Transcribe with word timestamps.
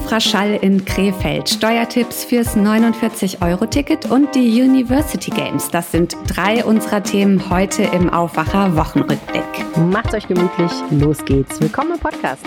Infraschall 0.00 0.58
in 0.62 0.84
Krefeld, 0.84 1.48
Steuertipps 1.50 2.24
fürs 2.24 2.56
49-Euro-Ticket 2.56 4.10
und 4.10 4.34
die 4.34 4.62
University 4.62 5.30
Games. 5.30 5.68
Das 5.70 5.92
sind 5.92 6.16
drei 6.26 6.64
unserer 6.64 7.02
Themen 7.02 7.50
heute 7.50 7.82
im 7.82 8.08
Aufwacher 8.08 8.74
Wochenrückblick. 8.76 9.44
Macht 9.76 10.14
euch 10.14 10.26
gemütlich, 10.26 10.72
los 10.90 11.22
geht's. 11.26 11.60
Willkommen 11.60 11.92
im 11.92 12.00
Podcast. 12.00 12.46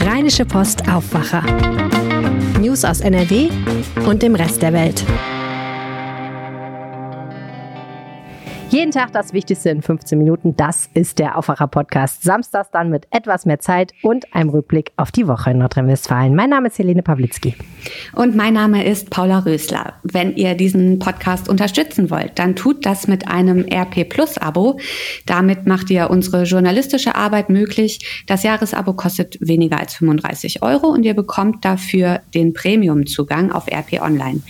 Rheinische 0.00 0.44
Post 0.44 0.88
Aufwacher. 0.88 1.44
News 2.58 2.84
aus 2.84 3.00
NRW 3.00 3.48
und 4.06 4.20
dem 4.20 4.34
Rest 4.34 4.60
der 4.60 4.72
Welt. 4.72 5.04
Jeden 8.70 8.92
Tag 8.92 9.12
das 9.12 9.32
Wichtigste 9.32 9.70
in 9.70 9.82
15 9.82 10.16
Minuten. 10.16 10.54
Das 10.54 10.88
ist 10.94 11.18
der 11.18 11.36
Aufwacher-Podcast. 11.36 12.22
Samstags 12.22 12.70
dann 12.70 12.88
mit 12.88 13.08
etwas 13.10 13.44
mehr 13.44 13.58
Zeit 13.58 13.92
und 14.04 14.32
einem 14.32 14.50
Rückblick 14.50 14.92
auf 14.96 15.10
die 15.10 15.26
Woche 15.26 15.50
in 15.50 15.58
Nordrhein-Westfalen. 15.58 16.36
Mein 16.36 16.50
Name 16.50 16.68
ist 16.68 16.78
Helene 16.78 17.02
Pawlitzki. 17.02 17.56
Und 18.14 18.36
mein 18.36 18.54
Name 18.54 18.84
ist 18.84 19.10
Paula 19.10 19.40
Rösler. 19.40 19.94
Wenn 20.04 20.36
ihr 20.36 20.54
diesen 20.54 21.00
Podcast 21.00 21.48
unterstützen 21.48 22.10
wollt, 22.10 22.38
dann 22.38 22.54
tut 22.54 22.86
das 22.86 23.08
mit 23.08 23.26
einem 23.26 23.66
RP 23.68 24.08
Plus 24.08 24.38
Abo. 24.38 24.78
Damit 25.26 25.66
macht 25.66 25.90
ihr 25.90 26.08
unsere 26.08 26.44
journalistische 26.44 27.16
Arbeit 27.16 27.50
möglich. 27.50 28.24
Das 28.28 28.44
Jahresabo 28.44 28.92
kostet 28.92 29.36
weniger 29.40 29.80
als 29.80 29.94
35 29.94 30.62
Euro 30.62 30.86
und 30.86 31.02
ihr 31.02 31.14
bekommt 31.14 31.64
dafür 31.64 32.20
den 32.34 32.52
Premium-Zugang 32.52 33.50
auf 33.50 33.66
RP 33.66 34.00
Online. 34.00 34.42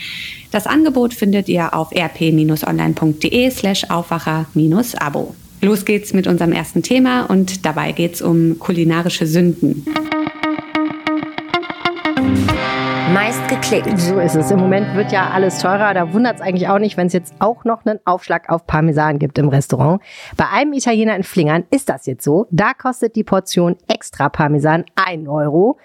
Das 0.50 0.66
Angebot 0.66 1.14
findet 1.14 1.48
ihr 1.48 1.74
auf 1.74 1.92
rp-online.de 1.92 3.50
slash 3.50 3.84
Aufwacher-Abo. 3.88 5.34
Los 5.62 5.84
geht's 5.84 6.12
mit 6.12 6.26
unserem 6.26 6.52
ersten 6.52 6.82
Thema 6.82 7.26
und 7.26 7.64
dabei 7.64 7.92
geht's 7.92 8.20
um 8.20 8.58
kulinarische 8.58 9.26
Sünden. 9.26 9.84
Meist 13.12 13.46
geklickt. 13.48 13.98
So 13.98 14.18
ist 14.18 14.36
es. 14.36 14.50
Im 14.50 14.58
Moment 14.60 14.94
wird 14.94 15.12
ja 15.12 15.30
alles 15.30 15.58
teurer. 15.58 15.94
Da 15.94 16.12
wundert 16.12 16.36
es 16.36 16.40
eigentlich 16.40 16.68
auch 16.68 16.78
nicht, 16.78 16.96
wenn 16.96 17.08
es 17.08 17.12
jetzt 17.12 17.34
auch 17.40 17.64
noch 17.64 17.84
einen 17.84 17.98
Aufschlag 18.04 18.48
auf 18.48 18.66
Parmesan 18.66 19.18
gibt 19.18 19.36
im 19.38 19.48
Restaurant. 19.48 20.00
Bei 20.36 20.48
einem 20.48 20.72
Italiener 20.72 21.14
in 21.14 21.24
Flingern 21.24 21.64
ist 21.70 21.88
das 21.88 22.06
jetzt 22.06 22.24
so. 22.24 22.46
Da 22.50 22.72
kostet 22.72 23.16
die 23.16 23.24
Portion 23.24 23.76
extra 23.88 24.28
Parmesan 24.28 24.84
1 24.94 25.28
Euro. 25.28 25.78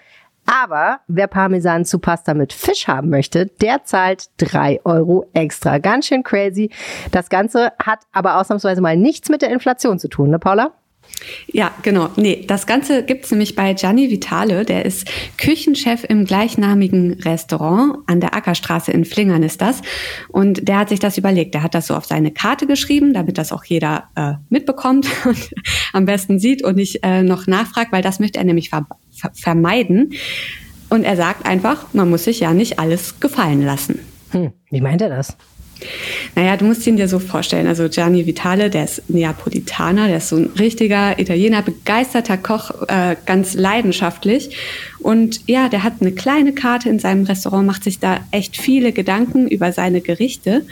Aber 0.46 1.00
wer 1.08 1.28
Parmesan 1.28 1.86
zu 1.86 2.00
Pasta 2.00 2.34
mit 2.34 2.54
Fisch 2.54 2.88
haben 2.88 3.10
möchte, 3.10 3.48
der 3.48 3.84
zahlt 3.84 4.30
drei 4.38 4.80
Euro 4.84 5.30
extra. 5.34 5.80
Ganz 5.80 6.08
schön 6.08 6.24
crazy. 6.24 6.70
Das 7.12 7.30
Ganze 7.30 7.74
hat 7.84 8.00
aber 8.12 8.40
ausnahmsweise 8.40 8.82
mal 8.82 8.98
nichts 8.98 9.30
mit 9.30 9.42
der 9.42 9.50
Inflation 9.50 10.00
zu 10.00 10.08
tun, 10.08 10.30
ne 10.30 10.40
Paula? 10.40 10.74
Ja, 11.48 11.72
genau. 11.84 12.10
Nee, 12.16 12.44
das 12.48 12.66
Ganze 12.66 13.04
gibt's 13.04 13.32
nämlich 13.32 13.56
bei 13.56 13.74
Gianni 13.74 14.10
Vitale. 14.10 14.66
Der 14.66 14.86
ist 14.86 15.08
Küchenchef 15.38 16.04
im 16.04 16.26
gleichnamigen 16.26 17.14
Restaurant. 17.22 18.00
An 18.08 18.20
der 18.20 18.36
Ackerstraße 18.36 18.92
in 18.92 19.06
Flingern 19.06 19.44
ist 19.44 19.62
das. 19.62 19.82
Und 20.30 20.68
der 20.68 20.80
hat 20.80 20.90
sich 20.90 21.00
das 21.00 21.18
überlegt. 21.18 21.54
Der 21.54 21.64
hat 21.64 21.76
das 21.76 21.88
so 21.88 21.96
auf 21.96 22.06
seine 22.06 22.32
Karte 22.32 22.68
geschrieben, 22.68 23.14
damit 23.14 23.38
das 23.38 23.52
auch 23.52 23.64
jeder 23.64 24.06
äh, 24.16 24.34
mitbekommt 24.50 25.08
und 25.26 25.52
am 25.94 26.06
besten 26.06 26.40
sieht 26.40 26.64
und 26.64 26.76
nicht 26.76 27.04
äh, 27.04 27.24
noch 27.24 27.48
nachfragt, 27.48 27.92
weil 27.92 28.02
das 28.02 28.20
möchte 28.20 28.40
er 28.40 28.46
nämlich 28.46 28.70
ver 28.70 28.88
vermeiden. 29.34 30.14
Und 30.90 31.04
er 31.04 31.16
sagt 31.16 31.46
einfach, 31.46 31.88
man 31.94 32.10
muss 32.10 32.26
sich 32.26 32.40
ja 32.40 32.54
nicht 32.54 32.80
alles 32.80 33.20
gefallen 33.20 33.64
lassen. 33.64 34.00
Hm, 34.32 34.52
wie 34.70 34.82
meint 34.82 35.02
er 35.02 35.10
das? 35.10 35.36
Naja, 36.36 36.58
du 36.58 36.66
musst 36.66 36.86
ihn 36.88 36.98
dir 36.98 37.08
so 37.08 37.20
vorstellen. 37.20 37.68
Also 37.68 37.90
Gianni 37.90 38.26
Vitale, 38.26 38.70
der 38.70 38.86
ist 38.86 39.10
Neapolitaner, 39.10 40.08
der 40.08 40.18
ist 40.18 40.30
so 40.30 40.38
ein 40.38 40.50
richtiger 40.58 41.20
Italiener, 41.20 41.62
begeisterter 41.62 42.38
Koch, 42.38 42.72
äh, 42.88 43.16
ganz 43.26 43.54
leidenschaftlich. 43.56 44.56
Und 45.00 45.48
ja, 45.48 45.70
der 45.70 45.84
hat 45.84 45.96
eine 46.00 46.12
kleine 46.12 46.54
Karte 46.54 46.90
in 46.90 47.00
seinem 47.00 47.26
Restaurant, 47.26 47.68
macht 47.68 47.84
sich 47.84 48.00
da 48.00 48.20
echt 48.32 48.58
viele 48.58 48.92
Gedanken 48.92 49.48
über 49.48 49.72
seine 49.72 50.02
Gerichte. 50.02 50.66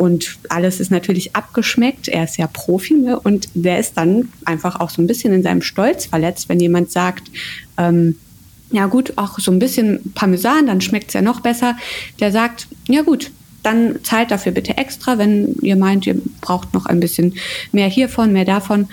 Und 0.00 0.38
alles 0.48 0.80
ist 0.80 0.90
natürlich 0.90 1.36
abgeschmeckt. 1.36 2.08
Er 2.08 2.24
ist 2.24 2.38
ja 2.38 2.46
Profi 2.46 2.94
ne? 2.94 3.20
und 3.20 3.50
der 3.52 3.78
ist 3.78 3.98
dann 3.98 4.30
einfach 4.46 4.80
auch 4.80 4.88
so 4.88 5.02
ein 5.02 5.06
bisschen 5.06 5.34
in 5.34 5.42
seinem 5.42 5.60
Stolz 5.60 6.06
verletzt, 6.06 6.48
wenn 6.48 6.58
jemand 6.58 6.90
sagt, 6.90 7.30
ähm, 7.76 8.16
ja 8.70 8.86
gut, 8.86 9.12
auch 9.16 9.38
so 9.38 9.52
ein 9.52 9.58
bisschen 9.58 10.14
Parmesan, 10.14 10.66
dann 10.66 10.80
schmeckt 10.80 11.08
es 11.08 11.12
ja 11.12 11.20
noch 11.20 11.40
besser. 11.40 11.76
Der 12.18 12.32
sagt, 12.32 12.66
ja 12.88 13.02
gut, 13.02 13.30
dann 13.62 14.02
zahlt 14.02 14.30
dafür 14.30 14.52
bitte 14.52 14.78
extra, 14.78 15.18
wenn 15.18 15.56
ihr 15.60 15.76
meint, 15.76 16.06
ihr 16.06 16.16
braucht 16.40 16.72
noch 16.72 16.86
ein 16.86 17.00
bisschen 17.00 17.34
mehr 17.70 17.88
hiervon, 17.88 18.32
mehr 18.32 18.46
davon. 18.46 18.88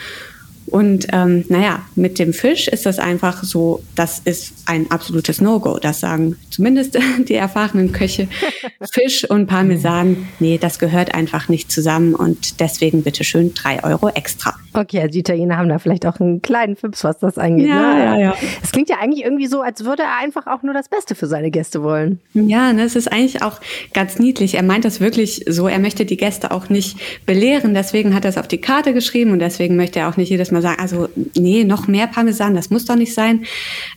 Und 0.68 1.08
ähm, 1.14 1.46
naja, 1.50 1.84
mit 1.96 2.20
dem 2.20 2.34
Fisch 2.34 2.68
ist 2.68 2.86
das 2.86 3.00
einfach 3.00 3.44
so, 3.44 3.82
das 3.96 4.20
ist 4.20 4.54
ein 4.66 4.92
absolutes 4.92 5.42
No-Go. 5.42 5.80
Das 5.80 6.00
sagen 6.00 6.36
zumindest 6.50 6.98
die 7.28 7.36
erfahrenen 7.36 7.92
Köche. 7.92 8.28
Fisch 8.92 9.30
und 9.30 9.48
Parmesan, 9.48 10.28
nee, 10.40 10.58
das 10.58 10.80
gehört 10.80 11.16
einfach 11.16 11.50
nicht 11.50 11.72
zusammen 11.72 12.14
und 12.16 12.60
deswegen 12.60 13.04
bitteschön 13.04 13.54
drei 13.54 13.84
Euro 13.84 14.10
extra. 14.10 14.54
Okay, 14.74 15.00
also 15.00 15.12
die 15.12 15.20
Italiener 15.20 15.58
haben 15.58 15.70
da 15.70 15.80
vielleicht 15.80 16.06
auch 16.06 16.20
einen 16.20 16.42
kleinen 16.42 16.76
Fips, 16.76 17.04
was 17.04 17.18
das 17.20 17.38
angeht. 17.38 17.68
Ja, 17.68 17.94
ne? 17.94 18.04
ja, 18.04 18.20
ja. 18.20 18.36
Es 18.62 18.72
klingt 18.72 18.90
ja 18.90 18.98
eigentlich 19.02 19.24
irgendwie 19.24 19.48
so, 19.48 19.62
als 19.62 19.86
würde 19.86 20.04
er 20.04 20.18
einfach 20.22 20.46
auch 20.48 20.62
nur 20.64 20.74
das 20.74 20.90
Beste 20.90 21.16
für 21.16 21.28
seine 21.28 21.50
Gäste 21.50 21.82
wollen. 21.82 22.20
Ja, 22.34 22.74
ne, 22.74 22.84
es 22.84 22.96
ist 22.96 23.12
eigentlich 23.12 23.42
auch 23.42 23.60
ganz 23.94 24.20
niedlich. 24.20 24.56
Er 24.56 24.64
meint 24.64 24.86
das 24.86 25.00
wirklich 25.00 25.46
so. 25.48 25.68
Er 25.68 25.80
möchte 25.80 26.06
die 26.06 26.18
Gäste 26.18 26.52
auch 26.52 26.70
nicht 26.70 26.98
belehren. 27.26 27.74
Deswegen 27.74 28.14
hat 28.14 28.26
er 28.26 28.30
es 28.30 28.38
auf 28.38 28.48
die 28.48 28.62
Karte 28.62 28.94
geschrieben 28.94 29.32
und 29.32 29.40
deswegen 29.40 29.76
möchte 29.76 30.00
er 30.00 30.10
auch 30.10 30.18
nicht 30.18 30.30
jedes 30.30 30.52
Mal 30.52 30.57
sagen, 30.62 30.80
also 30.80 31.10
nee, 31.36 31.64
noch 31.64 31.88
mehr 31.88 32.08
Parmesan, 32.08 32.56
das 32.56 32.70
muss 32.70 32.86
doch 32.86 32.96
nicht 32.96 33.14
sein. 33.14 33.46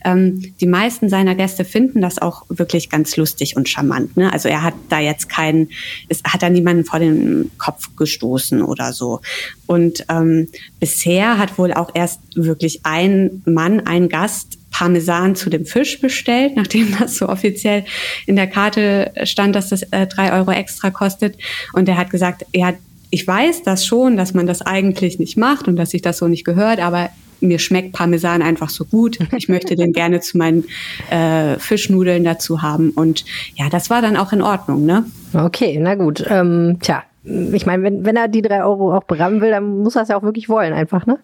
Ähm, 0.03 0.53
die 0.59 0.67
meisten 0.67 1.09
seiner 1.09 1.35
Gäste 1.35 1.65
finden 1.65 2.01
das 2.01 2.19
auch 2.19 2.43
wirklich 2.49 2.89
ganz 2.89 3.17
lustig 3.17 3.55
und 3.55 3.69
charmant. 3.69 4.17
Ne? 4.17 4.31
Also 4.31 4.49
er 4.49 4.63
hat 4.63 4.73
da 4.89 4.99
jetzt 4.99 5.29
keinen, 5.29 5.69
es 6.09 6.21
hat 6.23 6.41
da 6.41 6.49
niemanden 6.49 6.85
vor 6.85 6.99
den 6.99 7.51
Kopf 7.57 7.95
gestoßen 7.95 8.61
oder 8.61 8.93
so. 8.93 9.21
Und 9.67 10.05
ähm, 10.09 10.47
bisher 10.79 11.37
hat 11.37 11.57
wohl 11.57 11.73
auch 11.73 11.91
erst 11.93 12.19
wirklich 12.35 12.81
ein 12.83 13.41
Mann, 13.45 13.81
ein 13.81 14.09
Gast 14.09 14.57
Parmesan 14.71 15.35
zu 15.35 15.49
dem 15.49 15.65
Fisch 15.65 15.99
bestellt, 16.01 16.55
nachdem 16.55 16.95
das 16.99 17.17
so 17.17 17.29
offiziell 17.29 17.85
in 18.25 18.35
der 18.35 18.47
Karte 18.47 19.11
stand, 19.23 19.55
dass 19.55 19.69
das 19.69 19.83
äh, 19.91 20.07
drei 20.07 20.33
Euro 20.33 20.51
extra 20.51 20.89
kostet. 20.89 21.37
Und 21.73 21.87
er 21.87 21.97
hat 21.97 22.09
gesagt, 22.09 22.45
ja, 22.53 22.73
ich 23.11 23.27
weiß 23.27 23.63
das 23.63 23.85
schon, 23.85 24.17
dass 24.17 24.33
man 24.33 24.47
das 24.47 24.61
eigentlich 24.61 25.19
nicht 25.19 25.37
macht 25.37 25.67
und 25.67 25.75
dass 25.75 25.91
sich 25.91 26.01
das 26.01 26.17
so 26.17 26.27
nicht 26.27 26.45
gehört, 26.45 26.79
aber 26.79 27.09
mir 27.41 27.59
schmeckt 27.59 27.93
Parmesan 27.93 28.41
einfach 28.41 28.69
so 28.69 28.85
gut. 28.85 29.19
Ich 29.37 29.49
möchte 29.49 29.75
den 29.75 29.93
gerne 29.93 30.21
zu 30.21 30.37
meinen 30.37 30.63
äh, 31.09 31.57
Fischnudeln 31.57 32.23
dazu 32.23 32.61
haben. 32.61 32.91
Und 32.91 33.25
ja, 33.55 33.69
das 33.69 33.89
war 33.89 34.01
dann 34.01 34.15
auch 34.15 34.31
in 34.31 34.41
Ordnung, 34.41 34.85
ne? 34.85 35.05
Okay, 35.33 35.79
na 35.81 35.95
gut. 35.95 36.23
Ähm, 36.29 36.77
tja, 36.81 37.03
ich 37.23 37.65
meine, 37.65 37.83
wenn, 37.83 38.05
wenn 38.05 38.15
er 38.15 38.27
die 38.27 38.41
drei 38.41 38.63
Euro 38.63 38.95
auch 38.95 39.03
berammen 39.03 39.41
will, 39.41 39.51
dann 39.51 39.79
muss 39.79 39.95
er 39.95 40.03
es 40.03 40.09
ja 40.09 40.17
auch 40.17 40.23
wirklich 40.23 40.49
wollen, 40.49 40.73
einfach, 40.73 41.05
ne? 41.05 41.19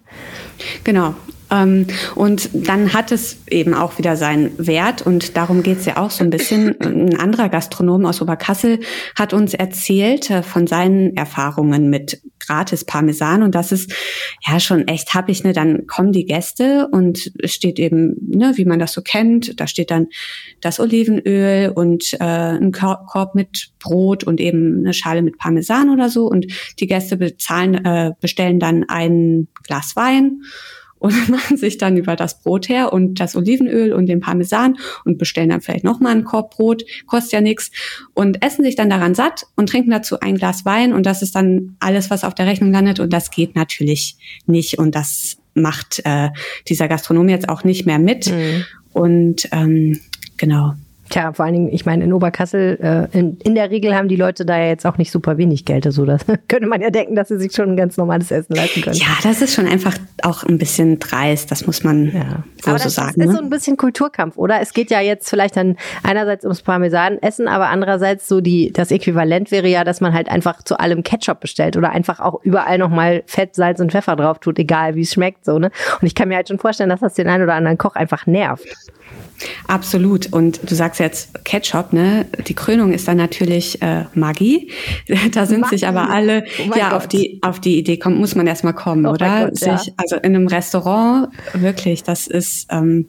Genau. 0.83 1.15
Ähm, 1.49 1.87
und 2.15 2.49
dann 2.53 2.93
hat 2.93 3.11
es 3.11 3.37
eben 3.49 3.73
auch 3.73 3.97
wieder 3.97 4.15
seinen 4.15 4.51
Wert 4.57 5.01
und 5.01 5.37
darum 5.37 5.63
geht 5.63 5.79
es 5.79 5.85
ja 5.85 5.97
auch 5.97 6.11
so 6.11 6.23
ein 6.23 6.29
bisschen. 6.29 6.79
Ein 6.81 7.19
anderer 7.19 7.49
Gastronom 7.49 8.05
aus 8.05 8.21
Oberkassel 8.21 8.79
hat 9.17 9.33
uns 9.33 9.53
erzählt 9.53 10.29
äh, 10.29 10.43
von 10.43 10.67
seinen 10.67 11.15
Erfahrungen 11.15 11.89
mit 11.89 12.21
gratis 12.47 12.85
Parmesan 12.85 13.43
und 13.43 13.53
das 13.55 13.71
ist 13.71 13.93
ja 14.47 14.59
schon 14.59 14.87
echt 14.87 15.13
happig. 15.13 15.43
Ne? 15.43 15.53
Dann 15.53 15.85
kommen 15.87 16.11
die 16.11 16.25
Gäste 16.25 16.87
und 16.91 17.31
es 17.39 17.53
steht 17.53 17.79
eben, 17.79 18.15
ne, 18.27 18.53
wie 18.55 18.65
man 18.65 18.79
das 18.79 18.93
so 18.93 19.01
kennt, 19.01 19.59
da 19.59 19.67
steht 19.67 19.91
dann 19.91 20.07
das 20.61 20.79
Olivenöl 20.79 21.69
und 21.69 22.13
äh, 22.19 22.23
ein 22.23 22.71
Korb 22.71 23.35
mit 23.35 23.71
Brot 23.79 24.23
und 24.23 24.39
eben 24.39 24.79
eine 24.79 24.93
Schale 24.93 25.21
mit 25.21 25.37
Parmesan 25.37 25.89
oder 25.89 26.09
so 26.09 26.25
und 26.27 26.47
die 26.79 26.87
Gäste 26.87 27.17
bezahlen, 27.17 27.85
äh, 27.85 28.13
bestellen 28.19 28.59
dann 28.59 28.85
ein 28.87 29.47
Glas 29.63 29.95
Wein 29.95 30.41
und 30.99 31.29
machen 31.29 31.57
sich 31.57 31.77
dann 31.77 31.97
über 31.97 32.15
das 32.15 32.41
Brot 32.41 32.69
her 32.69 32.93
und 32.93 33.19
das 33.19 33.35
Olivenöl 33.35 33.93
und 33.93 34.07
den 34.07 34.19
Parmesan 34.19 34.77
und 35.05 35.17
bestellen 35.17 35.49
dann 35.49 35.61
vielleicht 35.61 35.83
nochmal 35.83 36.13
einen 36.13 36.23
Korb 36.23 36.55
Brot, 36.55 36.83
kostet 37.05 37.33
ja 37.33 37.41
nichts 37.41 37.71
und 38.13 38.43
essen 38.43 38.63
sich 38.63 38.75
dann 38.75 38.89
daran 38.89 39.15
satt 39.15 39.45
und 39.55 39.69
trinken 39.69 39.91
dazu 39.91 40.19
ein 40.19 40.37
Glas 40.37 40.65
Wein 40.65 40.93
und 40.93 41.05
das 41.05 41.21
ist 41.21 41.35
dann 41.35 41.75
alles, 41.79 42.09
was 42.09 42.23
auf 42.23 42.35
der 42.35 42.47
Rechnung 42.47 42.71
landet 42.71 42.99
und 42.99 43.11
das 43.11 43.31
geht 43.31 43.55
natürlich 43.55 44.17
nicht 44.45 44.79
und 44.79 44.95
das 44.95 45.37
macht 45.53 46.01
äh, 46.05 46.29
dieser 46.67 46.87
Gastronom 46.87 47.29
jetzt 47.29 47.49
auch 47.49 47.63
nicht 47.63 47.85
mehr 47.85 47.99
mit 47.99 48.27
mhm. 48.27 48.65
und 48.93 49.49
ähm, 49.51 49.99
genau 50.37 50.73
Tja, 51.17 51.33
vor 51.33 51.45
allen 51.45 51.55
Dingen, 51.55 51.69
ich 51.73 51.83
meine, 51.83 52.03
in 52.03 52.13
Oberkassel, 52.13 52.77
äh, 52.79 53.17
in, 53.17 53.37
in 53.37 53.55
der 53.55 53.71
Regel 53.71 53.95
haben 53.95 54.07
die 54.07 54.15
Leute 54.15 54.45
da 54.45 54.55
ja 54.59 54.67
jetzt 54.67 54.85
auch 54.85 54.99
nicht 54.99 55.11
super 55.11 55.39
wenig 55.39 55.65
Geld. 55.65 55.87
Also 55.87 56.05
das 56.05 56.21
könnte 56.47 56.67
man 56.67 56.79
ja 56.79 56.91
denken, 56.91 57.15
dass 57.15 57.29
sie 57.29 57.39
sich 57.39 57.53
schon 57.53 57.71
ein 57.71 57.75
ganz 57.75 57.97
normales 57.97 58.29
Essen 58.29 58.55
leisten 58.55 58.81
können. 58.83 58.97
Ja, 58.97 59.07
das 59.23 59.41
ist 59.41 59.55
schon 59.55 59.65
einfach 59.65 59.95
auch 60.21 60.43
ein 60.43 60.59
bisschen 60.59 60.99
dreist, 60.99 61.49
das 61.49 61.65
muss 61.65 61.83
man 61.83 62.05
ja. 62.05 62.43
wohl 62.61 62.75
aber 62.75 62.77
so 62.77 62.89
sagen. 62.89 63.13
Das 63.15 63.25
ist 63.25 63.31
ne? 63.31 63.37
so 63.37 63.43
ein 63.43 63.49
bisschen 63.49 63.77
Kulturkampf, 63.77 64.37
oder? 64.37 64.61
Es 64.61 64.73
geht 64.73 64.91
ja 64.91 65.01
jetzt 65.01 65.27
vielleicht 65.27 65.57
dann 65.57 65.75
einerseits 66.03 66.43
ums 66.43 66.61
Parmesanessen, 66.61 67.47
aber 67.47 67.69
andererseits 67.69 68.27
so 68.27 68.39
die, 68.39 68.71
das 68.71 68.91
Äquivalent 68.91 69.49
wäre 69.49 69.67
ja, 69.67 69.83
dass 69.83 70.01
man 70.01 70.13
halt 70.13 70.29
einfach 70.29 70.61
zu 70.61 70.79
allem 70.79 71.01
Ketchup 71.01 71.39
bestellt 71.39 71.77
oder 71.77 71.89
einfach 71.89 72.19
auch 72.19 72.43
überall 72.43 72.77
nochmal 72.77 73.23
Fett, 73.25 73.55
Salz 73.55 73.79
und 73.79 73.91
Pfeffer 73.91 74.17
drauf 74.17 74.37
tut, 74.37 74.59
egal 74.59 74.93
wie 74.93 75.01
es 75.01 75.13
schmeckt, 75.13 75.45
so, 75.45 75.57
ne? 75.57 75.71
Und 75.99 76.05
ich 76.05 76.13
kann 76.13 76.27
mir 76.27 76.35
halt 76.35 76.47
schon 76.49 76.59
vorstellen, 76.59 76.91
dass 76.91 76.99
das 76.99 77.15
den 77.15 77.27
einen 77.27 77.41
oder 77.41 77.55
anderen 77.55 77.79
Koch 77.79 77.95
einfach 77.95 78.27
nervt. 78.27 78.67
Absolut. 79.67 80.31
Und 80.33 80.69
du 80.69 80.75
sagst 80.75 80.99
jetzt 81.07 81.43
Ketchup, 81.45 81.93
ne? 81.93 82.25
Die 82.47 82.53
Krönung 82.53 82.91
ist 82.91 83.07
dann 83.07 83.17
natürlich 83.17 83.81
äh, 83.81 84.05
Maggi. 84.13 84.71
Da 85.31 85.45
sind 85.45 85.61
Maggi. 85.61 85.77
sich 85.77 85.87
aber 85.87 86.09
alle 86.09 86.45
oh 86.59 86.75
ja 86.75 86.95
auf 86.95 87.07
die 87.07 87.39
auf 87.41 87.59
die 87.59 87.77
Idee 87.77 87.97
kommen, 87.97 88.17
muss 88.17 88.35
man 88.35 88.47
erstmal 88.47 88.73
kommen, 88.73 89.05
oh 89.05 89.11
oder? 89.11 89.45
Gott, 89.45 89.57
sich, 89.57 89.67
ja. 89.67 89.93
Also 89.97 90.15
in 90.17 90.35
einem 90.35 90.47
Restaurant 90.47 91.29
wirklich, 91.53 92.03
das 92.03 92.27
ist 92.27 92.67
ähm, 92.71 93.07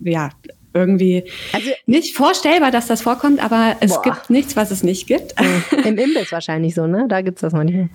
ja 0.00 0.30
irgendwie 0.74 1.24
also, 1.52 1.70
nicht 1.86 2.16
vorstellbar, 2.16 2.70
dass 2.70 2.86
das 2.86 3.02
vorkommt, 3.02 3.42
aber 3.42 3.76
es 3.80 3.94
boah. 3.94 4.02
gibt 4.02 4.30
nichts, 4.30 4.56
was 4.56 4.70
es 4.70 4.82
nicht 4.82 5.06
gibt. 5.06 5.34
Im 5.84 5.98
Imbiss 5.98 6.30
wahrscheinlich 6.30 6.74
so, 6.74 6.86
ne? 6.86 7.06
Da 7.08 7.22
gibt's 7.22 7.40
das 7.40 7.52
manchmal. 7.52 7.88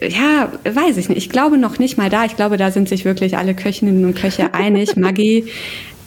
Ja, 0.00 0.52
weiß 0.64 0.98
ich 0.98 1.08
nicht. 1.08 1.18
Ich 1.18 1.30
glaube 1.30 1.58
noch 1.58 1.78
nicht 1.78 1.96
mal 1.96 2.10
da. 2.10 2.24
Ich 2.24 2.36
glaube, 2.36 2.56
da 2.58 2.70
sind 2.70 2.88
sich 2.88 3.04
wirklich 3.04 3.38
alle 3.38 3.54
Köchinnen 3.54 4.04
und 4.04 4.14
Köche 4.14 4.52
einig. 4.54 4.96
Maggi 4.96 5.46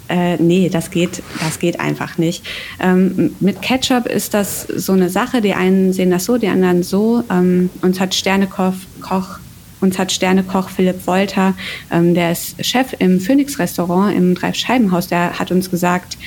äh, 0.10 0.38
nee, 0.38 0.70
das 0.70 0.92
geht, 0.92 1.22
das 1.40 1.60
geht 1.60 1.80
einfach 1.80 2.18
nicht. 2.18 2.44
Ähm, 2.80 3.36
mit 3.40 3.62
Ketchup 3.62 4.08
ist 4.08 4.34
das 4.34 4.64
so 4.64 4.94
eine 4.94 5.10
Sache. 5.10 5.42
Die 5.42 5.54
einen 5.54 5.94
sehen 5.94 6.10
das 6.10 6.26
so, 6.26 6.38
die 6.38 6.48
anderen 6.48 6.84
so. 6.84 7.24
Ähm, 7.30 7.70
uns 7.82 8.00
hat 8.00 8.14
Sternekoch 8.16 8.74
Koch, 9.02 9.40
uns 9.82 9.98
hat 9.98 10.12
Sternekoch 10.12 10.70
Philipp 10.70 11.08
Wolter, 11.08 11.54
ähm, 11.92 12.14
der 12.14 12.32
ist 12.32 12.64
Chef 12.66 12.94
im 13.00 13.20
Phoenix 13.20 13.60
Restaurant 13.60 14.16
im 14.16 14.36
Dreifscheibenhaus, 14.36 15.08
der 15.08 15.40
hat 15.40 15.52
uns 15.52 15.72
gesagt, 15.72 16.18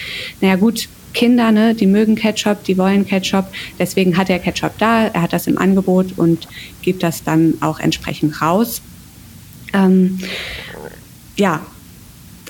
naja 0.41 0.57
gut, 0.57 0.89
Kinder, 1.13 1.53
ne, 1.53 1.75
die 1.75 1.87
mögen 1.87 2.15
Ketchup, 2.15 2.65
die 2.65 2.79
wollen 2.79 3.07
Ketchup. 3.07 3.47
Deswegen 3.79 4.17
hat 4.17 4.31
er 4.31 4.39
Ketchup 4.39 4.79
da, 4.79 5.09
er 5.09 5.23
hat 5.23 5.35
das 5.35 5.47
im 5.47 5.59
Angebot 5.59 6.17
und 6.17 6.49
gibt 6.81 7.03
das 7.03 7.23
dann 7.23 7.55
auch 7.61 7.81
entsprechend 7.81 8.41
raus. 8.41 8.81
Ähm, 9.75 10.19
ja, 11.37 11.61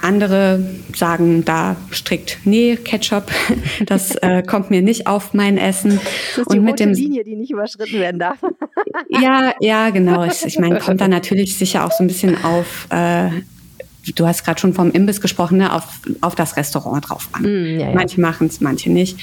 andere 0.03 0.65
sagen 0.95 1.45
da 1.45 1.77
strikt, 1.91 2.39
nee, 2.45 2.77
Ketchup, 2.77 3.31
das 3.87 4.15
äh, 4.17 4.43
kommt 4.43 4.71
mir 4.71 4.83
nicht 4.83 5.07
auf 5.07 5.35
mein 5.35 5.59
Essen. 5.59 6.01
Das 6.01 6.39
ist 6.39 6.53
die 6.53 6.59
und 6.59 6.65
mit 6.65 6.81
dem 6.81 6.93
Linie, 6.93 7.25
die 7.25 7.37
nicht 7.37 7.51
überschritten 7.51 7.99
werden 7.99 8.19
darf. 8.19 8.39
ja, 9.09 9.55
ja, 9.61 9.91
genau. 9.91 10.25
Ich, 10.25 10.45
ich 10.45 10.59
meine, 10.59 10.79
kommt 10.79 11.01
da 11.01 11.09
natürlich 11.09 11.57
sicher 11.57 11.85
auch 11.85 11.93
so 11.93 12.05
ein 12.05 12.09
bisschen 12.09 12.43
auf. 12.45 12.87
Äh, 12.91 13.31
du 14.15 14.27
hast 14.27 14.45
gerade 14.45 14.61
schon 14.61 14.75
vom 14.75 14.91
Imbiss 14.91 15.21
gesprochen, 15.21 15.59
ne, 15.59 15.73
auf, 15.73 15.85
auf 16.21 16.35
das 16.35 16.57
Restaurant 16.57 17.09
drauf 17.09 17.29
an. 17.33 17.43
Mm, 17.43 17.81
ja, 17.81 17.89
ja. 17.89 17.95
Manche 17.95 18.21
machen 18.21 18.49
es, 18.49 18.61
manche 18.61 18.91
nicht. 18.91 19.19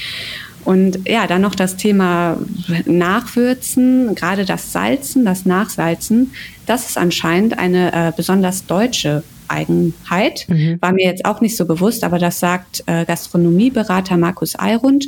Und 0.64 1.08
ja, 1.08 1.26
dann 1.26 1.40
noch 1.40 1.54
das 1.54 1.76
Thema 1.76 2.36
Nachwürzen, 2.84 4.14
gerade 4.14 4.44
das 4.44 4.72
Salzen, 4.72 5.24
das 5.24 5.46
Nachsalzen, 5.46 6.32
das 6.66 6.88
ist 6.88 6.98
anscheinend 6.98 7.58
eine 7.58 7.92
äh, 7.92 8.12
besonders 8.14 8.66
deutsche 8.66 9.22
Eigenheit. 9.50 10.46
Mhm. 10.48 10.78
War 10.80 10.92
mir 10.92 11.04
jetzt 11.04 11.24
auch 11.24 11.40
nicht 11.40 11.56
so 11.56 11.66
bewusst, 11.66 12.04
aber 12.04 12.18
das 12.18 12.40
sagt 12.40 12.84
äh, 12.86 13.04
Gastronomieberater 13.04 14.16
Markus 14.16 14.58
Eirund. 14.58 15.06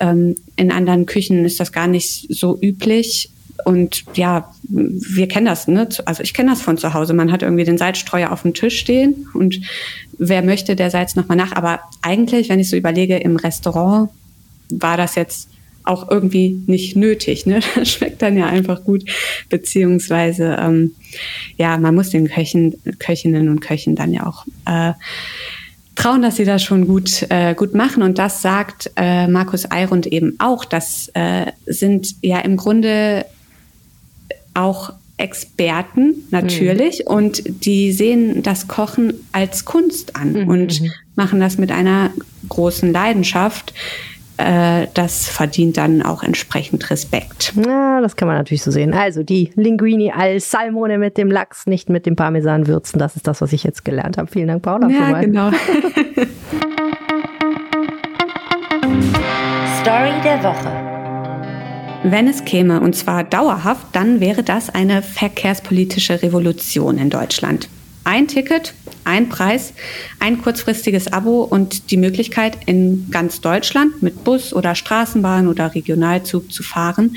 Ähm, 0.00 0.36
in 0.56 0.70
anderen 0.70 1.06
Küchen 1.06 1.44
ist 1.44 1.60
das 1.60 1.72
gar 1.72 1.86
nicht 1.86 2.26
so 2.30 2.58
üblich. 2.60 3.30
Und 3.64 4.04
ja, 4.14 4.52
wir 4.62 5.26
kennen 5.26 5.46
das, 5.46 5.66
ne? 5.66 5.88
Also 6.04 6.22
ich 6.22 6.32
kenne 6.32 6.50
das 6.50 6.62
von 6.62 6.78
zu 6.78 6.94
Hause. 6.94 7.12
Man 7.12 7.32
hat 7.32 7.42
irgendwie 7.42 7.64
den 7.64 7.76
Salzstreuer 7.76 8.30
auf 8.30 8.42
dem 8.42 8.54
Tisch 8.54 8.78
stehen 8.78 9.26
und 9.34 9.60
wer 10.16 10.42
möchte, 10.42 10.76
der 10.76 10.90
salzt 10.90 11.16
nochmal 11.16 11.36
nach. 11.36 11.52
Aber 11.52 11.80
eigentlich, 12.02 12.48
wenn 12.48 12.60
ich 12.60 12.70
so 12.70 12.76
überlege, 12.76 13.16
im 13.16 13.36
Restaurant 13.36 14.10
war 14.70 14.96
das 14.96 15.16
jetzt 15.16 15.48
auch 15.88 16.10
irgendwie 16.10 16.62
nicht 16.66 16.96
nötig. 16.96 17.46
Ne? 17.46 17.60
Das 17.74 17.90
schmeckt 17.90 18.22
dann 18.22 18.36
ja 18.36 18.46
einfach 18.46 18.84
gut. 18.84 19.04
Beziehungsweise, 19.48 20.56
ähm, 20.60 20.94
ja, 21.56 21.78
man 21.78 21.94
muss 21.94 22.10
den 22.10 22.28
Köchen, 22.28 22.74
Köchinnen 22.98 23.48
und 23.48 23.60
Köchen 23.60 23.94
dann 23.94 24.12
ja 24.12 24.26
auch 24.26 24.46
äh, 24.66 24.92
trauen, 25.94 26.22
dass 26.22 26.36
sie 26.36 26.44
das 26.44 26.62
schon 26.62 26.86
gut, 26.86 27.26
äh, 27.30 27.54
gut 27.54 27.74
machen. 27.74 28.02
Und 28.02 28.18
das 28.18 28.42
sagt 28.42 28.90
äh, 28.96 29.26
Markus 29.26 29.70
Eirund 29.70 30.06
eben 30.06 30.36
auch. 30.38 30.64
Das 30.64 31.10
äh, 31.14 31.46
sind 31.66 32.16
ja 32.22 32.40
im 32.40 32.56
Grunde 32.56 33.24
auch 34.54 34.92
Experten 35.18 36.14
natürlich 36.30 37.00
mhm. 37.00 37.14
und 37.14 37.42
die 37.64 37.92
sehen 37.92 38.42
das 38.44 38.68
Kochen 38.68 39.14
als 39.32 39.64
Kunst 39.64 40.14
an 40.14 40.32
mhm. 40.32 40.48
und 40.48 40.80
mhm. 40.80 40.90
machen 41.16 41.40
das 41.40 41.58
mit 41.58 41.72
einer 41.72 42.10
großen 42.48 42.92
Leidenschaft 42.92 43.74
das 44.38 45.28
verdient 45.28 45.76
dann 45.78 46.02
auch 46.02 46.22
entsprechend 46.22 46.88
Respekt. 46.90 47.52
Ja, 47.56 48.00
das 48.00 48.14
kann 48.14 48.28
man 48.28 48.36
natürlich 48.36 48.62
so 48.62 48.70
sehen. 48.70 48.94
Also 48.94 49.24
die 49.24 49.50
Linguini 49.56 50.12
al 50.12 50.38
Salmone 50.38 50.98
mit 50.98 51.18
dem 51.18 51.28
Lachs, 51.30 51.66
nicht 51.66 51.90
mit 51.90 52.06
dem 52.06 52.14
Parmesan 52.14 52.68
würzen. 52.68 53.00
Das 53.00 53.16
ist 53.16 53.26
das, 53.26 53.40
was 53.40 53.52
ich 53.52 53.64
jetzt 53.64 53.84
gelernt 53.84 54.16
habe. 54.16 54.30
Vielen 54.30 54.46
Dank, 54.46 54.62
Paula. 54.62 54.88
Ja, 54.88 55.20
genau. 55.20 55.50
Story 59.80 60.12
der 60.22 60.42
Woche. 60.44 60.70
Wenn 62.04 62.28
es 62.28 62.44
käme, 62.44 62.80
und 62.80 62.94
zwar 62.94 63.24
dauerhaft, 63.24 63.86
dann 63.92 64.20
wäre 64.20 64.44
das 64.44 64.70
eine 64.70 65.02
verkehrspolitische 65.02 66.22
Revolution 66.22 66.96
in 66.96 67.10
Deutschland. 67.10 67.68
Ein 68.04 68.28
Ticket, 68.28 68.72
ein 69.08 69.28
Preis, 69.28 69.72
ein 70.20 70.40
kurzfristiges 70.40 71.12
Abo 71.12 71.42
und 71.42 71.90
die 71.90 71.96
Möglichkeit, 71.96 72.58
in 72.66 73.08
ganz 73.10 73.40
Deutschland 73.40 74.02
mit 74.02 74.22
Bus 74.22 74.52
oder 74.52 74.74
Straßenbahn 74.74 75.48
oder 75.48 75.74
Regionalzug 75.74 76.52
zu 76.52 76.62
fahren. 76.62 77.16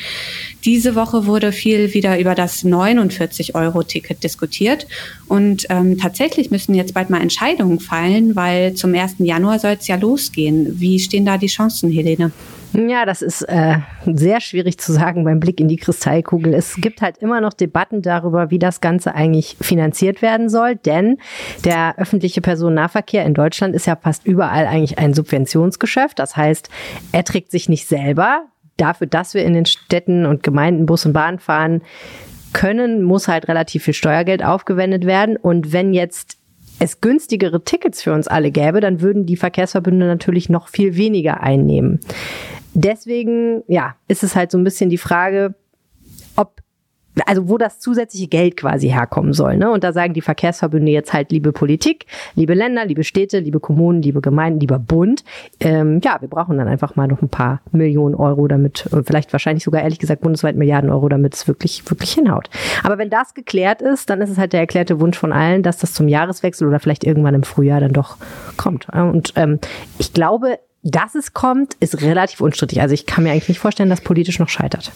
Diese 0.63 0.95
Woche 0.95 1.25
wurde 1.25 1.51
viel 1.51 1.93
wieder 1.93 2.17
über 2.19 2.33
das 2.33 2.63
49-Euro-Ticket 2.63 4.23
diskutiert. 4.23 4.87
Und 5.27 5.65
ähm, 5.69 5.97
tatsächlich 5.97 6.49
müssen 6.49 6.73
jetzt 6.73 6.93
bald 6.93 7.09
mal 7.09 7.21
Entscheidungen 7.21 7.79
fallen, 7.79 8.35
weil 8.35 8.73
zum 8.73 8.95
1. 8.95 9.15
Januar 9.19 9.59
soll 9.59 9.77
es 9.79 9.87
ja 9.87 9.97
losgehen. 9.97 10.79
Wie 10.79 10.99
stehen 10.99 11.25
da 11.25 11.37
die 11.37 11.47
Chancen, 11.47 11.91
Helene? 11.91 12.31
Ja, 12.73 13.05
das 13.05 13.21
ist 13.21 13.41
äh, 13.43 13.79
sehr 14.05 14.39
schwierig 14.39 14.79
zu 14.79 14.93
sagen 14.93 15.25
beim 15.25 15.41
Blick 15.41 15.59
in 15.59 15.67
die 15.67 15.75
Kristallkugel. 15.75 16.53
Es 16.53 16.75
gibt 16.75 17.01
halt 17.01 17.17
immer 17.17 17.41
noch 17.41 17.53
Debatten 17.53 18.01
darüber, 18.01 18.49
wie 18.49 18.59
das 18.59 18.79
Ganze 18.79 19.13
eigentlich 19.13 19.57
finanziert 19.59 20.21
werden 20.21 20.47
soll, 20.47 20.77
denn 20.77 21.17
der 21.65 21.99
öffentliche 21.99 22.39
Personennahverkehr 22.39 23.25
in 23.25 23.33
Deutschland 23.33 23.75
ist 23.75 23.87
ja 23.87 23.97
fast 23.97 24.25
überall 24.25 24.67
eigentlich 24.67 24.99
ein 24.99 25.13
Subventionsgeschäft. 25.13 26.17
Das 26.17 26.37
heißt, 26.37 26.69
er 27.11 27.25
trägt 27.25 27.51
sich 27.51 27.67
nicht 27.67 27.87
selber. 27.87 28.45
Dafür, 28.77 29.07
dass 29.07 29.33
wir 29.33 29.43
in 29.43 29.53
den 29.53 29.65
Städten 29.65 30.25
und 30.25 30.41
Gemeinden 30.41 30.85
Bus 30.85 31.05
und 31.05 31.13
Bahn 31.13 31.39
fahren 31.39 31.81
können, 32.53 33.03
muss 33.03 33.27
halt 33.27 33.49
relativ 33.49 33.83
viel 33.83 33.93
Steuergeld 33.93 34.43
aufgewendet 34.43 35.05
werden. 35.05 35.35
Und 35.35 35.73
wenn 35.73 35.93
jetzt 35.93 36.37
es 36.79 36.99
günstigere 36.99 37.63
Tickets 37.63 38.01
für 38.01 38.13
uns 38.13 38.27
alle 38.27 38.49
gäbe, 38.49 38.79
dann 38.79 39.01
würden 39.01 39.25
die 39.25 39.37
Verkehrsverbünde 39.37 40.07
natürlich 40.07 40.49
noch 40.49 40.67
viel 40.67 40.95
weniger 40.95 41.41
einnehmen. 41.41 41.99
Deswegen, 42.73 43.63
ja, 43.67 43.95
ist 44.07 44.23
es 44.23 44.35
halt 44.35 44.51
so 44.51 44.57
ein 44.57 44.63
bisschen 44.63 44.89
die 44.89 44.97
Frage, 44.97 45.55
ob 46.35 46.61
also 47.25 47.49
wo 47.49 47.57
das 47.57 47.79
zusätzliche 47.79 48.27
Geld 48.27 48.57
quasi 48.57 48.89
herkommen 48.89 49.33
soll. 49.33 49.57
Ne? 49.57 49.69
Und 49.69 49.83
da 49.83 49.91
sagen 49.91 50.13
die 50.13 50.21
Verkehrsverbünde 50.21 50.91
jetzt 50.91 51.13
halt, 51.13 51.31
liebe 51.31 51.51
Politik, 51.51 52.05
liebe 52.35 52.53
Länder, 52.53 52.85
liebe 52.85 53.03
Städte, 53.03 53.39
liebe 53.39 53.59
Kommunen, 53.59 54.01
liebe 54.01 54.21
Gemeinden, 54.21 54.59
lieber 54.59 54.79
Bund, 54.79 55.23
ähm, 55.59 55.99
ja, 56.03 56.17
wir 56.21 56.29
brauchen 56.29 56.57
dann 56.57 56.67
einfach 56.67 56.95
mal 56.95 57.07
noch 57.07 57.21
ein 57.21 57.29
paar 57.29 57.61
Millionen 57.71 58.15
Euro 58.15 58.47
damit, 58.47 58.89
vielleicht 59.05 59.33
wahrscheinlich 59.33 59.63
sogar 59.63 59.81
ehrlich 59.81 59.99
gesagt 59.99 60.21
bundesweit 60.21 60.55
Milliarden 60.55 60.89
Euro, 60.89 61.09
damit 61.09 61.35
es 61.35 61.47
wirklich, 61.47 61.89
wirklich 61.89 62.13
hinhaut. 62.13 62.49
Aber 62.83 62.97
wenn 62.97 63.09
das 63.09 63.33
geklärt 63.33 63.81
ist, 63.81 64.09
dann 64.09 64.21
ist 64.21 64.29
es 64.29 64.37
halt 64.37 64.53
der 64.53 64.61
erklärte 64.61 64.99
Wunsch 64.99 65.17
von 65.17 65.33
allen, 65.33 65.63
dass 65.63 65.77
das 65.77 65.93
zum 65.93 66.07
Jahreswechsel 66.07 66.67
oder 66.67 66.79
vielleicht 66.79 67.03
irgendwann 67.03 67.35
im 67.35 67.43
Frühjahr 67.43 67.81
dann 67.81 67.93
doch 67.93 68.17
kommt. 68.57 68.87
Und 68.89 69.33
ähm, 69.35 69.59
ich 69.97 70.13
glaube, 70.13 70.59
dass 70.83 71.15
es 71.15 71.33
kommt, 71.33 71.75
ist 71.79 72.01
relativ 72.01 72.41
unstrittig. 72.41 72.81
Also 72.81 72.93
ich 72.93 73.05
kann 73.05 73.23
mir 73.23 73.31
eigentlich 73.31 73.49
nicht 73.49 73.59
vorstellen, 73.59 73.89
dass 73.89 74.01
politisch 74.01 74.39
noch 74.39 74.49
scheitert. 74.49 74.91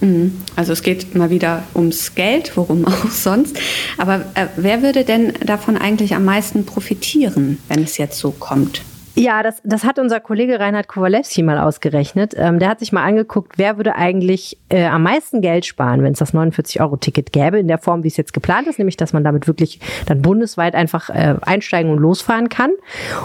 Mhm. 0.00 0.42
Also 0.56 0.72
es 0.72 0.82
geht 0.82 1.14
mal 1.14 1.30
wieder 1.30 1.64
ums 1.74 2.14
Geld, 2.14 2.56
worum 2.56 2.84
auch 2.86 3.10
sonst. 3.10 3.58
Aber 3.96 4.24
äh, 4.34 4.46
wer 4.56 4.82
würde 4.82 5.04
denn 5.04 5.34
davon 5.44 5.76
eigentlich 5.76 6.14
am 6.14 6.24
meisten 6.24 6.64
profitieren, 6.64 7.58
wenn 7.68 7.82
es 7.82 7.98
jetzt 7.98 8.18
so 8.18 8.30
kommt? 8.30 8.82
Ja, 9.18 9.42
das, 9.42 9.60
das 9.64 9.82
hat 9.82 9.98
unser 9.98 10.20
Kollege 10.20 10.60
Reinhard 10.60 10.86
Kowalewski 10.86 11.42
mal 11.42 11.58
ausgerechnet. 11.58 12.34
Ähm, 12.36 12.60
der 12.60 12.68
hat 12.68 12.78
sich 12.78 12.92
mal 12.92 13.02
angeguckt, 13.02 13.58
wer 13.58 13.76
würde 13.76 13.96
eigentlich 13.96 14.58
äh, 14.68 14.84
am 14.86 15.02
meisten 15.02 15.40
Geld 15.40 15.66
sparen, 15.66 16.04
wenn 16.04 16.12
es 16.12 16.20
das 16.20 16.34
49-Euro-Ticket 16.34 17.32
gäbe, 17.32 17.58
in 17.58 17.66
der 17.66 17.78
Form, 17.78 18.04
wie 18.04 18.08
es 18.08 18.16
jetzt 18.16 18.32
geplant 18.32 18.68
ist, 18.68 18.78
nämlich 18.78 18.96
dass 18.96 19.12
man 19.12 19.24
damit 19.24 19.48
wirklich 19.48 19.80
dann 20.06 20.22
bundesweit 20.22 20.76
einfach 20.76 21.10
äh, 21.10 21.34
einsteigen 21.40 21.90
und 21.90 21.98
losfahren 21.98 22.48
kann. 22.48 22.70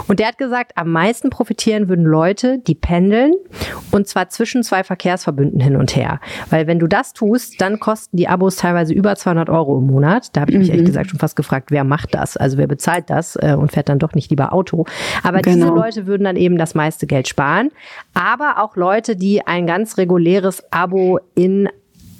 Und 0.08 0.18
der 0.18 0.26
hat 0.28 0.38
gesagt, 0.38 0.72
am 0.74 0.90
meisten 0.90 1.30
profitieren 1.30 1.88
würden 1.88 2.04
Leute, 2.04 2.58
die 2.58 2.74
pendeln 2.74 3.32
und 3.92 4.08
zwar 4.08 4.28
zwischen 4.30 4.64
zwei 4.64 4.82
Verkehrsverbünden 4.82 5.60
hin 5.60 5.76
und 5.76 5.94
her. 5.94 6.18
Weil 6.50 6.66
wenn 6.66 6.80
du 6.80 6.88
das 6.88 7.12
tust, 7.12 7.60
dann 7.60 7.78
kosten 7.78 8.16
die 8.16 8.26
Abos 8.26 8.56
teilweise 8.56 8.92
über 8.92 9.14
200 9.14 9.48
Euro 9.48 9.78
im 9.78 9.86
Monat. 9.86 10.34
Da 10.36 10.40
habe 10.40 10.50
ich 10.50 10.58
mich 10.58 10.68
mhm. 10.68 10.74
ehrlich 10.74 10.86
gesagt 10.86 11.10
schon 11.10 11.20
fast 11.20 11.36
gefragt, 11.36 11.70
wer 11.70 11.84
macht 11.84 12.16
das? 12.16 12.36
Also 12.36 12.58
wer 12.58 12.66
bezahlt 12.66 13.10
das 13.10 13.36
äh, 13.36 13.54
und 13.56 13.70
fährt 13.70 13.88
dann 13.88 14.00
doch 14.00 14.14
nicht 14.14 14.30
lieber 14.30 14.52
Auto? 14.52 14.86
Aber 15.22 15.40
genau. 15.40 15.54
diese 15.54 15.68
Leute 15.68 15.83
würden 16.06 16.24
dann 16.24 16.36
eben 16.36 16.58
das 16.58 16.74
meiste 16.74 17.06
Geld 17.06 17.28
sparen. 17.28 17.70
Aber 18.14 18.62
auch 18.62 18.76
Leute, 18.76 19.16
die 19.16 19.46
ein 19.46 19.66
ganz 19.66 19.98
reguläres 19.98 20.62
Abo 20.72 21.18
in 21.34 21.68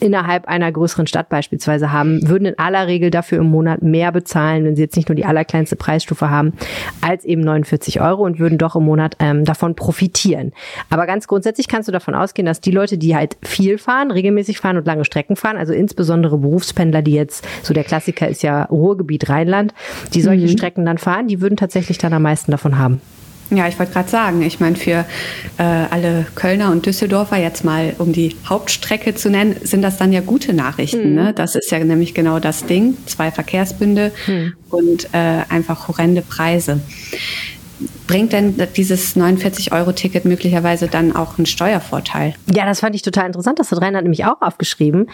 innerhalb 0.05 0.47
einer 0.47 0.71
größeren 0.71 1.07
Stadt 1.07 1.29
beispielsweise 1.29 1.91
haben, 1.91 2.29
würden 2.29 2.47
in 2.47 2.59
aller 2.59 2.87
Regel 2.87 3.11
dafür 3.11 3.39
im 3.39 3.47
Monat 3.47 3.83
mehr 3.83 4.13
bezahlen, 4.13 4.65
wenn 4.65 4.77
sie 4.77 4.83
jetzt 4.83 4.97
nicht 4.97 5.09
nur 5.09 5.17
die 5.17 5.25
allerkleinste 5.25 5.77
Preisstufe 5.77 6.31
haben, 6.31 6.53
als 7.01 7.25
eben 7.25 7.41
49 7.41 8.01
Euro 8.01 8.25
und 8.25 8.39
würden 8.39 8.59
doch 8.59 8.77
im 8.77 8.85
Monat 8.85 9.17
ähm, 9.19 9.45
davon 9.45 9.75
profitieren. 9.75 10.53
Aber 10.91 11.07
ganz 11.07 11.27
grundsätzlich 11.27 11.69
kannst 11.69 11.89
du 11.89 11.93
davon 11.93 12.15
ausgehen, 12.15 12.45
dass 12.45 12.61
die 12.61 12.71
Leute, 12.71 12.99
die 12.99 13.17
halt 13.17 13.37
viel 13.43 13.79
fahren, 13.79 14.11
regelmäßig 14.11 14.61
fahren 14.61 14.77
und 14.77 14.87
lange 14.87 15.05
Strecken 15.05 15.37
fahren, 15.37 15.57
also 15.57 15.73
insbesondere 15.73 16.37
Berufspendler, 16.37 17.01
die 17.01 17.15
jetzt, 17.15 17.47
so 17.63 17.73
der 17.73 17.85
Klassiker 17.85 18.29
ist 18.29 18.43
ja 18.43 18.65
Ruhrgebiet 18.65 19.31
Rheinland, 19.31 19.73
die 20.13 20.21
solche 20.21 20.47
mhm. 20.47 20.51
Strecken 20.51 20.85
dann 20.85 20.99
fahren, 20.99 21.29
die 21.29 21.41
würden 21.41 21.57
tatsächlich 21.57 21.97
dann 21.97 22.13
am 22.13 22.23
meisten 22.23 22.51
davon 22.51 22.79
haben. 22.79 23.01
Ja, 23.51 23.69
ich 23.69 23.79
wollte 23.79 23.93
gerade 23.93 24.09
sagen, 24.09 24.43
ich 24.43 24.61
meine, 24.61 24.77
für 24.77 25.05
äh, 25.59 25.63
alle 25.63 26.27
Kölner 26.35 26.71
und 26.71 26.87
Düsseldorfer, 26.87 27.37
jetzt 27.37 27.65
mal 27.65 27.95
um 27.99 28.13
die 28.13 28.35
Hauptstrecke 28.47 29.15
zu 29.15 29.31
nennen, 29.31 29.57
sind 29.63 29.83
das 29.83 29.99
dann 29.99 30.13
ja 30.13 30.21
gute 30.21 30.55
Nachrichten. 30.55 31.11
Mhm. 31.11 31.15
Ne? 31.15 31.33
Das 31.35 31.55
ist 31.55 31.71
ja 31.71 31.79
nämlich 31.79 32.15
genau 32.15 32.39
das 32.39 32.65
Ding. 32.67 32.97
Zwei 33.07 33.31
Verkehrsbünde 33.31 34.13
mhm. 34.27 34.55
und 34.71 35.09
äh, 35.13 35.43
einfach 35.49 35.89
horrende 35.89 36.23
Preise. 36.23 36.81
Bringt 38.07 38.33
denn 38.33 38.55
dieses 38.77 39.17
49-Euro-Ticket 39.17 40.25
möglicherweise 40.25 40.89
dann 40.89 41.15
auch 41.15 41.39
einen 41.39 41.47
Steuervorteil? 41.47 42.35
Ja, 42.55 42.67
das 42.67 42.81
fand 42.81 42.95
ich 42.95 43.03
total 43.03 43.27
interessant. 43.27 43.59
Das 43.59 43.73
hat 43.73 43.81
Reinhard 43.81 44.05
nämlich 44.05 44.25
auch 44.25 44.41
aufgeschrieben. 44.41 45.09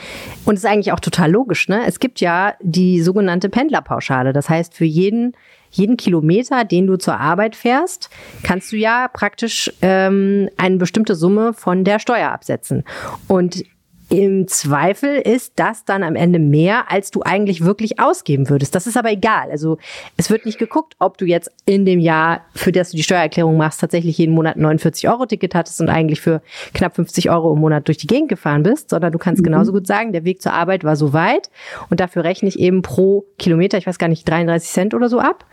Und 0.44 0.54
ist 0.54 0.66
eigentlich 0.66 0.92
auch 0.92 1.00
total 1.00 1.30
logisch. 1.30 1.68
Ne? 1.68 1.82
Es 1.86 2.00
gibt 2.00 2.20
ja 2.20 2.54
die 2.60 3.00
sogenannte 3.00 3.48
Pendlerpauschale. 3.48 4.32
Das 4.32 4.48
heißt, 4.48 4.74
für 4.74 4.84
jeden 4.84 5.34
jeden 5.70 5.96
Kilometer, 5.96 6.64
den 6.64 6.86
du 6.86 6.96
zur 6.96 7.18
Arbeit 7.18 7.56
fährst, 7.56 8.10
kannst 8.42 8.72
du 8.72 8.76
ja 8.76 9.08
praktisch 9.08 9.72
ähm, 9.82 10.48
eine 10.56 10.76
bestimmte 10.76 11.14
Summe 11.14 11.52
von 11.52 11.84
der 11.84 11.98
Steuer 11.98 12.30
absetzen. 12.30 12.84
Und 13.28 13.64
im 14.10 14.48
Zweifel 14.48 15.18
ist 15.18 15.52
das 15.54 15.84
dann 15.84 16.02
am 16.02 16.16
Ende 16.16 16.40
mehr, 16.40 16.90
als 16.90 17.12
du 17.12 17.22
eigentlich 17.22 17.64
wirklich 17.64 18.00
ausgeben 18.00 18.48
würdest. 18.48 18.74
Das 18.74 18.88
ist 18.88 18.96
aber 18.96 19.12
egal. 19.12 19.52
Also 19.52 19.78
es 20.16 20.30
wird 20.30 20.46
nicht 20.46 20.58
geguckt, 20.58 20.96
ob 20.98 21.16
du 21.16 21.26
jetzt 21.26 21.48
in 21.64 21.86
dem 21.86 22.00
Jahr, 22.00 22.40
für 22.52 22.72
das 22.72 22.90
du 22.90 22.96
die 22.96 23.04
Steuererklärung 23.04 23.56
machst, 23.56 23.80
tatsächlich 23.80 24.18
jeden 24.18 24.34
Monat 24.34 24.56
49 24.56 25.08
Euro 25.08 25.26
Ticket 25.26 25.54
hattest 25.54 25.80
und 25.80 25.88
eigentlich 25.88 26.20
für 26.20 26.42
knapp 26.74 26.96
50 26.96 27.30
Euro 27.30 27.52
im 27.52 27.60
Monat 27.60 27.86
durch 27.86 27.98
die 27.98 28.08
Gegend 28.08 28.28
gefahren 28.28 28.64
bist, 28.64 28.90
sondern 28.90 29.12
du 29.12 29.18
kannst 29.18 29.42
mhm. 29.42 29.44
genauso 29.44 29.70
gut 29.70 29.86
sagen, 29.86 30.12
der 30.12 30.24
Weg 30.24 30.42
zur 30.42 30.54
Arbeit 30.54 30.82
war 30.82 30.96
so 30.96 31.12
weit 31.12 31.48
und 31.88 32.00
dafür 32.00 32.24
rechne 32.24 32.48
ich 32.48 32.58
eben 32.58 32.82
pro 32.82 33.26
Kilometer, 33.38 33.78
ich 33.78 33.86
weiß 33.86 33.98
gar 33.98 34.08
nicht, 34.08 34.28
33 34.28 34.70
Cent 34.70 34.92
oder 34.92 35.08
so 35.08 35.20
ab 35.20 35.46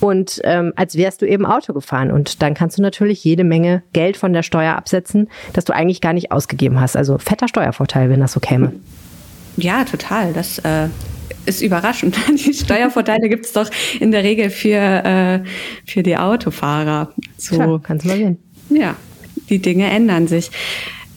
und 0.00 0.40
ähm, 0.42 0.72
als 0.74 0.96
wärst 0.96 1.22
du 1.22 1.28
eben 1.28 1.46
Auto 1.46 1.72
gefahren 1.72 2.10
und 2.10 2.42
dann 2.42 2.54
kannst 2.54 2.76
du 2.76 2.82
natürlich 2.82 3.22
jede 3.22 3.44
Menge 3.44 3.84
Geld 3.92 4.16
von 4.16 4.32
der 4.32 4.42
Steuer 4.42 4.74
absetzen, 4.74 5.28
das 5.52 5.64
du 5.64 5.72
eigentlich 5.72 6.00
gar 6.00 6.12
nicht 6.12 6.32
ausgegeben 6.32 6.80
hast. 6.80 6.96
Also 6.96 7.16
fetter 7.18 7.46
Steuervorteil. 7.46 7.99
Steuervorteil, 8.00 8.10
wenn 8.10 8.20
das 8.20 8.32
so 8.32 8.40
käme. 8.40 8.72
Ja, 9.56 9.84
total. 9.84 10.32
Das 10.32 10.58
äh, 10.60 10.88
ist 11.46 11.62
überraschend. 11.62 12.16
Die 12.28 12.54
Steuervorteile 12.54 13.28
gibt 13.28 13.46
es 13.46 13.52
doch 13.52 13.70
in 13.98 14.10
der 14.10 14.22
Regel 14.22 14.50
für, 14.50 14.78
äh, 14.78 15.40
für 15.86 16.02
die 16.02 16.16
Autofahrer. 16.16 17.12
So 17.36 17.56
Klar, 17.56 17.80
kannst 17.82 18.04
du 18.04 18.08
mal 18.08 18.16
sehen. 18.16 18.38
Ja, 18.70 18.94
die 19.48 19.60
Dinge 19.60 19.90
ändern 19.90 20.28
sich. 20.28 20.50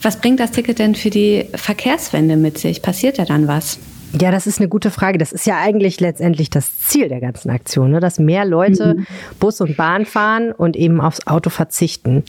Was 0.01 0.19
bringt 0.19 0.39
das 0.39 0.51
Ticket 0.51 0.79
denn 0.79 0.95
für 0.95 1.11
die 1.11 1.45
Verkehrswende 1.53 2.35
mit 2.35 2.57
sich? 2.57 2.81
Passiert 2.81 3.17
ja 3.19 3.25
dann 3.25 3.47
was? 3.47 3.79
Ja, 4.19 4.31
das 4.31 4.47
ist 4.47 4.59
eine 4.59 4.69
gute 4.69 4.91
Frage. 4.91 5.17
Das 5.17 5.31
ist 5.31 5.45
ja 5.45 5.59
eigentlich 5.59 5.99
letztendlich 5.99 6.49
das 6.49 6.79
Ziel 6.79 7.09
der 7.09 7.19
ganzen 7.19 7.49
Aktion, 7.51 7.91
ne? 7.91 7.99
dass 7.99 8.19
mehr 8.19 8.45
Leute 8.45 8.95
mhm. 8.95 9.05
Bus 9.39 9.61
und 9.61 9.77
Bahn 9.77 10.05
fahren 10.05 10.51
und 10.51 10.75
eben 10.75 10.99
aufs 10.99 11.25
Auto 11.27 11.49
verzichten. 11.49 12.23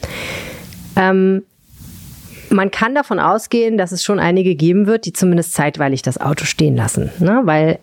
Ähm, 0.95 1.43
man 2.49 2.71
kann 2.71 2.95
davon 2.95 3.19
ausgehen, 3.19 3.77
dass 3.77 3.91
es 3.91 4.03
schon 4.03 4.19
einige 4.19 4.55
geben 4.55 4.87
wird, 4.87 5.05
die 5.05 5.13
zumindest 5.13 5.53
zeitweilig 5.53 6.01
das 6.01 6.19
Auto 6.19 6.45
stehen 6.45 6.75
lassen, 6.75 7.11
ne? 7.19 7.41
weil 7.43 7.79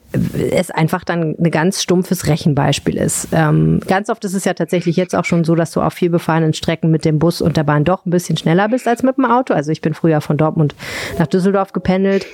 es 0.50 0.71
einfach 0.71 1.04
dann 1.04 1.35
ein 1.38 1.50
ganz 1.50 1.83
stumpfes 1.83 2.26
Rechenbeispiel 2.26 2.97
ist. 2.97 3.28
Ähm, 3.33 3.81
ganz 3.87 4.09
oft 4.09 4.25
ist 4.25 4.35
es 4.35 4.45
ja 4.45 4.54
tatsächlich 4.54 4.97
jetzt 4.97 5.14
auch 5.14 5.25
schon 5.25 5.45
so, 5.45 5.54
dass 5.54 5.73
du 5.73 5.81
auf 5.81 5.92
viel 5.92 6.11
befahrenen 6.11 6.52
Strecken 6.52 6.90
mit 6.90 7.04
dem 7.04 7.19
Bus 7.19 7.40
und 7.40 7.57
der 7.57 7.64
Bahn 7.64 7.85
doch 7.85 8.07
ein 8.07 8.11
bisschen 8.11 8.37
schneller 8.37 8.69
bist 8.69 8.87
als 8.87 9.02
mit 9.02 9.16
dem 9.16 9.25
Auto. 9.25 9.54
Also 9.54 9.73
ich 9.73 9.81
bin 9.81 9.95
früher 9.95 10.21
von 10.21 10.37
Dortmund 10.37 10.75
nach 11.19 11.26
Düsseldorf 11.26 11.73
gependelt 11.73 12.26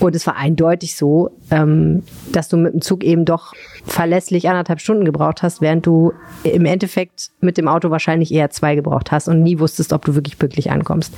und 0.00 0.14
es 0.14 0.26
war 0.26 0.36
eindeutig 0.36 0.96
so, 0.96 1.30
ähm, 1.50 2.02
dass 2.32 2.48
du 2.48 2.56
mit 2.56 2.72
dem 2.72 2.80
Zug 2.80 3.04
eben 3.04 3.24
doch 3.24 3.52
verlässlich 3.86 4.48
anderthalb 4.48 4.80
Stunden 4.80 5.04
gebraucht 5.04 5.42
hast, 5.42 5.60
während 5.60 5.86
du 5.86 6.12
im 6.42 6.64
Endeffekt 6.64 7.30
mit 7.40 7.56
dem 7.56 7.68
Auto 7.68 7.90
wahrscheinlich 7.90 8.32
eher 8.32 8.50
zwei 8.50 8.74
gebraucht 8.74 9.12
hast 9.12 9.28
und 9.28 9.42
nie 9.42 9.58
wusstest, 9.58 9.92
ob 9.92 10.04
du 10.04 10.14
wirklich 10.14 10.38
pünktlich 10.38 10.70
ankommst. 10.70 11.14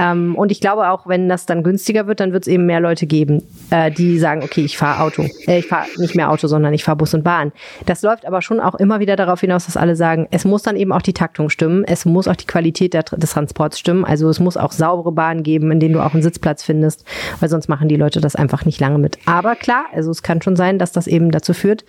Ähm, 0.00 0.34
und 0.34 0.50
ich 0.50 0.60
glaube 0.60 0.88
auch, 0.88 1.06
wenn 1.06 1.28
das 1.28 1.44
dann 1.44 1.62
günstiger 1.62 2.06
wird, 2.06 2.20
dann 2.20 2.32
wird 2.32 2.44
es 2.44 2.48
eben 2.48 2.64
mehr 2.64 2.80
Leute 2.80 3.06
geben, 3.06 3.42
äh, 3.68 3.90
die 3.90 4.18
sagen, 4.18 4.42
okay, 4.42 4.64
ich 4.64 4.78
fahre 4.78 5.02
Auto. 5.02 5.26
Äh, 5.46 5.58
ich 5.58 5.66
fahre 5.66 5.86
nicht 5.98 6.14
mehr 6.14 6.30
Auto, 6.30 6.46
sondern 6.46 6.72
ich 6.72 6.84
fahre 6.84 6.96
Bus 6.96 7.12
und 7.12 7.22
Bahn. 7.22 7.52
Das 7.84 8.00
läuft 8.00 8.24
aber 8.24 8.40
schon 8.40 8.60
auch 8.60 8.74
immer 8.76 9.00
wieder 9.00 9.16
darauf 9.16 9.40
hinaus, 9.40 9.66
dass 9.66 9.76
alle 9.76 9.96
sagen, 9.96 10.26
es 10.30 10.46
muss 10.46 10.62
dann 10.62 10.76
eben 10.76 10.92
auch 10.92 11.02
die 11.02 11.12
Taktung 11.12 11.50
stimmen, 11.50 11.84
es 11.84 12.06
muss 12.06 12.28
auch 12.28 12.36
die 12.36 12.46
Qualität 12.46 12.94
der, 12.94 13.02
des 13.02 13.32
Transports 13.32 13.78
stimmen. 13.78 14.04
Also 14.04 14.28
es 14.30 14.40
muss 14.40 14.56
auch 14.56 14.72
saubere 14.72 15.12
Bahnen 15.12 15.42
geben, 15.42 15.70
in 15.70 15.80
denen 15.80 15.94
du 15.94 16.00
auch 16.00 16.14
einen 16.14 16.22
Sitzplatz 16.22 16.62
findest, 16.62 17.04
weil 17.40 17.50
sonst 17.50 17.68
machen 17.68 17.88
die 17.88 17.96
Leute 17.96 18.22
das 18.22 18.36
einfach 18.36 18.64
nicht 18.64 18.80
lange 18.80 18.98
mit. 18.98 19.18
Aber 19.26 19.54
klar, 19.54 19.84
also 19.92 20.10
es 20.10 20.22
kann 20.22 20.40
schon 20.40 20.56
sein, 20.56 20.78
dass 20.78 20.92
das 20.92 21.06
eben 21.06 21.30
dazu 21.30 21.52
führt, 21.52 21.84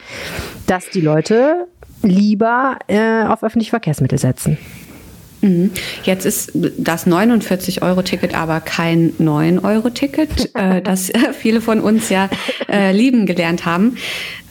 dass 0.67 0.89
die 0.89 1.01
Leute 1.01 1.67
lieber 2.03 2.77
äh, 2.87 3.23
auf 3.23 3.43
öffentliche 3.43 3.69
Verkehrsmittel 3.69 4.17
setzen. 4.17 4.57
Mhm. 5.41 5.71
Jetzt 6.03 6.25
ist 6.25 6.51
das 6.53 7.07
49-Euro-Ticket 7.07 8.35
aber 8.35 8.61
kein 8.61 9.13
9-Euro-Ticket, 9.19 10.55
äh, 10.55 10.81
das 10.83 11.11
viele 11.33 11.61
von 11.61 11.81
uns 11.81 12.09
ja 12.09 12.29
äh, 12.69 12.91
lieben 12.91 13.25
gelernt 13.25 13.65
haben. 13.65 13.97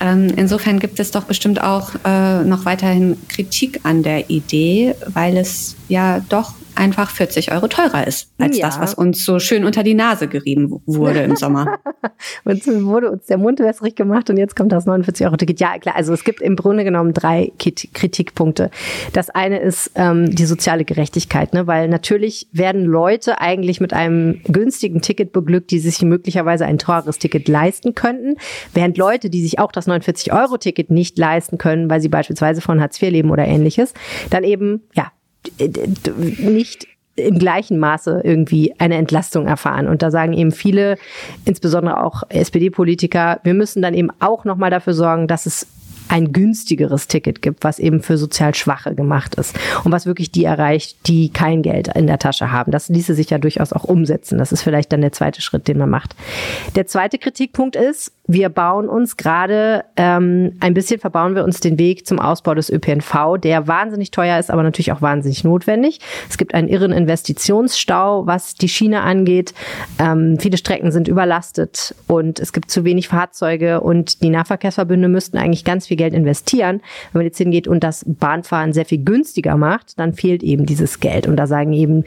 Ähm, 0.01 0.29
insofern 0.37 0.79
gibt 0.79 0.99
es 0.99 1.11
doch 1.11 1.25
bestimmt 1.25 1.63
auch 1.63 1.93
äh, 2.05 2.43
noch 2.45 2.65
weiterhin 2.65 3.17
Kritik 3.29 3.81
an 3.85 4.03
der 4.03 4.31
Idee, 4.31 4.95
weil 5.07 5.37
es 5.37 5.77
ja 5.89 6.21
doch 6.29 6.55
einfach 6.81 7.11
40 7.11 7.53
Euro 7.53 7.69
teurer 7.69 8.07
ist 8.07 8.33
als 8.39 8.57
ja. 8.57 8.67
das, 8.67 8.81
was 8.81 8.95
uns 8.95 9.25
so 9.25 9.39
schön 9.39 9.65
unter 9.65 9.83
die 9.83 9.95
Nase 9.95 10.29
gerieben 10.29 10.81
wurde 10.87 11.21
im 11.21 11.37
Sommer. 11.37 11.79
und 12.45 12.65
so 12.65 12.85
wurde 12.87 13.11
uns 13.11 13.27
der 13.27 13.37
Mund 13.37 13.61
wässrig 13.61 13.95
gemacht 13.95 14.31
und 14.31 14.39
jetzt 14.39 14.57
kommt 14.57 14.73
das 14.73 14.87
49 14.87 15.27
Euro 15.27 15.37
Ticket. 15.37 15.61
Ja, 15.61 15.79
klar, 15.79 15.95
also 15.95 16.13
es 16.15 16.25
gibt 16.25 16.41
im 16.41 16.57
Grunde 16.57 16.85
genommen 16.85 17.13
drei 17.13 17.53
Kritikpunkte. 17.59 18.71
Das 19.13 19.29
eine 19.29 19.61
ist 19.61 19.93
ähm, 19.95 20.35
die 20.35 20.47
soziale 20.47 20.85
Gerechtigkeit, 20.85 21.53
ne? 21.53 21.67
weil 21.67 21.89
natürlich 21.89 22.49
werden 22.53 22.87
Leute 22.87 23.41
eigentlich 23.41 23.81
mit 23.81 23.93
einem 23.93 24.41
günstigen 24.45 25.03
Ticket 25.03 25.33
beglückt, 25.33 25.71
die 25.71 25.79
sich 25.79 26.01
möglicherweise 26.01 26.65
ein 26.65 26.79
teures 26.79 27.19
Ticket 27.19 27.47
leisten 27.47 27.95
könnten, 27.95 28.37
während 28.73 28.97
Leute, 28.97 29.29
die 29.29 29.43
sich 29.43 29.59
auch 29.59 29.71
das 29.71 29.87
49 29.87 30.33
Euro 30.33 30.57
Ticket 30.57 30.91
nicht 30.91 31.19
leisten 31.19 31.59
können, 31.59 31.91
weil 31.91 32.01
sie 32.01 32.09
beispielsweise 32.09 32.63
von 32.63 32.81
Hartz 32.81 33.01
IV 33.01 33.11
leben 33.11 33.31
oder 33.31 33.47
ähnliches, 33.47 33.93
dann 34.31 34.45
eben 34.45 34.83
ja 34.95 35.13
nicht 35.59 36.87
im 37.17 37.39
gleichen 37.39 37.79
Maße 37.79 38.23
irgendwie 38.25 38.75
eine 38.79 38.97
Entlastung 38.97 39.47
erfahren. 39.47 39.89
Und 39.89 40.03
da 40.03 40.11
sagen 40.11 40.33
eben 40.33 40.53
viele, 40.53 40.97
insbesondere 41.45 42.03
auch 42.03 42.23
SPD-Politiker, 42.29 43.41
wir 43.43 43.55
müssen 43.55 43.83
dann 43.83 43.95
eben 43.95 44.11
auch 44.21 44.45
nochmal 44.45 44.71
dafür 44.71 44.95
sorgen, 44.95 45.27
dass 45.27 45.47
es 45.47 45.67
ein 46.11 46.33
günstigeres 46.33 47.07
Ticket 47.07 47.41
gibt, 47.41 47.63
was 47.63 47.79
eben 47.79 48.03
für 48.03 48.19
sozial 48.19 48.55
Schwache 48.55 48.95
gemacht 48.95 49.37
ist 49.37 49.57
und 49.85 49.93
was 49.93 50.07
wirklich 50.07 50.33
die 50.33 50.45
erreicht, 50.45 51.07
die 51.07 51.31
kein 51.31 51.63
Geld 51.63 51.89
in 51.95 52.09
der 52.09 52.19
Tasche 52.19 52.51
haben. 52.51 52.73
Das 52.73 52.89
ließe 52.89 53.15
sich 53.15 53.31
ja 53.31 53.39
durchaus 53.39 53.73
auch 53.73 53.85
umsetzen. 53.85 54.39
Das 54.39 54.51
ist 54.51 54.63
vielleicht 54.63 54.93
dann 54.93 55.03
der 55.03 55.13
zweite 55.13 55.41
Schritt, 55.41 55.69
den 55.69 55.79
man 55.79 55.89
macht. 55.89 56.17
Der 56.75 56.87
zweite 56.87 57.19
Kritikpunkt 57.19 57.77
ist, 57.77 58.13
wir 58.33 58.49
bauen 58.49 58.89
uns 58.89 59.17
gerade 59.17 59.85
ähm, 59.97 60.53
ein 60.61 60.73
bisschen 60.73 61.01
verbauen 61.01 61.35
wir 61.35 61.43
uns 61.43 61.59
den 61.59 61.81
Weg 61.81 62.07
zum 62.07 62.21
Ausbau 62.21 62.55
des 62.55 62.71
ÖPNV, 62.71 63.39
der 63.43 63.67
wahnsinnig 63.67 64.13
teuer 64.13 64.39
ist, 64.39 64.53
aber 64.53 64.63
natürlich 64.63 64.93
auch 64.93 65.03
wahnsinnig 65.03 65.43
notwendig. 65.43 65.99
Es 66.29 66.39
gibt 66.39 66.55
einen 66.55 66.69
irren 66.69 66.93
Investitionsstau, 66.93 68.27
was 68.27 68.55
die 68.55 68.69
Schiene 68.69 69.01
angeht. 69.01 69.53
Ähm, 69.99 70.39
viele 70.39 70.59
Strecken 70.59 70.93
sind 70.93 71.09
überlastet 71.09 71.93
und 72.07 72.39
es 72.39 72.53
gibt 72.53 72.71
zu 72.71 72.85
wenig 72.85 73.09
Fahrzeuge 73.09 73.81
und 73.81 74.23
die 74.23 74.31
Nahverkehrsverbünde 74.31 75.09
müssten 75.09 75.37
eigentlich 75.37 75.65
ganz 75.65 75.89
viel 75.89 75.97
Geld 75.97 76.15
investieren. 76.15 76.83
Wenn 77.13 77.21
man 77.21 77.27
jetzt 77.27 77.39
hingeht 77.39 77.67
und 77.67 77.83
das 77.83 78.05
Bahnfahren 78.07 78.73
sehr 78.73 78.85
viel 78.85 79.03
günstiger 79.03 79.57
macht, 79.57 79.99
dann 79.99 80.15
fehlt 80.15 80.45
eben 80.45 80.67
dieses 80.67 81.01
Geld. 81.01 81.27
Und 81.27 81.37
da 81.37 81.49
sagen 81.49 81.73
eben 81.73 82.05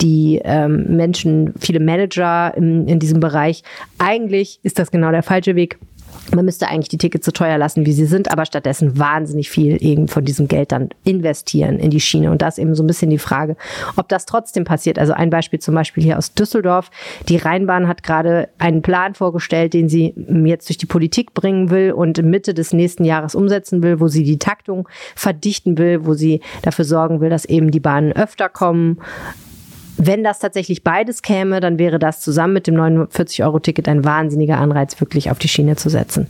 die 0.00 0.40
ähm, 0.42 0.96
Menschen, 0.96 1.52
viele 1.60 1.80
Manager 1.80 2.54
in, 2.56 2.88
in 2.88 2.98
diesem 2.98 3.20
Bereich, 3.20 3.62
eigentlich 3.98 4.58
ist 4.62 4.78
das 4.78 4.90
genau 4.90 5.10
der 5.10 5.22
falsche 5.22 5.54
Weg 5.54 5.65
Weg. 5.66 5.78
Man 6.34 6.44
müsste 6.44 6.68
eigentlich 6.68 6.88
die 6.88 6.98
Tickets 6.98 7.24
so 7.24 7.30
teuer 7.30 7.56
lassen, 7.56 7.86
wie 7.86 7.92
sie 7.92 8.06
sind, 8.06 8.32
aber 8.32 8.46
stattdessen 8.46 8.98
wahnsinnig 8.98 9.48
viel 9.48 9.76
eben 9.80 10.08
von 10.08 10.24
diesem 10.24 10.48
Geld 10.48 10.72
dann 10.72 10.88
investieren 11.04 11.78
in 11.78 11.90
die 11.90 12.00
Schiene. 12.00 12.30
Und 12.30 12.42
da 12.42 12.48
ist 12.48 12.58
eben 12.58 12.74
so 12.74 12.82
ein 12.82 12.86
bisschen 12.86 13.10
die 13.10 13.18
Frage, 13.18 13.56
ob 13.96 14.08
das 14.08 14.26
trotzdem 14.26 14.64
passiert. 14.64 14.98
Also 14.98 15.12
ein 15.12 15.30
Beispiel 15.30 15.60
zum 15.60 15.74
Beispiel 15.74 16.02
hier 16.02 16.18
aus 16.18 16.34
Düsseldorf. 16.34 16.90
Die 17.28 17.36
Rheinbahn 17.36 17.86
hat 17.86 18.02
gerade 18.02 18.48
einen 18.58 18.82
Plan 18.82 19.14
vorgestellt, 19.14 19.74
den 19.74 19.88
sie 19.88 20.14
jetzt 20.44 20.68
durch 20.68 20.78
die 20.78 20.86
Politik 20.86 21.32
bringen 21.34 21.70
will 21.70 21.92
und 21.92 22.20
Mitte 22.22 22.54
des 22.54 22.72
nächsten 22.72 23.04
Jahres 23.04 23.34
umsetzen 23.34 23.82
will, 23.82 24.00
wo 24.00 24.08
sie 24.08 24.24
die 24.24 24.38
Taktung 24.38 24.88
verdichten 25.14 25.78
will, 25.78 26.06
wo 26.06 26.14
sie 26.14 26.40
dafür 26.62 26.84
sorgen 26.84 27.20
will, 27.20 27.30
dass 27.30 27.44
eben 27.44 27.70
die 27.70 27.80
Bahnen 27.80 28.12
öfter 28.12 28.48
kommen, 28.48 28.98
wenn 29.98 30.22
das 30.22 30.38
tatsächlich 30.38 30.82
beides 30.82 31.22
käme, 31.22 31.60
dann 31.60 31.78
wäre 31.78 31.98
das 31.98 32.20
zusammen 32.20 32.52
mit 32.54 32.66
dem 32.66 32.76
49-Euro-Ticket 32.76 33.88
ein 33.88 34.04
wahnsinniger 34.04 34.58
Anreiz, 34.58 35.00
wirklich 35.00 35.30
auf 35.30 35.38
die 35.38 35.48
Schiene 35.48 35.76
zu 35.76 35.88
setzen. 35.88 36.26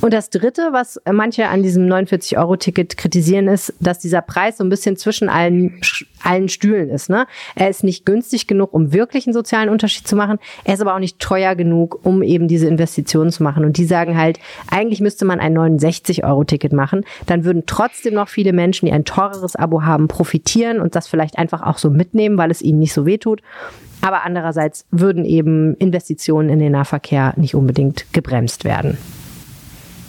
Und 0.00 0.12
das 0.12 0.30
Dritte, 0.30 0.68
was 0.72 1.00
manche 1.10 1.48
an 1.48 1.62
diesem 1.62 1.86
49-Euro-Ticket 1.86 2.96
kritisieren, 2.96 3.48
ist, 3.48 3.74
dass 3.80 3.98
dieser 3.98 4.22
Preis 4.22 4.58
so 4.58 4.64
ein 4.64 4.68
bisschen 4.68 4.96
zwischen 4.96 5.28
allen, 5.28 5.80
allen 6.22 6.48
Stühlen 6.48 6.90
ist. 6.90 7.10
Ne? 7.10 7.26
Er 7.54 7.68
ist 7.68 7.82
nicht 7.82 8.06
günstig 8.06 8.46
genug, 8.46 8.72
um 8.72 8.92
wirklich 8.92 9.26
einen 9.26 9.34
sozialen 9.34 9.68
Unterschied 9.68 10.06
zu 10.06 10.14
machen. 10.14 10.38
Er 10.64 10.74
ist 10.74 10.80
aber 10.80 10.94
auch 10.94 11.00
nicht 11.00 11.18
teuer 11.18 11.54
genug, 11.54 12.00
um 12.04 12.22
eben 12.22 12.46
diese 12.46 12.68
Investitionen 12.68 13.32
zu 13.32 13.42
machen. 13.42 13.64
Und 13.64 13.78
die 13.78 13.84
sagen 13.84 14.16
halt, 14.16 14.38
eigentlich 14.70 15.00
müsste 15.00 15.24
man 15.24 15.40
ein 15.40 15.56
69-Euro-Ticket 15.56 16.72
machen. 16.72 17.04
Dann 17.26 17.44
würden 17.44 17.64
trotzdem 17.66 18.14
noch 18.14 18.28
viele 18.28 18.52
Menschen, 18.52 18.86
die 18.86 18.92
ein 18.92 19.04
teureres 19.04 19.56
Abo 19.56 19.82
haben, 19.82 20.06
profitieren 20.06 20.80
und 20.80 20.94
das 20.94 21.08
vielleicht 21.08 21.38
einfach 21.38 21.62
auch 21.62 21.78
so 21.78 21.90
mitnehmen, 21.90 22.38
weil 22.38 22.50
es 22.50 22.62
ihnen 22.62 22.78
nicht 22.78 22.92
so 22.92 23.07
wehtut. 23.08 23.42
Aber 24.00 24.22
andererseits 24.22 24.86
würden 24.92 25.24
eben 25.24 25.74
Investitionen 25.74 26.48
in 26.48 26.60
den 26.60 26.70
Nahverkehr 26.70 27.34
nicht 27.36 27.56
unbedingt 27.56 28.06
gebremst 28.12 28.64
werden. 28.64 28.96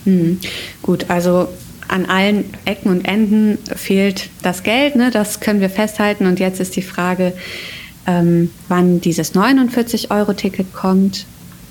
Hm. 0.03 0.39
Gut, 0.83 1.09
also 1.09 1.47
an 1.87 2.05
allen 2.05 2.45
Ecken 2.65 2.91
und 2.91 3.05
Enden 3.05 3.57
fehlt 3.75 4.29
das 4.43 4.61
Geld, 4.63 4.95
ne? 4.95 5.09
das 5.11 5.39
können 5.39 5.59
wir 5.59 5.71
festhalten. 5.71 6.27
Und 6.27 6.39
jetzt 6.39 6.59
ist 6.59 6.75
die 6.75 6.83
Frage, 6.83 7.33
ähm, 8.05 8.51
wann 8.67 9.01
dieses 9.01 9.33
49-Euro-Ticket 9.33 10.73
kommt 10.73 11.25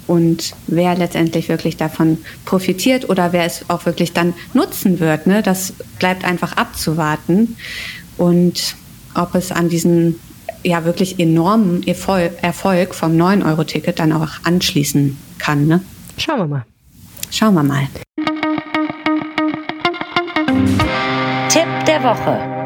und 0.08 0.54
wer 0.66 0.96
letztendlich 0.96 1.48
wirklich 1.48 1.76
davon 1.76 2.18
profitiert 2.44 3.08
oder 3.08 3.32
wer 3.32 3.44
es 3.44 3.64
auch 3.68 3.86
wirklich 3.86 4.12
dann 4.12 4.34
nutzen 4.54 4.98
wird. 5.00 5.26
Ne? 5.26 5.42
Das 5.42 5.74
bleibt 5.98 6.24
einfach 6.24 6.56
abzuwarten. 6.56 7.56
Und 8.16 8.74
ob 9.14 9.34
es 9.34 9.52
an 9.52 9.68
diesen 9.68 10.18
ja 10.64 10.84
wirklich 10.84 11.18
enormen 11.18 11.86
Erfolg 11.86 12.94
vom 12.94 13.12
9-Euro-Ticket 13.12 13.98
dann 13.98 14.12
auch 14.12 14.28
anschließen 14.44 15.16
kann. 15.38 15.66
Ne? 15.66 15.80
Schauen 16.16 16.38
wir 16.38 16.46
mal. 16.46 16.64
Schauen 17.30 17.54
wir 17.54 17.62
mal. 17.62 17.86
Tipp 21.48 21.66
der 21.86 22.02
Woche. 22.02 22.58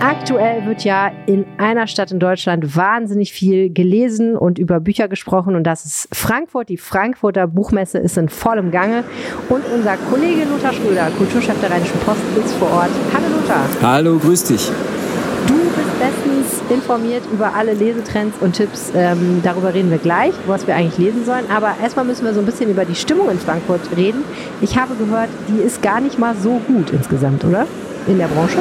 Aktuell 0.00 0.66
wird 0.66 0.84
ja 0.84 1.10
in 1.26 1.46
einer 1.56 1.86
Stadt 1.86 2.10
in 2.12 2.18
Deutschland 2.18 2.76
wahnsinnig 2.76 3.32
viel 3.32 3.72
gelesen 3.72 4.36
und 4.36 4.58
über 4.58 4.78
Bücher 4.78 5.08
gesprochen 5.08 5.56
und 5.56 5.64
das 5.64 5.86
ist 5.86 6.08
Frankfurt. 6.12 6.68
Die 6.68 6.76
Frankfurter 6.76 7.46
Buchmesse 7.46 7.98
ist 7.98 8.18
in 8.18 8.28
vollem 8.28 8.70
Gange 8.70 9.04
und 9.48 9.62
unser 9.74 9.96
Kollege 9.96 10.44
Lothar 10.44 10.74
Schröder, 10.74 11.10
Kulturchef 11.16 11.58
der 11.60 11.70
Rheinischen 11.70 11.98
Post, 12.00 12.20
ist 12.44 12.54
vor 12.56 12.70
Ort. 12.70 12.90
Hallo 13.14 13.34
Lothar. 13.34 13.66
Hallo, 13.80 14.18
grüß 14.18 14.44
dich. 14.44 14.70
Informiert 16.74 17.22
über 17.32 17.54
alle 17.54 17.72
Lesetrends 17.72 18.36
und 18.40 18.54
Tipps. 18.54 18.90
Ähm, 18.94 19.40
darüber 19.44 19.72
reden 19.72 19.90
wir 19.90 19.98
gleich, 19.98 20.34
was 20.46 20.66
wir 20.66 20.74
eigentlich 20.74 20.98
lesen 20.98 21.24
sollen. 21.24 21.44
Aber 21.48 21.74
erstmal 21.80 22.04
müssen 22.04 22.24
wir 22.24 22.34
so 22.34 22.40
ein 22.40 22.46
bisschen 22.46 22.68
über 22.68 22.84
die 22.84 22.96
Stimmung 22.96 23.30
in 23.30 23.38
Frankfurt 23.38 23.80
reden. 23.96 24.24
Ich 24.60 24.76
habe 24.76 24.94
gehört, 24.96 25.28
die 25.48 25.62
ist 25.62 25.82
gar 25.82 26.00
nicht 26.00 26.18
mal 26.18 26.34
so 26.42 26.60
gut 26.66 26.90
insgesamt, 26.90 27.44
oder? 27.44 27.66
In 28.06 28.18
der 28.18 28.26
Branche? 28.26 28.58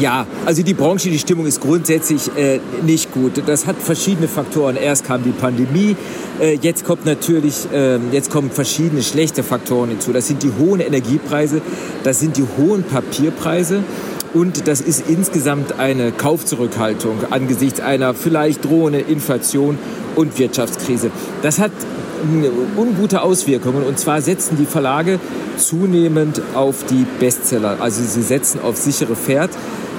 Ja, 0.00 0.26
also 0.46 0.62
die 0.62 0.74
Branche, 0.74 1.10
die 1.10 1.18
Stimmung 1.18 1.46
ist 1.46 1.60
grundsätzlich 1.60 2.34
äh, 2.36 2.60
nicht 2.82 3.12
gut. 3.12 3.42
Das 3.46 3.66
hat 3.66 3.76
verschiedene 3.76 4.26
Faktoren. 4.26 4.76
Erst 4.76 5.04
kam 5.04 5.22
die 5.22 5.30
Pandemie, 5.30 5.96
äh, 6.40 6.56
jetzt 6.60 6.84
kommt 6.84 7.04
natürlich, 7.04 7.70
äh, 7.72 7.98
jetzt 8.10 8.30
kommen 8.30 8.50
verschiedene 8.50 9.02
schlechte 9.02 9.42
Faktoren 9.42 9.90
hinzu. 9.90 10.12
Das 10.12 10.26
sind 10.26 10.42
die 10.42 10.50
hohen 10.58 10.80
Energiepreise, 10.80 11.60
das 12.02 12.20
sind 12.20 12.36
die 12.38 12.44
hohen 12.56 12.82
Papierpreise 12.82 13.84
und 14.34 14.66
das 14.68 14.80
ist 14.80 15.08
insgesamt 15.08 15.78
eine 15.78 16.12
Kaufzurückhaltung 16.12 17.18
angesichts 17.30 17.80
einer 17.80 18.14
vielleicht 18.14 18.64
drohenden 18.64 19.06
Inflation 19.06 19.78
und 20.16 20.38
Wirtschaftskrise. 20.38 21.10
Das 21.42 21.58
hat 21.58 21.72
ungute 22.76 23.22
Auswirkungen 23.22 23.82
und 23.82 23.98
zwar 23.98 24.22
setzen 24.22 24.56
die 24.56 24.66
Verlage 24.66 25.18
zunehmend 25.56 26.40
auf 26.54 26.84
die 26.88 27.04
Bestseller. 27.18 27.78
Also 27.80 28.02
sie 28.02 28.22
setzen 28.22 28.60
auf 28.62 28.76
sichere 28.76 29.16
Pferd. 29.16 29.50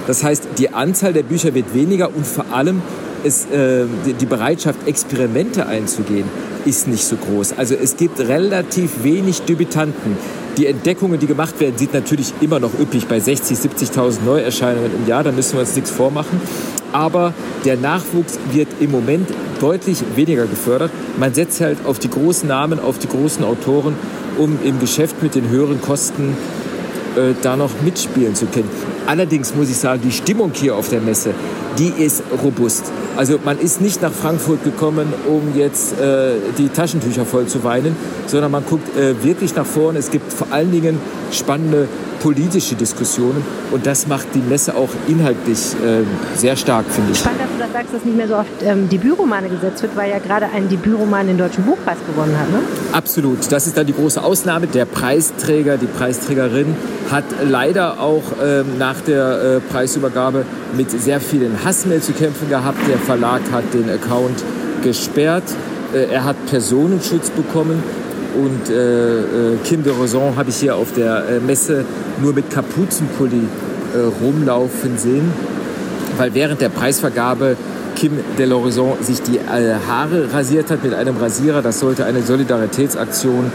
Das 0.06 0.22
heißt, 0.22 0.48
die 0.58 0.70
Anzahl 0.70 1.12
der 1.12 1.22
Bücher 1.22 1.54
wird 1.54 1.74
weniger 1.74 2.08
und 2.14 2.26
vor 2.26 2.46
allem 2.52 2.82
ist, 3.24 3.50
äh, 3.52 3.84
die 4.20 4.26
Bereitschaft, 4.26 4.86
Experimente 4.86 5.66
einzugehen, 5.66 6.24
ist 6.64 6.88
nicht 6.88 7.04
so 7.04 7.16
groß. 7.16 7.54
Also 7.56 7.74
es 7.74 7.96
gibt 7.96 8.20
relativ 8.20 9.02
wenig 9.02 9.42
Debütanten. 9.42 10.16
Die 10.56 10.66
Entdeckungen, 10.66 11.18
die 11.18 11.26
gemacht 11.26 11.58
werden, 11.60 11.76
sind 11.76 11.94
natürlich 11.94 12.32
immer 12.40 12.60
noch 12.60 12.78
üppig 12.78 13.06
bei 13.06 13.18
60, 13.18 13.58
70.000 13.58 14.24
Neuerscheinungen 14.24 14.90
im 14.94 15.08
Jahr. 15.08 15.24
Da 15.24 15.32
müssen 15.32 15.54
wir 15.54 15.60
uns 15.60 15.74
nichts 15.74 15.90
vormachen. 15.90 16.40
Aber 16.92 17.34
der 17.64 17.76
Nachwuchs 17.76 18.38
wird 18.52 18.68
im 18.78 18.92
Moment 18.92 19.28
deutlich 19.60 20.04
weniger 20.14 20.46
gefördert. 20.46 20.92
Man 21.18 21.34
setzt 21.34 21.60
halt 21.60 21.78
auf 21.84 21.98
die 21.98 22.10
großen 22.10 22.48
Namen, 22.48 22.78
auf 22.78 22.98
die 22.98 23.08
großen 23.08 23.44
Autoren, 23.44 23.94
um 24.38 24.58
im 24.64 24.78
Geschäft 24.78 25.22
mit 25.22 25.34
den 25.34 25.48
höheren 25.48 25.80
Kosten 25.80 26.36
äh, 27.16 27.34
da 27.42 27.56
noch 27.56 27.70
mitspielen 27.82 28.34
zu 28.34 28.46
können. 28.46 28.70
Allerdings 29.06 29.54
muss 29.54 29.70
ich 29.70 29.76
sagen, 29.76 30.00
die 30.02 30.12
Stimmung 30.12 30.52
hier 30.54 30.76
auf 30.76 30.88
der 30.88 31.00
Messe, 31.00 31.30
die 31.78 31.88
ist 31.88 32.22
robust. 32.42 32.90
Also 33.16 33.38
man 33.44 33.58
ist 33.58 33.80
nicht 33.80 34.02
nach 34.02 34.12
Frankfurt 34.12 34.64
gekommen, 34.64 35.12
um 35.28 35.56
jetzt 35.56 35.98
äh, 36.00 36.32
die 36.58 36.68
Taschentücher 36.68 37.24
voll 37.24 37.46
zu 37.46 37.62
weinen, 37.64 37.96
sondern 38.26 38.50
man 38.50 38.64
guckt 38.64 38.96
äh, 38.96 39.22
wirklich 39.22 39.54
nach 39.54 39.66
vorne. 39.66 39.98
Es 39.98 40.10
gibt 40.10 40.32
vor 40.32 40.48
allen 40.50 40.72
Dingen 40.72 40.98
spannende 41.30 41.88
politische 42.24 42.74
Diskussionen 42.74 43.44
und 43.70 43.84
das 43.84 44.06
macht 44.06 44.28
die 44.34 44.38
Messe 44.38 44.74
auch 44.74 44.88
inhaltlich 45.06 45.74
äh, 45.74 46.04
sehr 46.34 46.56
stark, 46.56 46.86
finde 46.88 47.12
ich. 47.12 47.18
Spannend, 47.18 47.40
dass 47.40 47.50
du 47.50 47.58
das 47.58 47.72
sagst, 47.72 47.94
dass 47.94 48.04
nicht 48.06 48.16
mehr 48.16 48.26
so 48.26 48.36
oft 48.36 48.48
ähm, 48.62 48.88
Debütromane 48.88 49.50
gesetzt 49.50 49.82
wird, 49.82 49.94
weil 49.94 50.10
ja 50.10 50.18
gerade 50.18 50.46
ein 50.46 50.70
Debütroman 50.70 51.26
den 51.26 51.36
Deutschen 51.36 51.64
Buchpreis 51.64 51.98
gewonnen 52.06 52.34
hat. 52.38 52.50
Ne? 52.50 52.60
Absolut, 52.92 53.52
das 53.52 53.66
ist 53.66 53.76
dann 53.76 53.86
die 53.86 53.92
große 53.92 54.22
Ausnahme. 54.22 54.66
Der 54.68 54.86
Preisträger, 54.86 55.76
die 55.76 55.84
Preisträgerin 55.86 56.74
hat 57.10 57.24
leider 57.46 58.00
auch 58.00 58.22
ähm, 58.42 58.78
nach 58.78 58.93
der 59.02 59.42
äh, 59.42 59.60
Preisübergabe 59.60 60.44
mit 60.76 60.90
sehr 60.90 61.20
vielen 61.20 61.64
Hassmail 61.64 62.00
zu 62.00 62.12
kämpfen 62.12 62.48
gehabt. 62.48 62.78
Der 62.88 62.98
Verlag 62.98 63.40
hat 63.52 63.64
den 63.72 63.88
Account 63.90 64.42
gesperrt. 64.82 65.44
Äh, 65.94 66.12
er 66.12 66.24
hat 66.24 66.36
Personenschutz 66.46 67.30
bekommen 67.30 67.82
und 68.34 68.68
äh, 68.68 69.20
äh, 69.20 69.56
Kim 69.64 69.82
de 69.84 69.92
Rosan 69.92 70.36
habe 70.36 70.50
ich 70.50 70.56
hier 70.56 70.74
auf 70.74 70.92
der 70.92 71.28
äh, 71.28 71.40
Messe 71.40 71.84
nur 72.20 72.32
mit 72.32 72.50
Kapuzenpulli 72.50 73.42
äh, 73.94 73.98
rumlaufen 74.22 74.98
sehen, 74.98 75.32
weil 76.16 76.34
während 76.34 76.60
der 76.60 76.68
Preisvergabe 76.68 77.56
Kim 77.94 78.12
de 78.36 78.46
Lorison 78.46 78.94
sich 79.00 79.22
die 79.22 79.38
Haare 79.38 80.32
rasiert 80.32 80.68
hat 80.72 80.82
mit 80.82 80.94
einem 80.94 81.16
Rasierer. 81.16 81.62
Das 81.62 81.78
sollte 81.78 82.04
eine 82.04 82.22
Solidaritätsaktion 82.22 83.52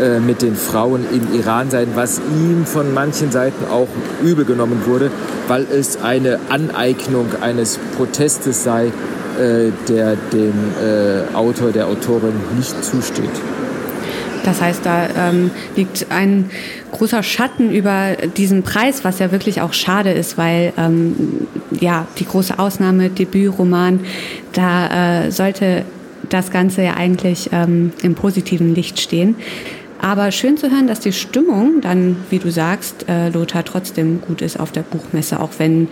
äh, 0.00 0.20
mit 0.20 0.42
den 0.42 0.56
Frauen 0.56 1.04
im 1.12 1.38
Iran 1.38 1.70
sein, 1.70 1.88
was 1.94 2.18
ihm 2.18 2.64
von 2.66 2.92
manchen 2.94 3.30
Seiten 3.30 3.64
auch 3.70 3.88
übel 4.22 4.44
genommen 4.44 4.82
wurde, 4.86 5.10
weil 5.48 5.66
es 5.70 6.02
eine 6.02 6.38
Aneignung 6.48 7.26
eines 7.40 7.78
Protestes 7.96 8.64
sei, 8.64 8.92
der 9.38 10.16
dem 10.32 10.54
Autor, 11.34 11.70
der 11.70 11.88
Autorin 11.88 12.32
nicht 12.56 12.82
zusteht. 12.82 13.28
Das 14.46 14.62
heißt, 14.62 14.86
da 14.86 15.08
ähm, 15.18 15.50
liegt 15.74 16.06
ein 16.10 16.48
großer 16.92 17.24
Schatten 17.24 17.72
über 17.72 18.16
diesen 18.36 18.62
Preis, 18.62 19.04
was 19.04 19.18
ja 19.18 19.32
wirklich 19.32 19.60
auch 19.60 19.72
schade 19.72 20.12
ist, 20.12 20.38
weil 20.38 20.72
ähm, 20.78 21.48
ja 21.72 22.06
die 22.18 22.26
große 22.26 22.56
Ausnahme 22.56 23.10
Debütroman, 23.10 24.00
da 24.52 25.24
äh, 25.24 25.32
sollte 25.32 25.84
das 26.28 26.52
Ganze 26.52 26.82
ja 26.84 26.94
eigentlich 26.94 27.50
ähm, 27.52 27.92
im 28.02 28.14
positiven 28.14 28.72
Licht 28.72 29.00
stehen. 29.00 29.34
Aber 30.00 30.30
schön 30.30 30.56
zu 30.56 30.70
hören, 30.70 30.86
dass 30.86 31.00
die 31.00 31.12
Stimmung 31.12 31.80
dann, 31.80 32.16
wie 32.30 32.38
du 32.38 32.50
sagst, 32.50 33.08
äh, 33.08 33.30
Lothar, 33.30 33.64
trotzdem 33.64 34.20
gut 34.20 34.42
ist 34.42 34.58
auf 34.60 34.72
der 34.72 34.82
Buchmesse, 34.82 35.40
auch 35.40 35.50
wenn 35.58 35.88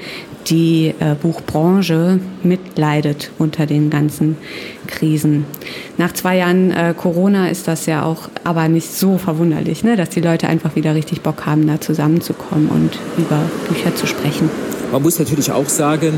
die 0.47 0.95
äh, 1.01 1.15
Buchbranche 1.21 2.21
mitleidet 2.43 3.31
unter 3.39 3.67
den 3.67 3.91
ganzen 3.91 4.37
Krisen. 4.87 5.47
Nach 5.97 6.13
zwei 6.13 6.37
Jahren 6.37 6.71
äh, 6.71 6.95
Corona 6.97 7.49
ist 7.49 7.67
das 7.67 7.87
ja 7.87 8.05
auch 8.05 8.29
aber 8.45 8.69
nicht 8.69 8.93
so 8.93 9.19
verwunderlich, 9.19 9.85
ne? 9.85 9.97
dass 9.97 10.11
die 10.11 10.21
Leute 10.21 10.49
einfach 10.49 10.77
wieder 10.77 10.95
richtig 10.95 11.23
Bock 11.23 11.47
haben, 11.47 11.67
da 11.67 11.81
zusammenzukommen 11.81 12.69
und 12.69 12.99
über 13.17 13.41
Bücher 13.69 13.95
zu 13.95 14.07
sprechen. 14.07 14.51
Man 14.93 15.03
muss 15.03 15.19
natürlich 15.19 15.51
auch 15.51 15.69
sagen, 15.69 16.13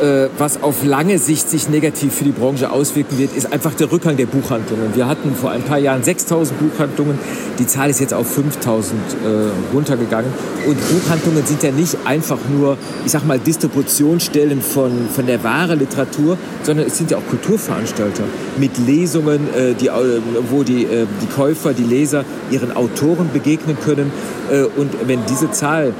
äh, 0.00 0.28
was 0.38 0.62
auf 0.62 0.84
lange 0.84 1.18
Sicht 1.18 1.48
sich 1.48 1.68
negativ 1.68 2.14
für 2.14 2.24
die 2.24 2.32
Branche 2.32 2.70
auswirken 2.70 3.18
wird, 3.18 3.36
ist 3.36 3.52
einfach 3.52 3.74
der 3.74 3.90
Rückgang 3.90 4.16
der 4.16 4.26
Buchhandlungen. 4.26 4.94
Wir 4.94 5.06
hatten 5.06 5.34
vor 5.34 5.50
ein 5.50 5.62
paar 5.62 5.78
Jahren 5.78 6.02
6000 6.02 6.58
Buchhandlungen, 6.58 7.18
die 7.58 7.66
Zahl 7.66 7.90
ist 7.90 8.00
jetzt 8.00 8.14
auf 8.14 8.26
5000 8.30 9.00
äh, 9.00 9.74
runtergegangen. 9.74 10.32
Und 10.66 10.76
Buchhandlungen 10.88 11.46
sind 11.46 11.62
ja 11.62 11.70
nicht 11.70 11.96
einfach 12.04 12.38
nur, 12.52 12.76
ich 13.04 13.12
sag 13.12 13.26
mal, 13.26 13.38
Distributionsstellen 13.38 14.62
von, 14.62 15.08
von 15.14 15.26
der 15.26 15.42
wahren 15.44 15.78
Literatur, 15.78 16.38
sondern 16.62 16.86
es 16.86 16.98
sind 16.98 17.10
ja 17.10 17.18
auch 17.18 17.26
Kulturveranstalter 17.28 18.24
mit 18.56 18.78
Lesungen, 18.78 19.48
äh, 19.54 19.74
die, 19.74 19.88
äh, 19.88 20.20
wo 20.50 20.62
die, 20.62 20.84
äh, 20.84 21.06
die 21.22 21.26
Käufer, 21.26 21.72
die 21.72 21.84
Leser 21.84 22.24
ihren 22.50 22.74
Autoren 22.76 23.30
begegnen 23.32 23.76
können. 23.84 24.10
Äh, 24.50 24.62
und 24.62 24.90
wenn 25.06 25.20
diese 25.26 25.50
Zahl 25.50 25.92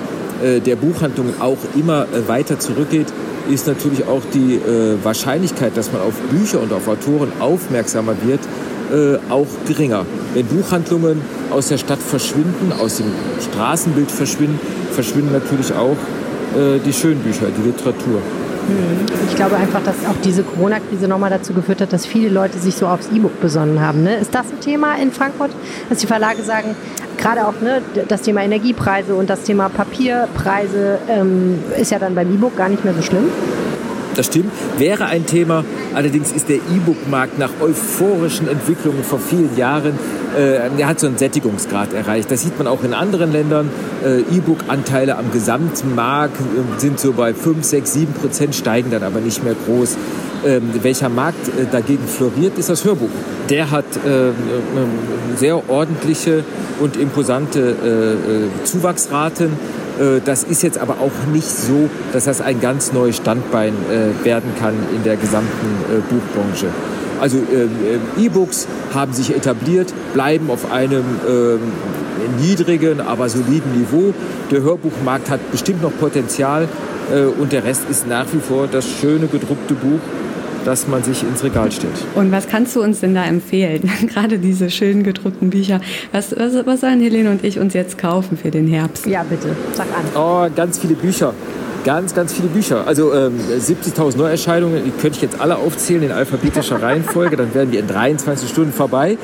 der 0.42 0.76
Buchhandlungen 0.76 1.40
auch 1.40 1.58
immer 1.76 2.06
weiter 2.26 2.58
zurückgeht, 2.58 3.06
ist 3.50 3.66
natürlich 3.66 4.06
auch 4.06 4.22
die 4.32 4.54
äh, 4.54 4.96
Wahrscheinlichkeit, 5.02 5.76
dass 5.76 5.92
man 5.92 6.02
auf 6.02 6.14
Bücher 6.30 6.60
und 6.60 6.72
auf 6.72 6.88
Autoren 6.88 7.32
aufmerksamer 7.40 8.14
wird, 8.24 8.40
äh, 8.92 9.18
auch 9.30 9.46
geringer. 9.66 10.06
Wenn 10.34 10.46
Buchhandlungen 10.46 11.20
aus 11.50 11.68
der 11.68 11.78
Stadt 11.78 12.00
verschwinden, 12.00 12.72
aus 12.78 12.96
dem 12.96 13.06
Straßenbild 13.40 14.10
verschwinden, 14.10 14.58
verschwinden 14.92 15.32
natürlich 15.32 15.72
auch 15.74 15.96
äh, 16.56 16.78
die 16.84 16.92
schönen 16.92 17.20
Bücher, 17.20 17.46
die 17.56 17.66
Literatur. 17.66 18.20
Hm. 18.66 19.06
Ich 19.28 19.36
glaube 19.36 19.56
einfach, 19.56 19.82
dass 19.82 19.96
auch 20.06 20.16
diese 20.22 20.42
Corona-Krise 20.42 21.08
nochmal 21.08 21.30
dazu 21.30 21.52
geführt 21.52 21.80
hat, 21.80 21.92
dass 21.92 22.06
viele 22.06 22.28
Leute 22.28 22.58
sich 22.58 22.76
so 22.76 22.86
aufs 22.86 23.08
E-Book 23.12 23.40
besonnen 23.40 23.80
haben. 23.80 24.02
Ne? 24.02 24.16
Ist 24.16 24.34
das 24.34 24.46
ein 24.50 24.60
Thema 24.60 24.94
in 24.96 25.12
Frankfurt, 25.12 25.50
dass 25.88 25.98
die 25.98 26.06
Verlage 26.06 26.42
sagen, 26.42 26.76
gerade 27.18 27.46
auch 27.46 27.60
ne, 27.60 27.82
das 28.08 28.22
Thema 28.22 28.42
Energiepreise 28.42 29.14
und 29.14 29.30
das 29.30 29.42
Thema 29.42 29.68
Papierpreise 29.68 30.98
ähm, 31.08 31.58
ist 31.78 31.90
ja 31.90 31.98
dann 31.98 32.14
beim 32.14 32.32
E-Book 32.32 32.56
gar 32.56 32.68
nicht 32.68 32.84
mehr 32.84 32.94
so 32.94 33.02
schlimm? 33.02 33.24
Das 34.14 34.26
stimmt, 34.26 34.52
wäre 34.78 35.06
ein 35.06 35.26
Thema. 35.26 35.64
Allerdings 35.94 36.32
ist 36.32 36.48
der 36.48 36.56
E-Book-Markt 36.56 37.38
nach 37.38 37.50
euphorischen 37.60 38.48
Entwicklungen 38.48 39.02
vor 39.02 39.18
vielen 39.18 39.56
Jahren, 39.56 39.98
äh, 40.36 40.68
er 40.78 40.86
hat 40.86 41.00
so 41.00 41.06
einen 41.06 41.18
Sättigungsgrad 41.18 41.92
erreicht. 41.92 42.30
Das 42.30 42.42
sieht 42.42 42.58
man 42.58 42.66
auch 42.66 42.82
in 42.82 42.94
anderen 42.94 43.32
Ländern. 43.32 43.70
Äh, 44.04 44.20
E-Book-Anteile 44.20 45.16
am 45.16 45.30
Gesamtmarkt 45.32 46.36
äh, 46.40 46.80
sind 46.80 46.98
so 46.98 47.12
bei 47.12 47.34
5, 47.34 47.64
6, 47.64 47.92
7 47.92 48.12
Prozent, 48.14 48.54
steigen 48.54 48.90
dann 48.90 49.02
aber 49.02 49.20
nicht 49.20 49.44
mehr 49.44 49.54
groß. 49.66 49.96
Ähm, 50.46 50.70
welcher 50.82 51.08
Markt 51.08 51.48
äh, 51.48 51.66
dagegen 51.70 52.06
floriert, 52.06 52.58
ist 52.58 52.68
das 52.68 52.84
Hörbuch. 52.84 53.08
Der 53.48 53.70
hat 53.70 53.84
äh, 53.96 54.30
sehr 55.36 55.68
ordentliche 55.70 56.44
und 56.80 56.96
imposante 56.96 57.60
äh, 57.60 58.64
Zuwachsraten. 58.64 59.50
Das 60.24 60.42
ist 60.42 60.62
jetzt 60.62 60.78
aber 60.78 60.94
auch 60.94 61.32
nicht 61.32 61.48
so, 61.48 61.88
dass 62.12 62.24
das 62.24 62.40
ein 62.40 62.60
ganz 62.60 62.92
neues 62.92 63.16
Standbein 63.16 63.74
werden 64.24 64.50
kann 64.58 64.74
in 64.94 65.04
der 65.04 65.16
gesamten 65.16 66.02
Buchbranche. 66.10 66.66
Also 67.20 67.38
E-Books 68.18 68.66
haben 68.92 69.12
sich 69.12 69.34
etabliert, 69.34 69.94
bleiben 70.12 70.50
auf 70.50 70.72
einem 70.72 71.04
niedrigen, 72.40 73.00
aber 73.00 73.28
soliden 73.28 73.78
Niveau. 73.78 74.12
Der 74.50 74.62
Hörbuchmarkt 74.62 75.30
hat 75.30 75.50
bestimmt 75.52 75.82
noch 75.82 75.92
Potenzial 75.98 76.66
und 77.38 77.52
der 77.52 77.64
Rest 77.64 77.82
ist 77.88 78.08
nach 78.08 78.26
wie 78.32 78.40
vor 78.40 78.66
das 78.70 78.86
schöne 78.88 79.28
gedruckte 79.28 79.74
Buch 79.74 80.00
dass 80.64 80.88
man 80.88 81.02
sich 81.02 81.22
ins 81.22 81.44
Regal 81.44 81.70
stellt. 81.70 81.92
Und 82.14 82.32
was 82.32 82.48
kannst 82.48 82.74
du 82.76 82.82
uns 82.82 83.00
denn 83.00 83.14
da 83.14 83.24
empfehlen? 83.24 83.90
Gerade 84.06 84.38
diese 84.38 84.70
schönen 84.70 85.02
gedruckten 85.02 85.50
Bücher. 85.50 85.80
Was, 86.12 86.34
was, 86.36 86.66
was 86.66 86.80
sollen 86.80 87.00
Helene 87.00 87.30
und 87.30 87.44
ich 87.44 87.58
uns 87.58 87.74
jetzt 87.74 87.98
kaufen 87.98 88.36
für 88.36 88.50
den 88.50 88.66
Herbst? 88.66 89.06
Ja, 89.06 89.22
bitte, 89.22 89.54
sag 89.72 89.86
an. 89.88 90.04
Oh, 90.14 90.54
ganz 90.54 90.78
viele 90.78 90.94
Bücher. 90.94 91.34
Ganz, 91.84 92.14
ganz 92.14 92.32
viele 92.32 92.48
Bücher. 92.48 92.86
Also 92.86 93.12
ähm, 93.12 93.38
70.000 93.38 94.16
Neuerscheinungen, 94.16 94.84
die 94.86 94.90
könnte 94.90 95.16
ich 95.16 95.22
jetzt 95.22 95.38
alle 95.38 95.56
aufzählen 95.56 96.04
in 96.04 96.12
alphabetischer 96.12 96.80
Reihenfolge. 96.82 97.36
Dann 97.36 97.52
wären 97.52 97.72
wir 97.72 97.80
in 97.80 97.86
23 97.86 98.48
Stunden 98.48 98.72
vorbei. 98.72 99.18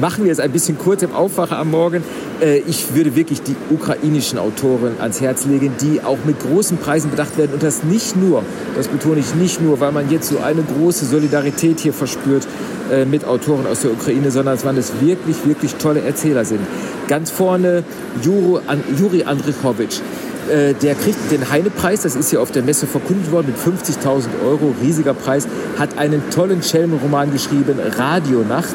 Machen 0.00 0.24
wir 0.24 0.30
es 0.30 0.38
ein 0.38 0.52
bisschen 0.52 0.78
kurz 0.78 1.02
im 1.02 1.12
Aufwacher 1.12 1.58
am 1.58 1.72
Morgen. 1.72 2.04
Äh, 2.40 2.58
ich 2.68 2.94
würde 2.94 3.16
wirklich 3.16 3.42
die 3.42 3.56
ukrainischen 3.68 4.38
Autoren 4.38 4.92
ans 5.00 5.20
Herz 5.20 5.44
legen, 5.44 5.72
die 5.80 6.04
auch 6.04 6.18
mit 6.24 6.38
großen 6.38 6.78
Preisen 6.78 7.10
bedacht 7.10 7.36
werden. 7.36 7.50
Und 7.54 7.64
das 7.64 7.82
nicht 7.82 8.16
nur, 8.16 8.44
das 8.76 8.86
betone 8.86 9.18
ich 9.18 9.34
nicht 9.34 9.60
nur, 9.60 9.80
weil 9.80 9.90
man 9.90 10.08
jetzt 10.08 10.28
so 10.28 10.38
eine 10.38 10.62
große 10.62 11.06
Solidarität 11.06 11.80
hier 11.80 11.92
verspürt 11.92 12.46
äh, 12.92 13.06
mit 13.06 13.24
Autoren 13.24 13.66
aus 13.66 13.80
der 13.80 13.90
Ukraine, 13.90 14.30
sondern 14.30 14.56
weil 14.62 14.78
es 14.78 14.92
wirklich, 15.00 15.44
wirklich 15.46 15.74
tolle 15.74 16.02
Erzähler 16.02 16.44
sind. 16.44 16.60
Ganz 17.08 17.32
vorne 17.32 17.82
Juri 18.22 19.24
Andrichowitsch 19.24 19.98
äh, 20.50 20.74
der 20.74 20.94
kriegt 20.94 21.30
den 21.30 21.50
Heine-Preis, 21.50 22.02
das 22.02 22.16
ist 22.16 22.30
hier 22.30 22.40
auf 22.40 22.50
der 22.50 22.62
Messe 22.62 22.86
verkündet 22.86 23.30
worden, 23.32 23.48
mit 23.48 23.56
50.000 23.56 24.26
Euro, 24.46 24.74
riesiger 24.82 25.14
Preis, 25.14 25.46
hat 25.78 25.98
einen 25.98 26.22
tollen 26.30 26.62
Schelmenroman 26.62 27.32
geschrieben, 27.32 27.78
Radionacht. 27.96 28.74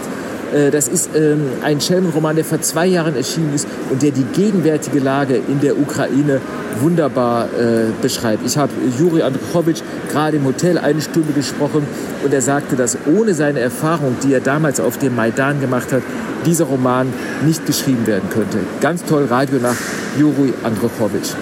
Äh, 0.53 0.71
das 0.71 0.88
ist 0.88 1.12
ähm, 1.15 1.41
ein 1.63 1.82
Schelmenroman, 1.82 2.36
der 2.36 2.45
vor 2.45 2.62
zwei 2.62 2.88
Jahren 2.88 3.15
erschienen 3.15 3.53
ist 3.53 3.67
und 3.89 4.01
der 4.01 4.12
die 4.12 4.23
gegenwärtige 4.23 4.99
Lage 4.99 5.36
in 5.36 5.60
der 5.60 5.77
Ukraine 5.77 6.41
wunderbar 6.82 7.45
äh, 7.45 7.86
beschreibt. 8.01 8.45
Ich 8.45 8.58
habe 8.58 8.71
Juri 8.97 9.21
Androwitsch 9.21 9.82
gerade 10.12 10.38
im 10.38 10.45
Hotel 10.45 10.77
eine 10.77 11.01
Stunde 11.01 11.34
gesprochen 11.34 11.86
und 12.23 12.34
er 12.34 12.41
sagte, 12.41 12.75
dass 12.75 12.97
ohne 13.05 13.34
seine 13.34 13.60
Erfahrung, 13.60 14.15
die 14.23 14.34
er 14.34 14.39
damals 14.39 14.79
auf 14.79 14.97
dem 14.97 15.15
Maidan 15.15 15.60
gemacht 15.60 15.91
hat, 15.91 16.03
dieser 16.45 16.65
Roman 16.65 17.12
nicht 17.45 17.65
geschrieben 17.65 18.08
werden 18.08 18.29
könnte. 18.29 18.60
Ganz 18.82 19.03
toll, 19.03 19.25
Radio 19.29 19.60
nach 19.60 19.75
Juri 20.17 20.53
Androwitsch. 20.63 21.34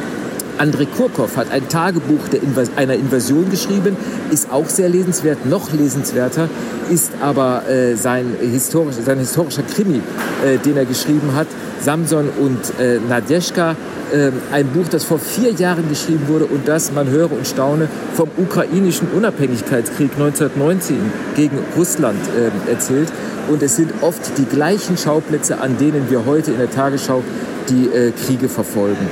Andrei 0.58 0.86
Kurkov 0.86 1.38
hat 1.38 1.52
ein 1.52 1.68
Tagebuch 1.70 2.28
Invas 2.32 2.70
einer 2.76 2.94
Invasion 2.96 3.50
geschrieben, 3.50 3.96
ist 4.32 4.52
auch 4.52 4.68
sehr 4.68 4.90
lesenswert, 4.90 5.46
noch 5.46 5.72
lesenswerter 5.72 6.50
ist 6.90 7.12
aber 7.22 7.68
äh, 7.70 7.96
sein, 7.96 8.36
historisch, 8.40 8.96
sein 9.04 9.20
historischer 9.20 9.64
Krimi, 9.64 10.02
äh, 10.46 10.58
den 10.58 10.78
er 10.78 10.86
geschrieben 10.86 11.34
hat, 11.36 11.48
Samson 11.82 12.30
und 12.40 12.80
äh, 12.80 13.00
Nadeshka, 13.08 13.76
äh, 14.12 14.32
ein 14.52 14.68
Buch, 14.68 14.88
das 14.90 15.04
vor 15.04 15.20
vier 15.20 15.52
Jahren 15.52 15.90
geschrieben 15.90 16.28
wurde 16.28 16.46
und 16.46 16.68
das, 16.68 16.92
man 16.92 17.10
höre 17.10 17.32
und 17.32 17.46
staune, 17.46 17.88
vom 18.16 18.30
ukrainischen 18.38 19.08
Unabhängigkeitskrieg 19.16 20.12
1919 20.14 20.98
gegen 21.36 21.60
Russland 21.76 22.20
äh, 22.36 22.72
erzählt. 22.72 23.12
Und 23.50 23.64
es 23.64 23.78
sind 23.78 23.92
oft 24.02 24.38
die 24.38 24.46
gleichen 24.46 24.98
Schauplätze, 24.98 25.62
an 25.62 25.78
denen 25.78 26.10
wir 26.10 26.26
heute 26.26 26.52
in 26.52 26.58
der 26.58 26.70
Tagesschau 26.70 27.24
die 27.70 27.88
äh, 27.88 28.12
Kriege 28.12 28.50
verfolgen. 28.50 29.08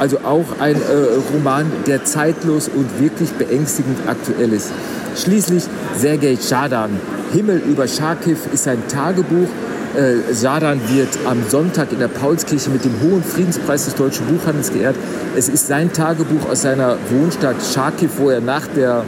Also 0.00 0.18
auch 0.24 0.46
ein 0.60 0.76
äh, 0.76 1.34
Roman, 1.34 1.70
der 1.86 2.04
zeitlos 2.06 2.70
und 2.74 3.00
wirklich 3.00 3.30
beängstigend 3.32 3.98
aktuell 4.06 4.54
ist. 4.54 4.72
Schließlich 5.14 5.64
Sergei 5.94 6.38
Schadan. 6.40 6.98
Himmel 7.34 7.58
über 7.58 7.86
Charkiw 7.86 8.38
ist 8.52 8.64
sein 8.64 8.82
Tagebuch. 8.88 9.48
Äh, 9.94 10.22
wird 10.32 11.08
am 11.26 11.42
Sonntag 11.48 11.92
in 11.92 11.98
der 11.98 12.08
Paulskirche 12.08 12.70
mit 12.70 12.84
dem 12.84 12.94
Hohen 13.02 13.22
Friedenspreis 13.22 13.84
des 13.84 13.94
deutschen 13.94 14.24
Buchhandels 14.26 14.72
geehrt. 14.72 14.96
Es 15.36 15.50
ist 15.50 15.66
sein 15.66 15.92
Tagebuch 15.92 16.48
aus 16.48 16.62
seiner 16.62 16.96
Wohnstadt 17.10 17.56
Charkiw, 17.74 18.08
wo 18.16 18.30
er 18.30 18.40
nach 18.40 18.66
der 18.68 19.04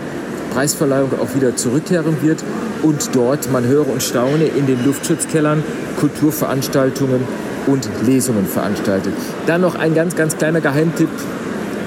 Preisverleihung 0.52 1.12
auch 1.20 1.35
wieder 1.35 1.57
zurückkehren 1.57 2.16
wird 2.20 2.44
und 2.83 3.14
dort, 3.14 3.51
man 3.51 3.64
höre 3.64 3.88
und 3.88 4.03
staune, 4.03 4.45
in 4.45 4.66
den 4.66 4.85
Luftschutzkellern 4.85 5.62
Kulturveranstaltungen 5.99 7.21
und 7.66 7.88
Lesungen 8.05 8.47
veranstaltet. 8.47 9.14
Dann 9.47 9.61
noch 9.61 9.75
ein 9.75 9.95
ganz, 9.95 10.16
ganz 10.16 10.37
kleiner 10.37 10.61
Geheimtipp. 10.61 11.11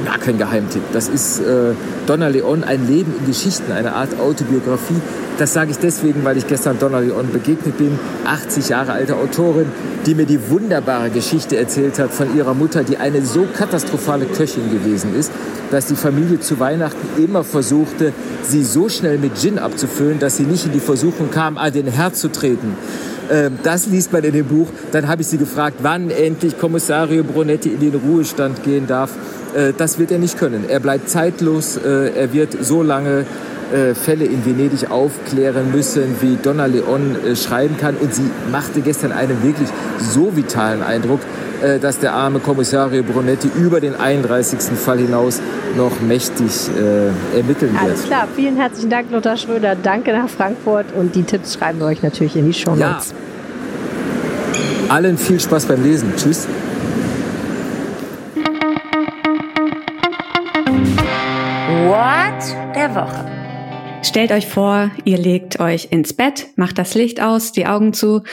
Ja, 0.06 0.18
kein 0.20 0.38
Geheimtipp. 0.38 0.84
Das 0.94 1.08
ist 1.08 1.40
äh, 1.40 1.74
Donna 2.06 2.28
Leon, 2.28 2.64
ein 2.64 2.88
Leben 2.88 3.14
in 3.20 3.26
Geschichten, 3.26 3.72
eine 3.72 3.94
Art 3.94 4.20
Autobiografie. 4.20 5.02
Das 5.40 5.54
sage 5.54 5.72
ich 5.72 5.78
deswegen, 5.78 6.24
weil 6.24 6.38
ich 6.38 6.48
gestern 6.48 6.78
Donna 6.78 7.00
Leon 7.00 7.32
begegnet 7.34 7.78
bin, 7.78 7.98
80 8.26 8.70
Jahre 8.70 8.94
alte 8.94 9.16
Autorin, 9.16 9.66
die 10.06 10.14
mir 10.14 10.26
die 10.26 10.50
wunderbare 10.50 11.10
Geschichte 11.10 11.58
erzählt 11.58 11.98
hat 11.98 12.14
von 12.14 12.38
ihrer 12.38 12.54
Mutter, 12.54 12.84
die 12.84 12.98
eine 12.98 13.26
so 13.26 13.48
katastrophale 13.52 14.26
Köchin 14.28 14.70
gewesen 14.72 15.16
ist, 15.16 15.32
dass 15.72 15.88
die 15.88 15.96
Familie 15.96 16.40
zu 16.40 16.60
Weihnachten 16.60 17.22
immer 17.22 17.44
versuchte, 17.44 18.14
sie 18.44 18.64
so 18.64 18.88
schnell 18.88 19.18
mit 19.18 19.40
Gin 19.42 19.58
abzufüllen, 19.58 20.20
dass 20.20 20.38
sie 20.38 20.44
nicht 20.44 20.68
in 20.68 20.72
die 20.72 20.80
Versuchung 20.80 21.32
kam, 21.32 21.58
an 21.58 21.74
den 21.74 21.88
Herd 21.88 22.16
zu 22.16 22.32
treten. 22.32 22.78
Ähm, 23.32 23.58
das 23.64 23.88
liest 23.88 24.14
man 24.14 24.24
in 24.24 24.34
dem 24.34 24.46
Buch. 24.46 24.68
Dann 24.92 25.08
habe 25.08 25.22
ich 25.22 25.28
sie 25.28 25.38
gefragt, 25.38 25.78
wann 25.82 26.10
endlich 26.12 26.58
Kommissario 26.60 27.24
Brunetti 27.24 27.70
in 27.70 27.80
den 27.80 27.96
Ruhestand 27.96 28.64
gehen 28.64 28.88
darf. 28.88 29.12
Äh, 29.56 29.74
das 29.78 29.98
wird 30.00 30.12
er 30.12 30.20
nicht 30.20 30.38
können. 30.38 30.66
Er 30.68 30.80
bleibt 30.80 31.10
zeitlos. 31.10 31.78
Äh, 31.78 32.12
er 32.16 32.34
wird 32.34 32.58
so 32.64 32.84
lange 32.84 33.26
äh, 33.74 33.96
Fälle 33.96 34.26
in 34.26 34.46
Venedig 34.46 34.92
aufklären 34.92 35.72
müssen, 35.72 36.16
wie 36.22 36.38
Donna 36.42 36.66
Leon 36.66 37.16
schreiben 37.36 37.78
kann. 37.78 37.96
Und 37.96 38.14
sie 38.14 38.30
machte 38.52 38.82
gestern 38.82 39.12
einen 39.12 39.42
wirklich 39.44 39.70
so 40.00 40.36
vitalen 40.36 40.84
Eindruck, 40.84 41.22
dass 41.82 42.00
der 42.00 42.14
arme 42.14 42.40
Kommissario 42.40 43.02
Brunetti 43.02 43.50
über 43.58 43.80
den 43.80 43.96
31. 43.96 44.78
Fall 44.78 45.00
hinaus 45.00 45.40
noch 45.78 46.02
mächtig 46.02 46.70
äh, 46.78 47.38
ermitteln 47.38 47.72
wird. 47.72 47.82
Alles 47.82 48.04
klar, 48.04 48.28
vielen 48.36 48.58
herzlichen 48.58 48.90
Dank, 48.90 49.10
Lothar 49.10 49.38
Schröder. 49.38 49.76
Danke 49.82 50.12
nach 50.12 50.30
Frankfurt 50.30 50.88
und 50.96 51.16
die 51.16 51.24
Tipps 51.24 51.54
schreiben 51.56 51.80
wir 51.80 51.88
euch 51.88 52.04
natürlich 52.04 52.36
in 52.36 52.46
die 52.46 52.54
Show 52.54 52.76
Notes. 52.76 53.14
Ja. 54.90 54.94
Allen 54.94 55.18
viel 55.18 55.40
Spaß 55.40 55.66
beim 55.66 55.82
Lesen. 55.82 56.14
Tschüss. 56.18 56.46
Woche. 62.96 63.26
Stellt 64.04 64.32
euch 64.32 64.48
vor, 64.48 64.92
ihr 65.04 65.18
legt 65.18 65.60
euch 65.60 65.90
ins 65.92 66.14
Bett, 66.14 66.48
macht 66.56 66.78
das 66.78 66.96
Licht 66.96 67.22
aus, 67.22 67.52
die 67.52 67.66
Augen 67.66 67.94
zu 67.94 68.24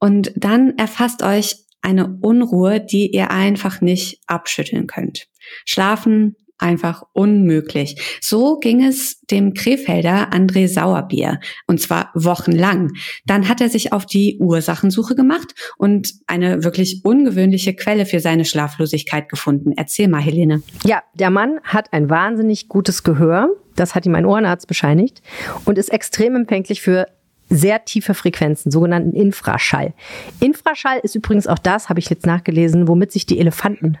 und 0.00 0.32
dann 0.36 0.76
erfasst 0.78 1.22
euch 1.22 1.56
eine 1.80 2.18
Unruhe, 2.20 2.80
die 2.80 3.10
ihr 3.14 3.30
einfach 3.30 3.80
nicht 3.80 4.20
abschütteln 4.26 4.86
könnt. 4.86 5.28
Schlafen 5.64 6.36
einfach 6.58 7.02
unmöglich. 7.12 8.18
So 8.20 8.58
ging 8.58 8.84
es 8.84 9.20
dem 9.30 9.54
Krefelder 9.54 10.30
André 10.32 10.68
Sauerbier 10.68 11.40
und 11.66 11.80
zwar 11.80 12.10
wochenlang. 12.14 12.92
Dann 13.26 13.48
hat 13.48 13.60
er 13.60 13.68
sich 13.68 13.92
auf 13.92 14.06
die 14.06 14.38
Ursachensuche 14.40 15.14
gemacht 15.14 15.54
und 15.76 16.14
eine 16.26 16.64
wirklich 16.64 17.00
ungewöhnliche 17.04 17.74
Quelle 17.74 18.06
für 18.06 18.20
seine 18.20 18.44
Schlaflosigkeit 18.44 19.28
gefunden. 19.28 19.72
Erzähl 19.76 20.08
mal, 20.08 20.20
Helene. 20.20 20.62
Ja, 20.84 21.02
der 21.14 21.30
Mann 21.30 21.60
hat 21.62 21.92
ein 21.92 22.10
wahnsinnig 22.10 22.68
gutes 22.68 23.02
Gehör. 23.02 23.48
Das 23.76 23.94
hat 23.94 24.06
ihm 24.06 24.14
ein 24.14 24.26
Ohrenarzt 24.26 24.66
bescheinigt 24.66 25.22
und 25.64 25.78
ist 25.78 25.90
extrem 25.90 26.34
empfänglich 26.34 26.80
für 26.80 27.06
sehr 27.50 27.84
tiefe 27.84 28.14
Frequenzen, 28.14 28.70
sogenannten 28.70 29.12
Infraschall. 29.12 29.94
Infraschall 30.40 31.00
ist 31.02 31.14
übrigens 31.14 31.46
auch 31.46 31.58
das, 31.58 31.88
habe 31.88 32.00
ich 32.00 32.10
jetzt 32.10 32.26
nachgelesen, 32.26 32.88
womit 32.88 33.12
sich 33.12 33.26
die 33.26 33.38
Elefanten 33.38 33.98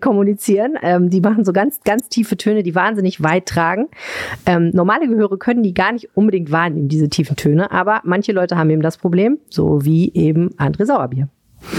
kommunizieren. 0.00 0.76
Ähm, 0.82 1.10
die 1.10 1.20
machen 1.20 1.44
so 1.44 1.52
ganz, 1.52 1.80
ganz 1.84 2.08
tiefe 2.08 2.36
Töne, 2.36 2.62
die 2.62 2.74
wahnsinnig 2.74 3.22
weit 3.22 3.46
tragen. 3.46 3.88
Ähm, 4.46 4.70
normale 4.72 5.08
Gehöre 5.08 5.38
können 5.38 5.62
die 5.62 5.74
gar 5.74 5.92
nicht 5.92 6.08
unbedingt 6.14 6.50
wahrnehmen, 6.52 6.88
diese 6.88 7.08
tiefen 7.08 7.36
Töne, 7.36 7.70
aber 7.70 8.00
manche 8.04 8.32
Leute 8.32 8.56
haben 8.56 8.70
eben 8.70 8.82
das 8.82 8.96
Problem, 8.96 9.38
so 9.48 9.84
wie 9.84 10.12
eben 10.14 10.50
André 10.56 10.84
Sauerbier. 10.84 11.28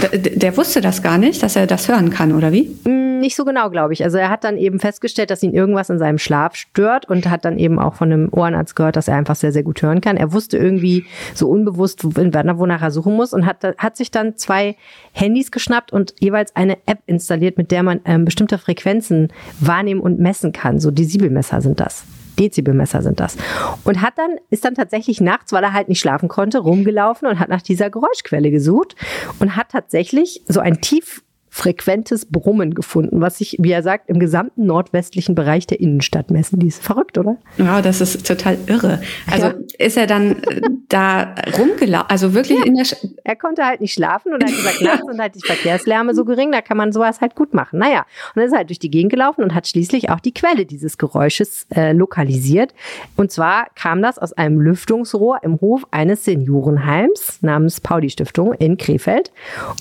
Der, 0.02 0.18
der, 0.18 0.56
wusste 0.56 0.80
das 0.80 1.02
gar 1.02 1.16
nicht, 1.16 1.42
dass 1.42 1.56
er 1.56 1.66
das 1.66 1.88
hören 1.88 2.10
kann, 2.10 2.32
oder 2.32 2.52
wie? 2.52 2.76
Mm, 2.84 3.09
nicht 3.20 3.36
so 3.36 3.44
genau, 3.44 3.70
glaube 3.70 3.92
ich. 3.92 4.04
Also 4.04 4.18
er 4.18 4.30
hat 4.30 4.44
dann 4.44 4.56
eben 4.56 4.80
festgestellt, 4.80 5.30
dass 5.30 5.42
ihn 5.42 5.54
irgendwas 5.54 5.90
in 5.90 5.98
seinem 5.98 6.18
Schlaf 6.18 6.56
stört 6.56 7.08
und 7.08 7.28
hat 7.28 7.44
dann 7.44 7.58
eben 7.58 7.78
auch 7.78 7.94
von 7.94 8.12
einem 8.12 8.28
Ohrenarzt 8.32 8.76
gehört, 8.76 8.96
dass 8.96 9.08
er 9.08 9.16
einfach 9.16 9.36
sehr, 9.36 9.52
sehr 9.52 9.62
gut 9.62 9.82
hören 9.82 10.00
kann. 10.00 10.16
Er 10.16 10.32
wusste 10.32 10.58
irgendwie 10.58 11.06
so 11.34 11.48
unbewusst, 11.48 12.04
wonach 12.04 12.82
er 12.82 12.90
suchen 12.90 13.14
muss 13.14 13.32
und 13.32 13.46
hat, 13.46 13.64
hat 13.78 13.96
sich 13.96 14.10
dann 14.10 14.36
zwei 14.36 14.76
Handys 15.12 15.50
geschnappt 15.50 15.92
und 15.92 16.14
jeweils 16.18 16.54
eine 16.56 16.78
App 16.86 17.00
installiert, 17.06 17.56
mit 17.58 17.70
der 17.70 17.82
man 17.82 18.00
ähm, 18.04 18.24
bestimmte 18.24 18.58
Frequenzen 18.58 19.28
wahrnehmen 19.60 20.00
und 20.00 20.18
messen 20.18 20.52
kann. 20.52 20.80
So 20.80 20.90
Dezibelmesser 20.90 21.60
sind 21.60 21.80
das. 21.80 22.04
Dezibelmesser 22.38 23.02
sind 23.02 23.20
das. 23.20 23.36
Und 23.84 24.00
hat 24.00 24.14
dann, 24.16 24.36
ist 24.48 24.64
dann 24.64 24.74
tatsächlich 24.74 25.20
nachts, 25.20 25.52
weil 25.52 25.62
er 25.62 25.72
halt 25.72 25.88
nicht 25.88 26.00
schlafen 26.00 26.28
konnte, 26.28 26.58
rumgelaufen 26.58 27.28
und 27.28 27.38
hat 27.38 27.48
nach 27.48 27.62
dieser 27.62 27.90
Geräuschquelle 27.90 28.50
gesucht 28.50 28.96
und 29.38 29.56
hat 29.56 29.70
tatsächlich 29.70 30.42
so 30.48 30.60
ein 30.60 30.80
tief 30.80 31.22
frequentes 31.50 32.26
Brummen 32.26 32.74
gefunden, 32.74 33.20
was 33.20 33.38
sich, 33.38 33.56
wie 33.58 33.72
er 33.72 33.82
sagt, 33.82 34.08
im 34.08 34.20
gesamten 34.20 34.66
nordwestlichen 34.66 35.34
Bereich 35.34 35.66
der 35.66 35.80
Innenstadt 35.80 36.30
messen. 36.30 36.60
Die 36.60 36.68
ist 36.68 36.82
verrückt, 36.82 37.18
oder? 37.18 37.36
Ja, 37.58 37.82
das 37.82 38.00
ist 38.00 38.24
total 38.26 38.56
irre. 38.66 39.02
Also 39.30 39.46
ja. 39.46 39.54
ist 39.78 39.96
er 39.96 40.06
dann 40.06 40.42
äh, 40.44 40.60
da 40.88 41.34
rumgelaufen, 41.58 42.08
also 42.08 42.34
wirklich 42.34 42.58
ja. 42.58 42.64
in 42.64 42.76
der... 42.76 42.84
Sch 42.84 42.94
er 43.24 43.36
konnte 43.36 43.64
halt 43.64 43.80
nicht 43.80 43.92
schlafen 43.92 44.32
und 44.32 44.42
er 44.42 44.48
hat 44.48 44.56
gesagt, 44.56 44.80
nachts 44.82 45.06
sind 45.06 45.20
halt 45.20 45.34
die 45.34 45.44
Verkehrslärme 45.44 46.14
so 46.14 46.24
gering, 46.24 46.52
da 46.52 46.62
kann 46.62 46.76
man 46.76 46.92
sowas 46.92 47.20
halt 47.20 47.34
gut 47.34 47.52
machen. 47.52 47.78
Naja, 47.80 48.06
und 48.34 48.40
er 48.40 48.46
ist 48.46 48.54
halt 48.54 48.70
durch 48.70 48.78
die 48.78 48.90
Gegend 48.90 49.10
gelaufen 49.10 49.42
und 49.42 49.54
hat 49.54 49.66
schließlich 49.66 50.10
auch 50.10 50.20
die 50.20 50.32
Quelle 50.32 50.66
dieses 50.66 50.98
Geräusches 50.98 51.66
äh, 51.74 51.92
lokalisiert. 51.92 52.74
Und 53.16 53.32
zwar 53.32 53.66
kam 53.74 54.02
das 54.02 54.18
aus 54.18 54.32
einem 54.32 54.60
Lüftungsrohr 54.60 55.40
im 55.42 55.60
Hof 55.60 55.84
eines 55.90 56.24
Seniorenheims 56.24 57.42
namens 57.42 57.80
Pauli 57.80 58.10
Stiftung 58.10 58.52
in 58.54 58.76
Krefeld. 58.76 59.32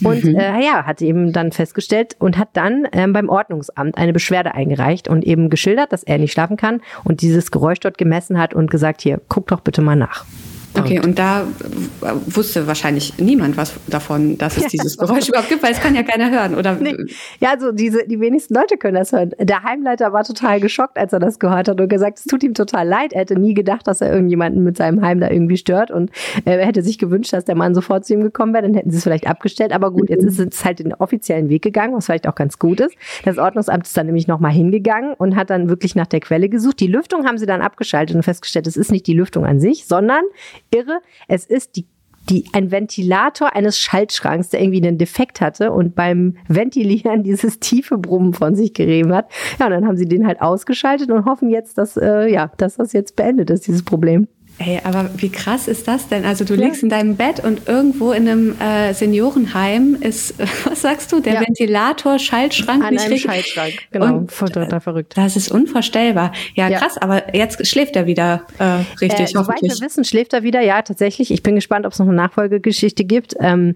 Und 0.04 0.24
mhm. 0.24 0.36
äh, 0.36 0.64
ja, 0.64 0.86
hat 0.86 1.02
eben 1.02 1.32
dann 1.32 1.52
festgestellt 1.60 2.16
und 2.20 2.38
hat 2.38 2.50
dann 2.54 2.88
ähm, 2.94 3.12
beim 3.12 3.28
Ordnungsamt 3.28 3.98
eine 3.98 4.14
Beschwerde 4.14 4.54
eingereicht 4.56 5.10
und 5.10 5.26
eben 5.26 5.50
geschildert, 5.50 5.92
dass 5.92 6.04
er 6.04 6.18
nicht 6.18 6.32
schlafen 6.32 6.56
kann 6.56 6.80
und 7.04 7.20
dieses 7.20 7.52
Geräusch 7.52 7.82
dort 7.82 7.98
gemessen 7.98 8.40
hat 8.40 8.54
und 8.54 8.72
gesagt, 8.72 9.02
hier, 9.02 9.20
guck 9.28 9.48
doch 9.48 9.60
bitte 9.60 9.82
mal 9.82 9.98
nach. 9.98 10.24
Okay, 10.80 11.00
und 11.00 11.20
da 11.20 11.46
wusste 12.26 12.68
wahrscheinlich 12.68 13.18
niemand 13.18 13.58
was 13.58 13.74
davon, 13.88 14.38
dass 14.38 14.58
es 14.58 14.68
dieses 14.68 14.98
Geräusch 14.98 15.30
überhaupt 15.30 15.50
gibt, 15.50 15.64
weil 15.64 15.72
es 15.72 15.80
kann 15.80 15.96
ja 15.96 16.04
keiner 16.04 16.32
hören, 16.32 16.56
oder? 16.56 16.76
Nee. 16.76 16.96
Ja, 17.40 17.52
also 17.52 17.72
diese, 17.72 18.08
die 18.08 18.20
wenigsten 18.20 18.54
Leute 18.54 18.78
können 18.78 18.96
das 18.96 19.12
hören. 19.12 19.32
Der 19.40 19.64
Heimleiter 19.64 20.14
war 20.14 20.24
total 20.24 20.60
geschockt, 20.60 20.98
als 20.98 21.14
er 21.14 21.20
das 21.20 21.40
gehört 21.40 21.68
hat 21.68 21.80
und 21.80 21.88
gesagt, 21.90 22.20
es 22.20 22.26
tut 22.26 22.44
ihm 22.44 22.54
total 22.54 22.88
leid. 22.88 23.14
Er 23.14 23.22
hätte 23.22 23.38
nie 23.38 23.54
gedacht, 23.54 23.88
dass 23.88 24.02
er 24.02 24.12
irgendjemanden 24.12 24.64
mit 24.64 24.78
seinem 24.78 25.02
Heim 25.02 25.20
da 25.20 25.30
irgendwie 25.30 25.58
stört 25.58 25.92
und 25.92 26.12
er 26.46 26.66
hätte 26.66 26.82
sich 26.82 26.98
gewünscht, 26.98 27.34
dass 27.34 27.46
der 27.46 27.56
Mann 27.56 27.76
sofort 27.76 28.06
zu 28.06 28.14
ihm 28.14 28.22
gekommen 28.22 28.54
wäre, 28.54 28.64
dann 28.64 28.74
hätten 28.74 28.92
sie 28.92 28.98
es 28.98 29.04
vielleicht 29.04 29.28
abgestellt. 29.28 29.74
Aber 29.74 29.92
gut, 29.92 30.10
jetzt 30.10 30.24
ist 30.24 30.40
es 30.40 30.66
halt 30.66 30.80
den 30.80 30.94
offiziellen 30.94 31.50
Weg 31.50 31.62
gegangen, 31.62 31.94
was 31.96 32.06
vielleicht 32.06 32.28
auch 32.28 32.36
ganz 32.36 32.60
gut 32.60 32.80
ist. 32.80 32.96
Das 33.26 33.38
Ordnungsamt 33.38 33.86
ist 33.86 33.96
dann 33.98 34.06
nämlich 34.06 34.28
nochmal 34.28 34.52
hingegangen 34.52 35.14
und 35.14 35.36
hat 35.36 35.50
dann 35.50 35.70
wirklich 35.70 35.96
nach 35.96 36.08
der 36.08 36.20
Quelle 36.20 36.50
gesucht. 36.50 36.80
Die 36.80 36.88
Lüftung 36.88 37.26
haben 37.26 37.38
sie 37.38 37.46
dann 37.46 37.62
abgeschaltet 37.62 38.16
und 38.16 38.24
festgestellt, 38.24 38.68
es 38.68 38.78
ist 38.78 38.92
nicht 38.92 39.08
die 39.08 39.14
Lüftung 39.14 39.46
an 39.46 39.60
sich, 39.60 39.86
sondern 39.86 40.24
irre. 40.72 41.02
Es 41.28 41.46
ist 41.46 41.76
die 41.76 41.88
die, 42.30 42.46
ein 42.54 42.72
Ventilator 42.72 43.56
eines 43.56 43.80
Schaltschranks, 43.80 44.50
der 44.50 44.62
irgendwie 44.62 44.86
einen 44.86 44.98
Defekt 44.98 45.42
hatte 45.42 45.72
und 45.72 45.96
beim 45.96 46.36
Ventilieren 46.48 47.24
dieses 47.24 47.60
tiefe 47.60 47.98
Brummen 47.98 48.34
von 48.34 48.56
sich 48.56 48.74
gerieben 48.74 49.14
hat. 49.14 49.32
Ja, 49.60 49.66
und 49.66 49.72
dann 49.72 49.88
haben 49.88 49.98
sie 49.98 50.08
den 50.08 50.28
halt 50.28 50.42
ausgeschaltet 50.42 51.12
und 51.12 51.26
hoffen 51.26 51.50
jetzt, 51.50 51.78
dass, 51.78 51.98
äh, 51.98 52.28
ja, 52.32 52.52
dass 52.58 52.76
das 52.76 52.94
jetzt 52.94 53.16
beendet 53.16 53.50
ist, 53.50 53.68
dieses 53.68 53.84
Problem. 53.84 54.28
Ey, 54.60 54.82
aber 54.84 55.10
wie 55.16 55.30
krass 55.30 55.70
ist 55.70 55.88
das 55.88 56.10
denn? 56.10 56.26
Also 56.26 56.44
du 56.44 56.56
ja. 56.56 56.66
liegst 56.66 56.84
in 56.84 56.90
deinem 56.90 57.16
Bett 57.16 57.42
und 57.42 57.70
irgendwo 57.70 58.12
in 58.12 58.28
einem 58.28 58.60
äh, 58.60 58.94
Seniorenheim 58.94 59.96
ist, 60.02 60.34
was 60.66 60.82
sagst 60.82 61.14
du, 61.14 61.22
der 61.22 61.36
ja. 61.36 61.42
Ventilator, 61.42 62.20
Schaltschrank? 62.20 62.84
An 62.84 62.98
einem 62.98 63.18
Schaltschrank, 63.18 63.74
genau. 63.92 64.18
Und, 64.18 64.32
total 64.38 64.82
verrückt. 64.82 65.14
Das 65.16 65.38
ist 65.38 65.50
unvorstellbar. 65.50 66.34
Ja, 66.56 66.68
ja, 66.68 66.78
krass, 66.78 66.98
aber 66.98 67.34
jetzt 67.34 67.66
schläft 67.68 67.96
er 67.96 68.06
wieder 68.06 68.46
äh, 68.58 68.84
richtig, 69.00 69.34
äh, 69.34 69.38
hoffentlich. 69.38 69.72
Soweit 69.72 69.80
wir 69.80 69.86
wissen, 69.86 70.04
schläft 70.04 70.34
er 70.34 70.44
wieder, 70.44 70.60
ja, 70.60 70.82
tatsächlich. 70.82 71.32
Ich 71.32 71.42
bin 71.42 71.56
gespannt, 71.56 71.86
ob 71.86 71.94
es 71.94 72.00
noch 72.00 72.08
eine 72.08 72.16
Nachfolgegeschichte 72.16 73.06
gibt. 73.06 73.36
Ähm, 73.40 73.76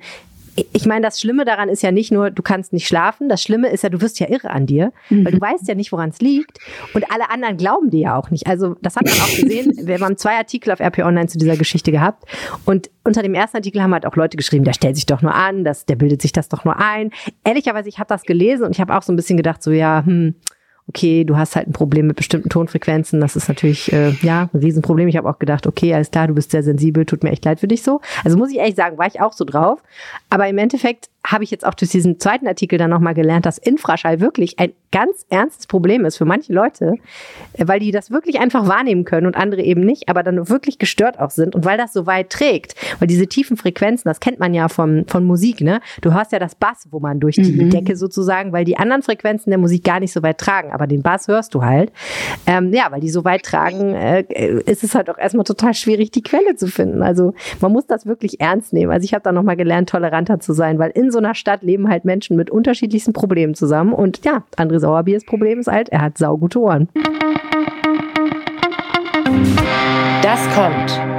ich 0.56 0.86
meine, 0.86 1.02
das 1.02 1.20
Schlimme 1.20 1.46
daran 1.46 1.70
ist 1.70 1.82
ja 1.84 1.92
nicht 1.92 2.12
nur, 2.12 2.30
du 2.30 2.42
kannst 2.44 2.74
nicht 2.74 2.88
schlafen. 2.88 3.30
Das 3.30 3.42
Schlimme 3.42 3.70
ist 3.70 3.84
ja, 3.84 3.90
du 3.90 4.02
wirst 4.02 4.20
ja 4.20 4.30
irre 4.30 4.50
an 4.50 4.66
dir, 4.66 4.92
mhm. 5.10 5.26
weil 5.26 5.34
du 5.34 5.42
weißt 5.42 5.68
ja 5.68 5.76
nicht, 5.76 5.92
woran 5.92 6.10
es 6.10 6.20
liegt. 6.20 6.60
Und 6.94 7.12
alle 7.12 7.30
anderen 7.30 7.58
glauben 7.58 7.90
dir 7.90 8.00
ja 8.00 8.16
auch 8.18 8.30
nicht. 8.30 8.48
Also, 8.48 8.76
das 8.82 8.96
hat 8.96 9.06
man 9.06 9.14
auch 9.14 9.42
gesehen. 9.42 9.74
Wir 9.88 10.00
haben 10.00 10.18
zwei 10.18 10.38
Artikel 10.38 10.72
auf 10.72 10.80
RP 10.80 11.00
Online 11.00 11.28
zu 11.28 11.38
dieser 11.38 11.58
Geschichte 11.58 11.92
gehabt. 11.92 12.24
Und 12.66 12.90
unter 13.04 13.24
dem 13.24 13.34
ersten 13.34 13.58
Artikel 13.58 13.82
haben 13.82 13.94
halt 13.94 14.06
auch 14.06 14.16
Leute 14.16 14.38
geschrieben, 14.38 14.64
der 14.64 14.74
stellt 14.74 14.96
sich 14.96 15.06
doch 15.06 15.22
nur 15.22 15.34
an, 15.34 15.64
das, 15.64 15.86
der 15.86 15.96
bildet 15.96 16.22
sich 16.22 16.32
das 16.32 16.50
doch 16.50 16.66
nur 16.66 16.80
ein. 16.80 17.12
Ehrlicherweise, 17.44 17.90
ich 17.90 18.00
habe 18.00 18.08
das 18.08 18.24
gelesen 18.24 18.66
und 18.66 18.72
ich 18.72 18.82
habe 18.82 18.96
auch 18.96 19.04
so 19.04 19.12
ein 19.12 19.16
bisschen 19.16 19.38
gedacht, 19.38 19.64
so, 19.64 19.72
ja, 19.72 20.04
hm, 20.06 20.36
okay, 20.88 21.24
du 21.24 21.38
hast 21.38 21.56
halt 21.56 21.68
ein 21.68 21.74
Problem 21.74 22.08
mit 22.08 22.18
bestimmten 22.18 22.50
Tonfrequenzen. 22.50 23.22
Das 23.22 23.36
ist 23.36 23.48
natürlich, 23.48 23.92
äh, 23.94 24.12
ja, 24.22 24.50
ein 24.54 24.60
Riesenproblem. 24.60 25.08
Ich 25.08 25.18
habe 25.18 25.30
auch 25.30 25.40
gedacht, 25.40 25.66
okay, 25.66 25.94
alles 25.94 26.12
klar, 26.12 26.28
du 26.28 26.34
bist 26.34 26.52
sehr 26.52 26.64
sensibel, 26.64 27.06
tut 27.06 27.24
mir 27.24 27.32
echt 27.32 27.46
leid 27.46 27.60
für 27.60 27.68
dich 27.68 27.84
so. 27.84 28.02
Also 28.24 28.38
muss 28.38 28.52
ich 28.52 28.58
ehrlich 28.58 28.76
sagen, 28.76 28.98
war 28.98 29.08
ich 29.08 29.22
auch 29.22 29.34
so 29.34 29.46
drauf. 29.46 29.80
Aber 30.30 30.48
im 30.48 30.58
Endeffekt 30.58 31.10
habe 31.26 31.44
ich 31.44 31.52
jetzt 31.52 31.66
auch 31.66 31.74
durch 31.74 31.92
diesen 31.92 32.20
zweiten 32.20 32.48
Artikel 32.48 32.78
dann 32.78 32.90
nochmal 32.90 33.14
gelernt, 33.14 33.46
dass 33.46 33.58
Infraschall 33.58 34.20
wirklich 34.20 34.60
ein 34.60 34.74
ganz 34.92 35.26
ernstes 35.30 35.68
Problem 35.68 36.06
ist 36.06 36.18
für 36.18 36.26
manche 36.26 36.54
Leute, 36.54 36.96
weil 37.58 37.80
die 37.80 37.92
das 37.92 38.12
wirklich 38.12 38.40
einfach 38.40 38.68
wahrnehmen 38.68 39.06
können 39.06 39.26
und 39.26 39.36
andere 39.36 39.62
eben 39.62 39.82
nicht, 39.82 40.10
aber 40.10 40.22
dann 40.22 40.50
wirklich 40.50 40.78
gestört 40.80 41.20
auch 41.20 41.32
sind 41.32 41.56
und 41.56 41.66
weil 41.66 41.78
das 41.78 41.94
so 41.94 42.06
weit 42.06 42.30
trägt, 42.30 42.76
weil 43.00 43.08
diese 43.08 43.26
tiefen 43.26 43.58
Frequenzen, 43.58 44.08
das 44.08 44.20
kennt 44.20 44.40
man 44.40 44.54
ja 44.54 44.68
vom, 44.68 45.08
von 45.08 45.24
Musik, 45.24 45.62
ne? 45.62 45.80
Du 46.02 46.14
hörst 46.14 46.32
ja 46.32 46.40
das 46.40 46.56
Bass, 46.56 46.88
wo 46.92 47.00
man 47.00 47.20
durch 47.20 47.38
die 47.38 47.64
mhm. 47.64 47.70
Decke 47.70 47.96
sozusagen, 47.96 48.52
weil 48.52 48.66
die 48.66 48.78
anderen 48.78 49.02
Frequenzen 49.02 49.50
der 49.50 49.60
Musik 49.60 49.84
gar 49.84 50.00
nicht 50.00 50.12
so 50.12 50.22
weit 50.22 50.38
tragen, 50.38 50.72
aber 50.72 50.88
den 50.88 51.02
Bass 51.02 51.28
hörst 51.28 51.56
du 51.56 51.64
halt. 51.64 51.92
Ähm, 52.46 52.72
ja, 52.74 52.92
weil 52.92 53.00
die 53.00 53.10
so 53.10 53.24
weit 53.24 53.44
tragen, 53.44 53.96
äh, 53.96 54.24
ist 54.66 54.84
es 54.84 54.94
halt 54.94 55.10
auch 55.10 55.18
erstmal 55.18 55.46
total 55.46 55.74
schwierig, 55.74 56.12
die 56.12 56.22
Quelle 56.22 56.56
zu 56.56 56.68
finden. 56.68 57.02
Also 57.02 57.34
man 57.62 57.72
muss 57.72 57.88
das 57.88 58.06
wirklich 58.06 58.42
ernst 58.42 58.74
nehmen. 58.74 58.92
Also 58.92 59.06
ich 59.06 59.14
habe 59.14 59.24
da 59.24 59.32
nochmal 59.32 59.56
gelernt, 59.56 59.90
toleranter 59.90 60.40
zu 60.40 60.54
sein, 60.54 60.78
weil 60.80 60.92
in 60.92 61.13
so 61.14 61.20
einer 61.20 61.36
Stadt 61.36 61.64
leben 61.64 61.88
halt 61.88 62.04
Menschen 62.04 62.36
mit 62.36 62.50
unterschiedlichsten 62.50 63.14
Problemen 63.14 63.56
zusammen. 63.56 63.94
Und 63.94 64.26
ja, 64.26 64.44
André 64.58 64.80
Sauerbiers 64.80 65.24
Problem 65.24 65.60
ist 65.60 65.68
halt, 65.68 65.88
er 65.90 66.02
hat 66.02 66.18
saugute 66.18 66.60
Ohren. 66.60 66.90
Das 70.22 70.40
kommt. 70.56 71.13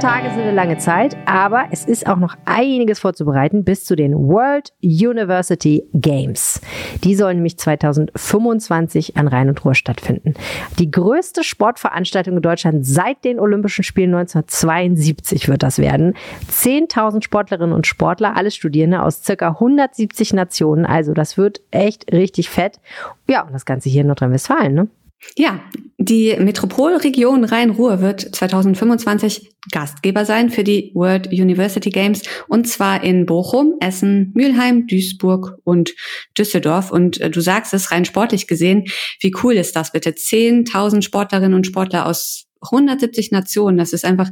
Tage 0.00 0.30
sind 0.30 0.40
eine 0.40 0.52
lange 0.52 0.78
Zeit, 0.78 1.14
aber 1.26 1.66
es 1.70 1.84
ist 1.84 2.06
auch 2.06 2.16
noch 2.16 2.34
einiges 2.46 2.98
vorzubereiten 2.98 3.64
bis 3.64 3.84
zu 3.84 3.96
den 3.96 4.14
World 4.14 4.72
University 4.82 5.84
Games. 5.92 6.60
Die 7.04 7.14
sollen 7.14 7.36
nämlich 7.36 7.58
2025 7.58 9.18
an 9.18 9.28
Rhein 9.28 9.50
und 9.50 9.62
Ruhr 9.62 9.74
stattfinden. 9.74 10.34
Die 10.78 10.90
größte 10.90 11.44
Sportveranstaltung 11.44 12.36
in 12.36 12.42
Deutschland 12.42 12.86
seit 12.86 13.24
den 13.24 13.38
Olympischen 13.38 13.84
Spielen 13.84 14.14
1972 14.14 15.48
wird 15.48 15.62
das 15.62 15.78
werden. 15.78 16.14
10.000 16.50 17.22
Sportlerinnen 17.22 17.74
und 17.74 17.86
Sportler, 17.86 18.36
alle 18.36 18.50
Studierende 18.50 19.02
aus 19.02 19.22
circa 19.22 19.48
170 19.48 20.32
Nationen. 20.32 20.86
Also 20.86 21.12
das 21.12 21.36
wird 21.36 21.60
echt 21.70 22.10
richtig 22.10 22.48
fett. 22.48 22.80
Ja, 23.28 23.42
und 23.42 23.52
das 23.52 23.66
Ganze 23.66 23.90
hier 23.90 24.00
in 24.00 24.06
Nordrhein-Westfalen, 24.06 24.74
ne? 24.74 24.88
Ja, 25.36 25.60
die 25.98 26.34
Metropolregion 26.38 27.44
Rhein-Ruhr 27.44 28.00
wird 28.00 28.34
2025 28.34 29.50
Gastgeber 29.70 30.24
sein 30.24 30.48
für 30.50 30.64
die 30.64 30.90
World 30.94 31.26
University 31.28 31.90
Games 31.90 32.22
und 32.48 32.66
zwar 32.66 33.04
in 33.04 33.26
Bochum, 33.26 33.74
Essen, 33.80 34.32
Mülheim, 34.34 34.86
Duisburg 34.86 35.58
und 35.64 35.94
Düsseldorf. 36.38 36.90
Und 36.90 37.20
äh, 37.20 37.30
du 37.30 37.40
sagst 37.42 37.74
es 37.74 37.90
rein 37.90 38.06
sportlich 38.06 38.46
gesehen, 38.46 38.86
wie 39.20 39.32
cool 39.42 39.54
ist 39.54 39.76
das 39.76 39.92
bitte? 39.92 40.10
10.000 40.10 41.02
Sportlerinnen 41.02 41.54
und 41.54 41.66
Sportler 41.66 42.06
aus 42.06 42.46
170 42.62 43.30
Nationen. 43.30 43.78
Das 43.78 43.92
ist 43.92 44.04
einfach 44.04 44.30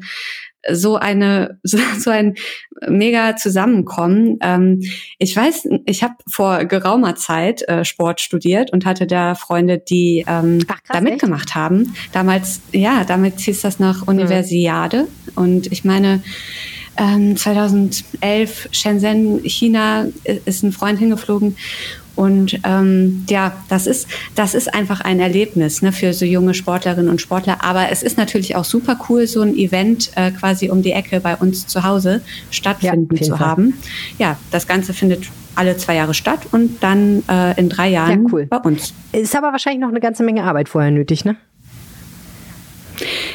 so 0.71 0.97
eine 0.97 1.59
so, 1.62 1.79
so 1.99 2.11
ein 2.11 2.35
mega 2.88 3.37
Zusammenkommen. 3.37 4.38
Ähm, 4.40 4.81
ich 5.18 5.35
weiß, 5.35 5.68
ich 5.87 6.03
habe 6.03 6.14
vor 6.31 6.64
geraumer 6.64 7.16
Zeit 7.16 7.62
äh, 7.68 7.85
Sport 7.85 8.21
studiert 8.21 8.73
und 8.73 8.87
hatte 8.87 9.07
da 9.07 9.35
Freunde, 9.35 9.79
die 9.79 10.25
ähm, 10.27 10.61
Ach, 10.68 10.83
krass, 10.83 10.92
da 10.92 11.01
mitgemacht 11.01 11.49
echt? 11.49 11.55
haben. 11.55 11.94
Damals, 12.12 12.61
ja, 12.73 13.05
damit 13.05 13.40
hieß 13.40 13.62
das 13.62 13.79
nach 13.79 14.07
Universiade. 14.07 15.03
Mhm. 15.03 15.33
Und 15.35 15.73
ich 15.73 15.85
meine, 15.85 16.23
2011 16.99 18.12
ähm, 18.23 18.73
Shenzhen, 18.73 19.40
China, 19.44 20.07
ist 20.25 20.64
ein 20.64 20.73
Freund 20.73 20.99
hingeflogen 20.99 21.57
und 22.18 22.59
ähm, 22.64 23.24
ja, 23.31 23.52
das 23.68 23.87
ist, 23.87 24.09
das 24.35 24.54
ist 24.54 24.74
einfach 24.74 25.00
ein 25.02 25.20
Erlebnis 25.20 25.83
ne, 25.83 25.92
für 25.92 26.12
so 26.12 26.24
junge 26.24 26.52
Sportlerinnen 26.52 27.09
und 27.09 27.20
Sportler. 27.20 27.62
Aber 27.62 27.92
es 27.92 28.02
ist 28.02 28.18
natürlich 28.18 28.57
auch 28.57 28.64
super 28.64 28.98
cool, 29.09 29.28
so 29.28 29.40
ein 29.40 29.54
Event 29.54 30.11
äh, 30.16 30.33
quasi 30.33 30.68
um 30.68 30.83
die 30.83 30.90
Ecke 30.90 31.20
bei 31.20 31.37
uns 31.37 31.68
zu 31.68 31.85
Hause 31.85 32.20
stattfinden 32.50 33.14
ja, 33.14 33.22
zu 33.22 33.38
haben. 33.38 33.74
Ja, 34.18 34.37
das 34.50 34.66
Ganze 34.66 34.94
findet 34.94 35.26
alle 35.54 35.76
zwei 35.76 35.94
Jahre 35.94 36.12
statt 36.12 36.40
und 36.50 36.83
dann 36.83 37.22
äh, 37.28 37.57
in 37.57 37.68
drei 37.68 37.88
Jahren 37.88 38.24
ja, 38.24 38.28
cool. 38.33 38.46
bei 38.46 38.59
uns. 38.59 38.92
Ist 39.12 39.37
aber 39.37 39.52
wahrscheinlich 39.52 39.81
noch 39.81 39.90
eine 39.90 40.00
ganze 40.00 40.24
Menge 40.24 40.42
Arbeit 40.42 40.68
vorher 40.68 40.90
nötig, 40.90 41.24
ne? 41.24 41.37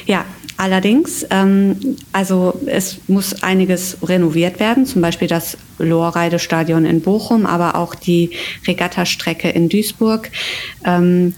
Ja, 0.05 0.25
allerdings, 0.57 1.25
ähm, 1.29 1.77
also 2.11 2.59
es 2.65 2.99
muss 3.07 3.43
einiges 3.43 3.97
renoviert 4.03 4.59
werden, 4.59 4.85
zum 4.85 5.01
Beispiel 5.01 5.29
das 5.29 5.57
Lohrreidestadion 5.77 6.85
in 6.85 7.01
Bochum, 7.01 7.45
aber 7.45 7.75
auch 7.75 7.95
die 7.95 8.31
Regattastrecke 8.67 9.49
in 9.49 9.69
Duisburg. 9.69 10.31
Ähm, 10.85 11.33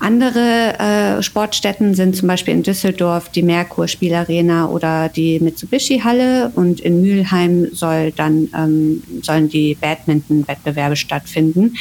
andere 0.00 0.78
äh, 0.78 1.22
Sportstätten 1.22 1.94
sind 1.94 2.14
zum 2.14 2.28
Beispiel 2.28 2.54
in 2.54 2.62
Düsseldorf 2.62 3.30
die 3.30 3.42
Merkur 3.42 3.88
Spielarena 3.88 4.68
oder 4.68 5.08
die 5.08 5.40
Mitsubishi 5.40 6.00
Halle 6.00 6.52
und 6.54 6.78
in 6.80 7.02
Mülheim 7.02 7.68
soll 7.72 8.12
dann 8.12 8.48
ähm, 8.54 9.02
sollen 9.22 9.48
die 9.48 9.74
Badminton-Wettbewerbe 9.74 10.94
stattfinden. 10.94 11.74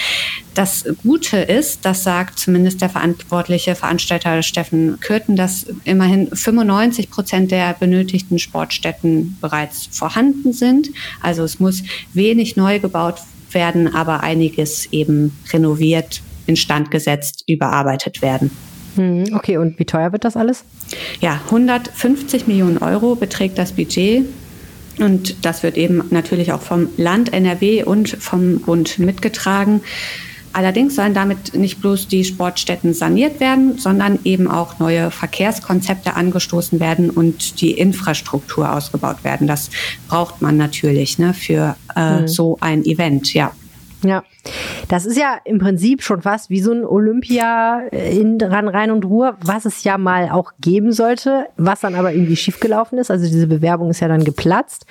Das 0.55 0.85
Gute 1.03 1.37
ist, 1.37 1.85
das 1.85 2.03
sagt 2.03 2.39
zumindest 2.39 2.81
der 2.81 2.89
verantwortliche 2.89 3.75
Veranstalter 3.75 4.41
Steffen 4.41 4.99
Kürten, 4.99 5.35
dass 5.35 5.67
immerhin 5.83 6.35
95 6.35 7.11
Prozent 7.11 7.51
der 7.51 7.75
benötigten 7.75 8.39
Sportstätten 8.39 9.37
bereits 9.39 9.87
vorhanden 9.91 10.53
sind. 10.53 10.89
Also 11.21 11.43
es 11.43 11.59
muss 11.59 11.83
wenig 12.13 12.55
neu 12.55 12.79
gebaut 12.79 13.15
werden, 13.51 13.93
aber 13.93 14.21
einiges 14.21 14.87
eben 14.91 15.37
renoviert 15.51 16.21
instand 16.45 16.91
gesetzt, 16.91 17.43
überarbeitet 17.47 18.21
werden. 18.21 18.51
Hm, 18.95 19.25
okay, 19.33 19.57
und 19.57 19.77
wie 19.79 19.85
teuer 19.85 20.11
wird 20.11 20.23
das 20.25 20.35
alles? 20.35 20.63
Ja, 21.21 21.41
150 21.45 22.47
Millionen 22.47 22.77
Euro 22.79 23.15
beträgt 23.15 23.57
das 23.57 23.73
Budget. 23.73 24.25
Und 24.99 25.45
das 25.45 25.61
wird 25.61 25.77
eben 25.77 26.03
natürlich 26.09 26.51
auch 26.51 26.61
vom 26.61 26.89
Land 26.97 27.31
NRW 27.31 27.83
und 27.83 28.09
vom 28.09 28.59
Bund 28.61 28.97
mitgetragen. 28.97 29.81
Allerdings 30.57 30.95
sollen 30.95 31.13
damit 31.13 31.53
nicht 31.53 31.81
bloß 31.81 32.07
die 32.07 32.23
Sportstätten 32.23 32.91
saniert 32.95 33.39
werden, 33.39 33.77
sondern 33.77 34.17
eben 34.23 34.49
auch 34.49 34.79
neue 34.79 35.11
Verkehrskonzepte 35.11 36.15
angestoßen 36.15 36.79
werden 36.79 37.11
und 37.11 37.61
die 37.61 37.73
Infrastruktur 37.73 38.73
ausgebaut 38.73 39.23
werden. 39.23 39.45
Das 39.45 39.69
braucht 40.07 40.41
man 40.41 40.57
natürlich 40.57 41.19
ne, 41.19 41.35
für 41.35 41.75
äh, 41.95 42.21
mhm. 42.21 42.27
so 42.27 42.57
ein 42.59 42.83
Event, 42.85 43.35
ja. 43.35 43.51
Ja, 44.03 44.23
das 44.87 45.05
ist 45.05 45.17
ja 45.17 45.37
im 45.45 45.59
Prinzip 45.59 46.01
schon 46.01 46.23
fast 46.23 46.49
wie 46.49 46.59
so 46.59 46.71
ein 46.71 46.85
Olympia 46.85 47.81
in 47.91 48.41
Rhein 48.41 48.89
und 48.89 49.05
Ruhr, 49.05 49.37
was 49.41 49.65
es 49.65 49.83
ja 49.83 49.99
mal 49.99 50.29
auch 50.29 50.53
geben 50.59 50.91
sollte, 50.91 51.47
was 51.57 51.81
dann 51.81 51.93
aber 51.93 52.13
irgendwie 52.13 52.35
schiefgelaufen 52.35 52.97
ist. 52.97 53.11
Also 53.11 53.25
diese 53.25 53.47
Bewerbung 53.47 53.91
ist 53.91 53.99
ja 53.99 54.07
dann 54.07 54.23
geplatzt. 54.23 54.87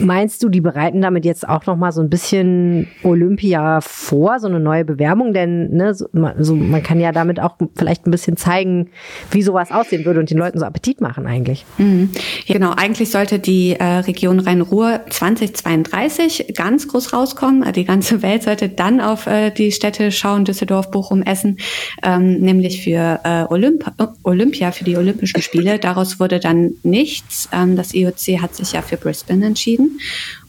Meinst 0.00 0.42
du, 0.42 0.48
die 0.48 0.60
bereiten 0.60 1.00
damit 1.00 1.24
jetzt 1.24 1.48
auch 1.48 1.66
noch 1.66 1.76
mal 1.76 1.92
so 1.92 2.00
ein 2.00 2.10
bisschen 2.10 2.88
Olympia 3.02 3.80
vor, 3.80 4.38
so 4.38 4.46
eine 4.46 4.60
neue 4.60 4.84
Bewerbung? 4.84 5.32
Denn 5.32 5.70
ne, 5.70 5.94
so, 5.94 6.06
so, 6.38 6.54
man 6.54 6.82
kann 6.82 7.00
ja 7.00 7.12
damit 7.12 7.40
auch 7.40 7.56
vielleicht 7.76 8.06
ein 8.06 8.10
bisschen 8.10 8.36
zeigen, 8.36 8.90
wie 9.30 9.42
sowas 9.42 9.72
aussehen 9.72 10.04
würde 10.04 10.20
und 10.20 10.30
den 10.30 10.38
Leuten 10.38 10.58
so 10.58 10.64
Appetit 10.64 11.00
machen 11.00 11.26
eigentlich. 11.26 11.64
Mhm. 11.78 12.10
Genau, 12.46 12.72
eigentlich 12.76 13.10
sollte 13.10 13.38
die 13.38 13.72
äh, 13.72 13.84
Region 13.84 14.40
Rhein-Ruhr 14.40 15.00
2032 15.08 16.54
ganz 16.56 16.88
groß 16.88 17.12
rauskommen. 17.12 17.70
Die 17.72 17.84
ganze 17.84 18.22
Welt 18.22 18.44
sollte 18.44 18.68
dann 18.68 19.00
auf 19.00 19.26
äh, 19.26 19.50
die 19.50 19.72
Städte 19.72 20.12
schauen, 20.12 20.44
Düsseldorf, 20.44 20.90
Bochum, 20.90 21.22
Essen, 21.22 21.58
ähm, 22.02 22.40
nämlich 22.40 22.82
für 22.82 23.20
äh, 23.24 23.44
Olymp 23.48 23.90
Olympia, 24.22 24.72
für 24.72 24.84
die 24.84 24.96
Olympischen 24.96 25.42
Spiele. 25.42 25.78
Daraus 25.78 26.20
wurde 26.20 26.38
dann 26.40 26.72
nichts. 26.82 27.48
Ähm, 27.52 27.76
das 27.76 27.94
IOC 27.94 28.40
hat 28.40 28.54
sich 28.54 28.72
ja 28.72 28.82
für 28.82 28.96
Brisbane 28.96 29.46
entschieden 29.46 29.79
entschieden. 29.80 30.00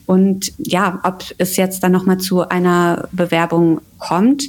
Und 0.06 0.52
ja, 0.58 1.00
ob 1.04 1.24
es 1.38 1.56
jetzt 1.56 1.82
dann 1.82 1.92
nochmal 1.92 2.18
zu 2.18 2.48
einer 2.48 3.08
Bewerbung 3.12 3.80
kommt, 3.98 4.44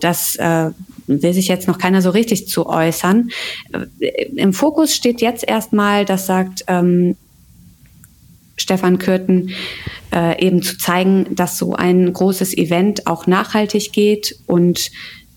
das 0.00 0.36
äh, 0.36 0.70
will 1.06 1.32
sich 1.32 1.48
jetzt 1.48 1.68
noch 1.68 1.78
keiner 1.78 2.02
so 2.02 2.10
richtig 2.10 2.48
zu 2.48 2.66
äußern. 2.66 3.30
Äh, 4.00 4.24
Im 4.36 4.52
Fokus 4.52 4.94
steht 4.94 5.20
jetzt 5.20 5.44
erstmal, 5.46 6.04
das 6.04 6.26
sagt 6.26 6.64
ähm, 6.66 7.16
Stefan 8.56 8.98
Kürten, 8.98 9.50
äh, 10.12 10.44
eben 10.44 10.62
zu 10.62 10.76
zeigen, 10.76 11.34
dass 11.34 11.56
so 11.56 11.74
ein 11.74 12.12
großes 12.12 12.56
Event 12.56 13.06
auch 13.06 13.26
nachhaltig 13.26 13.92
geht 13.92 14.36
und 14.46 14.90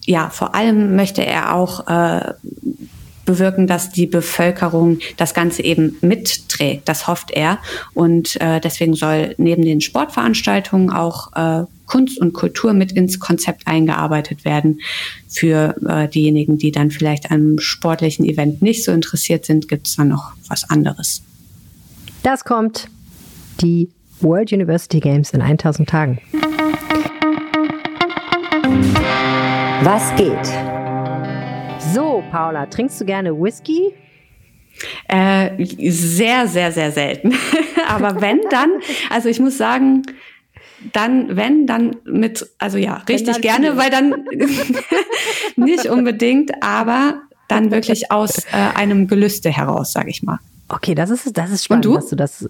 ja, 0.06 0.30
vor 0.32 0.56
allem 0.56 0.96
möchte 0.96 1.24
er 1.24 1.54
auch 1.54 1.88
äh, 1.88 2.34
bewirken, 3.30 3.68
dass 3.68 3.92
die 3.92 4.08
Bevölkerung 4.08 5.00
das 5.18 5.36
Ganze 5.36 5.64
eben 5.64 5.98
mitträgt. 6.02 6.90
Das 6.90 7.06
hofft 7.06 7.30
er. 7.30 7.60
Und 7.94 8.42
äh, 8.42 8.60
deswegen 8.60 8.96
soll 8.96 9.36
neben 9.38 9.62
den 9.62 9.82
Sportveranstaltungen 9.82 10.90
auch 10.90 11.34
äh, 11.36 11.66
Kunst 11.86 12.20
und 12.20 12.34
Kultur 12.34 12.74
mit 12.74 12.92
ins 12.92 13.20
Konzept 13.20 13.68
eingearbeitet 13.68 14.46
werden. 14.46 14.80
Für 15.28 15.76
äh, 15.88 16.08
diejenigen, 16.08 16.58
die 16.58 16.72
dann 16.72 16.90
vielleicht 16.90 17.30
an 17.30 17.40
einem 17.40 17.60
sportlichen 17.60 18.26
Event 18.26 18.64
nicht 18.64 18.84
so 18.84 18.92
interessiert 18.92 19.46
sind, 19.46 19.68
gibt 19.68 19.88
es 19.88 19.96
dann 19.96 20.08
noch 20.08 20.32
was 20.48 20.68
anderes. 20.68 21.22
Das 22.24 22.44
kommt 22.44 22.88
die 23.62 23.90
World 24.22 24.52
University 24.52 25.00
Games 25.00 25.32
in 25.32 25.42
1000 25.42 25.88
Tagen. 25.88 26.20
Was 29.84 30.16
geht? 30.16 30.79
Paula, 32.30 32.66
trinkst 32.68 33.00
du 33.02 33.06
gerne 33.06 33.34
Whisky? 33.34 33.94
Äh, 35.08 35.66
sehr, 35.90 36.48
sehr, 36.48 36.72
sehr 36.72 36.92
selten. 36.92 37.34
Aber 37.88 38.22
wenn, 38.22 38.42
dann, 38.50 38.70
also 39.10 39.30
ich 39.30 39.40
muss 39.40 39.58
sagen, 39.58 40.04
dann, 40.94 41.36
wenn, 41.36 41.68
dann 41.68 41.98
mit, 42.06 42.48
also 42.58 42.78
ja, 42.78 43.04
richtig 43.10 43.42
gerne, 43.42 43.76
weil 43.76 43.90
dann 43.90 44.26
nicht 45.58 45.88
unbedingt, 45.88 46.52
aber 46.64 47.22
dann 47.50 47.72
wirklich 47.72 48.12
aus 48.12 48.46
äh, 48.46 48.76
einem 48.76 49.08
Gelüste 49.08 49.50
heraus, 49.50 49.92
sage 49.92 50.10
ich 50.10 50.24
mal. 50.24 50.40
Okay, 50.70 50.96
das 50.96 51.10
ist, 51.10 51.38
das 51.38 51.52
ist 51.52 51.66
spannend, 51.66 51.86
dass 51.86 52.08
du 52.08 52.16
das 52.16 52.50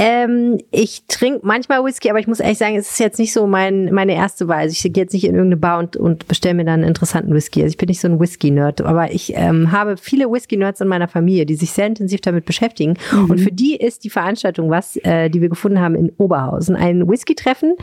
Ähm, 0.00 0.60
ich 0.70 1.02
trinke 1.08 1.40
manchmal 1.42 1.84
Whisky, 1.84 2.08
aber 2.08 2.20
ich 2.20 2.28
muss 2.28 2.38
ehrlich 2.38 2.58
sagen, 2.58 2.76
es 2.76 2.92
ist 2.92 3.00
jetzt 3.00 3.18
nicht 3.18 3.32
so 3.32 3.48
mein, 3.48 3.92
meine 3.92 4.14
erste 4.14 4.46
Wahl. 4.46 4.60
Also 4.60 4.72
ich 4.72 4.92
gehe 4.92 5.02
jetzt 5.02 5.12
nicht 5.12 5.24
in 5.24 5.34
irgendeine 5.34 5.56
Bar 5.56 5.80
und, 5.80 5.96
und 5.96 6.28
bestelle 6.28 6.54
mir 6.54 6.64
dann 6.64 6.74
einen 6.74 6.84
interessanten 6.84 7.34
Whisky. 7.34 7.62
Also 7.62 7.72
ich 7.72 7.78
bin 7.78 7.88
nicht 7.88 8.00
so 8.00 8.06
ein 8.06 8.20
Whisky-Nerd, 8.20 8.82
aber 8.82 9.10
ich 9.10 9.32
ähm, 9.34 9.72
habe 9.72 9.96
viele 9.96 10.30
Whisky-Nerds 10.30 10.80
in 10.80 10.86
meiner 10.86 11.08
Familie, 11.08 11.46
die 11.46 11.56
sich 11.56 11.72
sehr 11.72 11.88
intensiv 11.88 12.20
damit 12.20 12.44
beschäftigen. 12.44 12.94
Mhm. 13.12 13.30
Und 13.30 13.40
für 13.40 13.50
die 13.50 13.74
ist 13.74 14.04
die 14.04 14.10
Veranstaltung 14.10 14.70
was, 14.70 14.96
äh, 14.98 15.30
die 15.30 15.40
wir 15.40 15.48
gefunden 15.48 15.80
haben 15.80 15.96
in 15.96 16.12
Oberhausen. 16.16 16.76
Ein 16.76 17.08
Whisky-Treffen, 17.08 17.74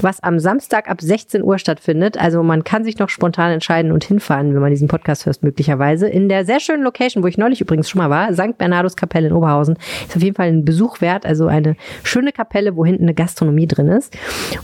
was 0.00 0.22
am 0.22 0.38
Samstag 0.38 0.88
ab 0.88 1.02
16 1.02 1.42
Uhr 1.42 1.58
stattfindet. 1.58 2.18
Also 2.18 2.42
man 2.42 2.64
kann 2.64 2.82
sich 2.82 2.98
noch 2.98 3.10
spontan 3.10 3.52
entscheiden 3.52 3.92
und 3.92 4.04
hinfahren, 4.04 4.54
wenn 4.54 4.62
man 4.62 4.70
diesen 4.70 4.88
Podcast 4.88 5.26
hört, 5.26 5.42
möglicherweise. 5.42 6.08
In 6.08 6.30
der 6.30 6.46
sehr 6.46 6.60
schönen 6.60 6.82
Location, 6.82 7.22
wo 7.22 7.26
ich 7.26 7.36
neulich 7.36 7.60
übrigens 7.60 7.90
schon 7.90 7.98
mal 7.98 8.08
war, 8.08 8.32
St. 8.32 8.56
Bernardus 8.56 8.96
Kapelle 8.96 9.26
in 9.26 9.34
Oberhausen. 9.34 9.76
Ist 10.08 10.16
auf 10.16 10.22
jeden 10.22 10.34
Fall 10.34 10.48
ein 10.48 10.64
Besuch 10.64 11.02
wert. 11.02 11.26
Also 11.26 11.46
ein 11.46 11.57
eine 11.58 11.76
schöne 12.02 12.32
Kapelle, 12.32 12.76
wo 12.76 12.84
hinten 12.84 13.04
eine 13.04 13.14
Gastronomie 13.14 13.66
drin 13.66 13.88
ist. 13.88 14.16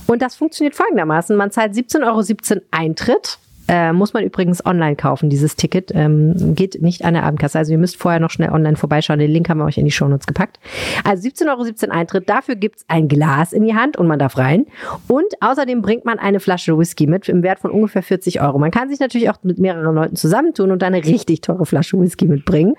Und 0.07 0.23
das 0.23 0.37
funktioniert 0.37 0.75
folgendermaßen. 0.75 1.37
Man 1.37 1.51
zahlt 1.51 1.75
17,17 1.75 2.05
Euro 2.05 2.63
Eintritt 2.71 3.39
äh, 3.69 3.93
muss 3.93 4.13
man 4.13 4.25
übrigens 4.25 4.65
online 4.65 4.97
kaufen, 4.97 5.31
dieses 5.31 5.57
Ticket. 5.57 5.91
Ähm, 5.95 6.55
geht 6.55 6.83
nicht 6.83 7.05
an 7.05 7.15
der 7.15 7.25
Abendkasse. 7.25 7.59
Also 7.59 7.73
ihr 7.73 7.79
müsst 7.79 7.97
vorher 7.97 8.21
noch 8.21 8.31
schnell 8.31 8.51
online 8.51 8.77
vorbeischauen. 8.77 9.19
Den 9.19 9.31
Link 9.31 9.49
haben 9.49 9.59
wir 9.59 9.65
euch 9.65 9.79
in 9.79 9.85
die 9.85 9.91
Shownotes 9.91 10.27
gepackt. 10.27 10.59
Also 11.05 11.29
17,17 11.29 11.49
Euro 11.49 11.63
,17 11.63 11.89
Eintritt. 11.89 12.29
Dafür 12.29 12.57
gibt's 12.57 12.85
ein 12.89 13.09
Glas 13.09 13.53
in 13.53 13.65
die 13.65 13.75
Hand 13.75 13.97
und 13.97 14.07
man 14.07 14.19
darf 14.19 14.37
rein. 14.37 14.67
Und 15.09 15.27
außerdem 15.41 15.83
bringt 15.83 16.05
man 16.05 16.19
eine 16.19 16.41
Flasche 16.41 16.79
Whisky 16.79 17.07
mit 17.07 17.29
im 17.29 17.43
Wert 17.43 17.61
von 17.61 17.71
ungefähr 17.71 18.03
40 18.03 18.43
Euro. 18.43 18.59
Man 18.59 18.71
kann 18.71 18.89
sich 18.89 19.01
natürlich 19.01 19.31
auch 19.31 19.39
mit 19.43 19.59
mehreren 19.59 19.95
Leuten 19.95 20.17
zusammentun 20.17 20.71
und 20.71 20.83
dann 20.83 20.95
eine 20.95 21.05
richtig 21.05 21.41
teure 21.41 21.65
Flasche 21.65 21.99
Whisky 21.99 22.27
mitbringen. 22.27 22.75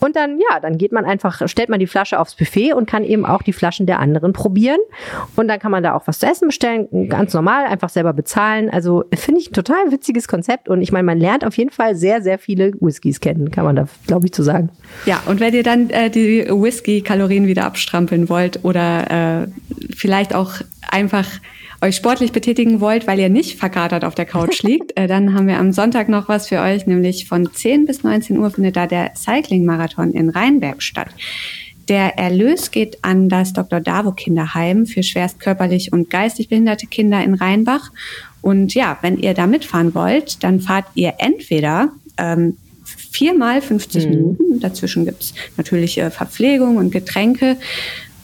Und 0.00 0.16
dann, 0.16 0.38
ja, 0.38 0.60
dann 0.60 0.78
geht 0.78 0.92
man 0.92 1.04
einfach, 1.04 1.46
stellt 1.48 1.68
man 1.68 1.80
die 1.80 1.86
Flasche 1.86 2.18
aufs 2.18 2.34
Buffet 2.34 2.72
und 2.72 2.86
kann 2.86 3.04
eben 3.04 3.26
auch 3.26 3.42
die 3.42 3.52
Flaschen 3.52 3.86
der 3.86 3.98
anderen 3.98 4.32
probieren. 4.32 4.80
Und 5.36 5.48
dann 5.48 5.58
kann 5.58 5.70
man 5.70 5.82
da 5.82 5.94
auch 5.94 6.06
was 6.06 6.18
zu 6.18 6.26
essen 6.26 6.48
bestellen. 6.48 7.08
Ganz 7.08 7.34
normal, 7.34 7.66
einfach 7.66 7.90
selber 7.90 8.12
bezahlen. 8.12 8.70
Also 8.70 9.04
finde 9.14 9.40
ich 9.40 9.50
ein 9.50 9.54
total 9.54 9.90
witziges 9.90 10.29
Konzept 10.30 10.68
und 10.68 10.80
ich 10.80 10.92
meine, 10.92 11.04
man 11.04 11.18
lernt 11.18 11.44
auf 11.44 11.58
jeden 11.58 11.70
Fall 11.70 11.94
sehr, 11.94 12.22
sehr 12.22 12.38
viele 12.38 12.72
Whiskys 12.80 13.20
kennen, 13.20 13.50
kann 13.50 13.64
man 13.64 13.76
da, 13.76 13.86
glaube 14.06 14.26
ich, 14.26 14.32
zu 14.32 14.42
sagen. 14.42 14.70
Ja, 15.04 15.22
und 15.26 15.40
wenn 15.40 15.52
ihr 15.52 15.62
dann 15.62 15.90
äh, 15.90 16.08
die 16.08 16.46
Whisky-Kalorien 16.48 17.46
wieder 17.46 17.64
abstrampeln 17.66 18.28
wollt 18.28 18.64
oder 18.64 19.42
äh, 19.42 19.48
vielleicht 19.94 20.34
auch 20.34 20.52
einfach 20.88 21.26
euch 21.82 21.96
sportlich 21.96 22.32
betätigen 22.32 22.80
wollt, 22.80 23.06
weil 23.06 23.18
ihr 23.18 23.28
nicht 23.28 23.58
verkatert 23.58 24.04
auf 24.04 24.14
der 24.14 24.26
Couch 24.26 24.62
liegt, 24.62 24.96
äh, 24.96 25.06
dann 25.06 25.34
haben 25.34 25.46
wir 25.46 25.58
am 25.58 25.72
Sonntag 25.72 26.08
noch 26.08 26.28
was 26.28 26.48
für 26.48 26.60
euch, 26.60 26.86
nämlich 26.86 27.26
von 27.26 27.52
10 27.52 27.86
bis 27.86 28.02
19 28.02 28.38
Uhr 28.38 28.50
findet 28.50 28.76
da 28.76 28.86
der 28.86 29.12
Cycling-Marathon 29.16 30.12
in 30.12 30.30
Rheinberg 30.30 30.82
statt. 30.82 31.08
Der 31.90 32.18
Erlös 32.18 32.70
geht 32.70 32.98
an 33.02 33.28
das 33.28 33.52
Dr. 33.52 33.80
Davo 33.80 34.12
Kinderheim 34.12 34.86
für 34.86 35.02
schwerst 35.02 35.40
körperlich 35.40 35.92
und 35.92 36.08
geistig 36.08 36.48
behinderte 36.48 36.86
Kinder 36.86 37.24
in 37.24 37.34
Rheinbach. 37.34 37.90
Und 38.42 38.74
ja, 38.74 38.98
wenn 39.02 39.18
ihr 39.18 39.34
da 39.34 39.46
mitfahren 39.46 39.94
wollt, 39.94 40.42
dann 40.42 40.60
fahrt 40.60 40.86
ihr 40.94 41.14
entweder 41.18 41.90
ähm, 42.16 42.56
viermal 42.84 43.60
50 43.60 44.04
mhm. 44.04 44.10
Minuten. 44.10 44.60
Dazwischen 44.60 45.04
gibt's 45.04 45.34
natürlich 45.56 45.98
äh, 45.98 46.10
Verpflegung 46.10 46.76
und 46.76 46.90
Getränke 46.90 47.56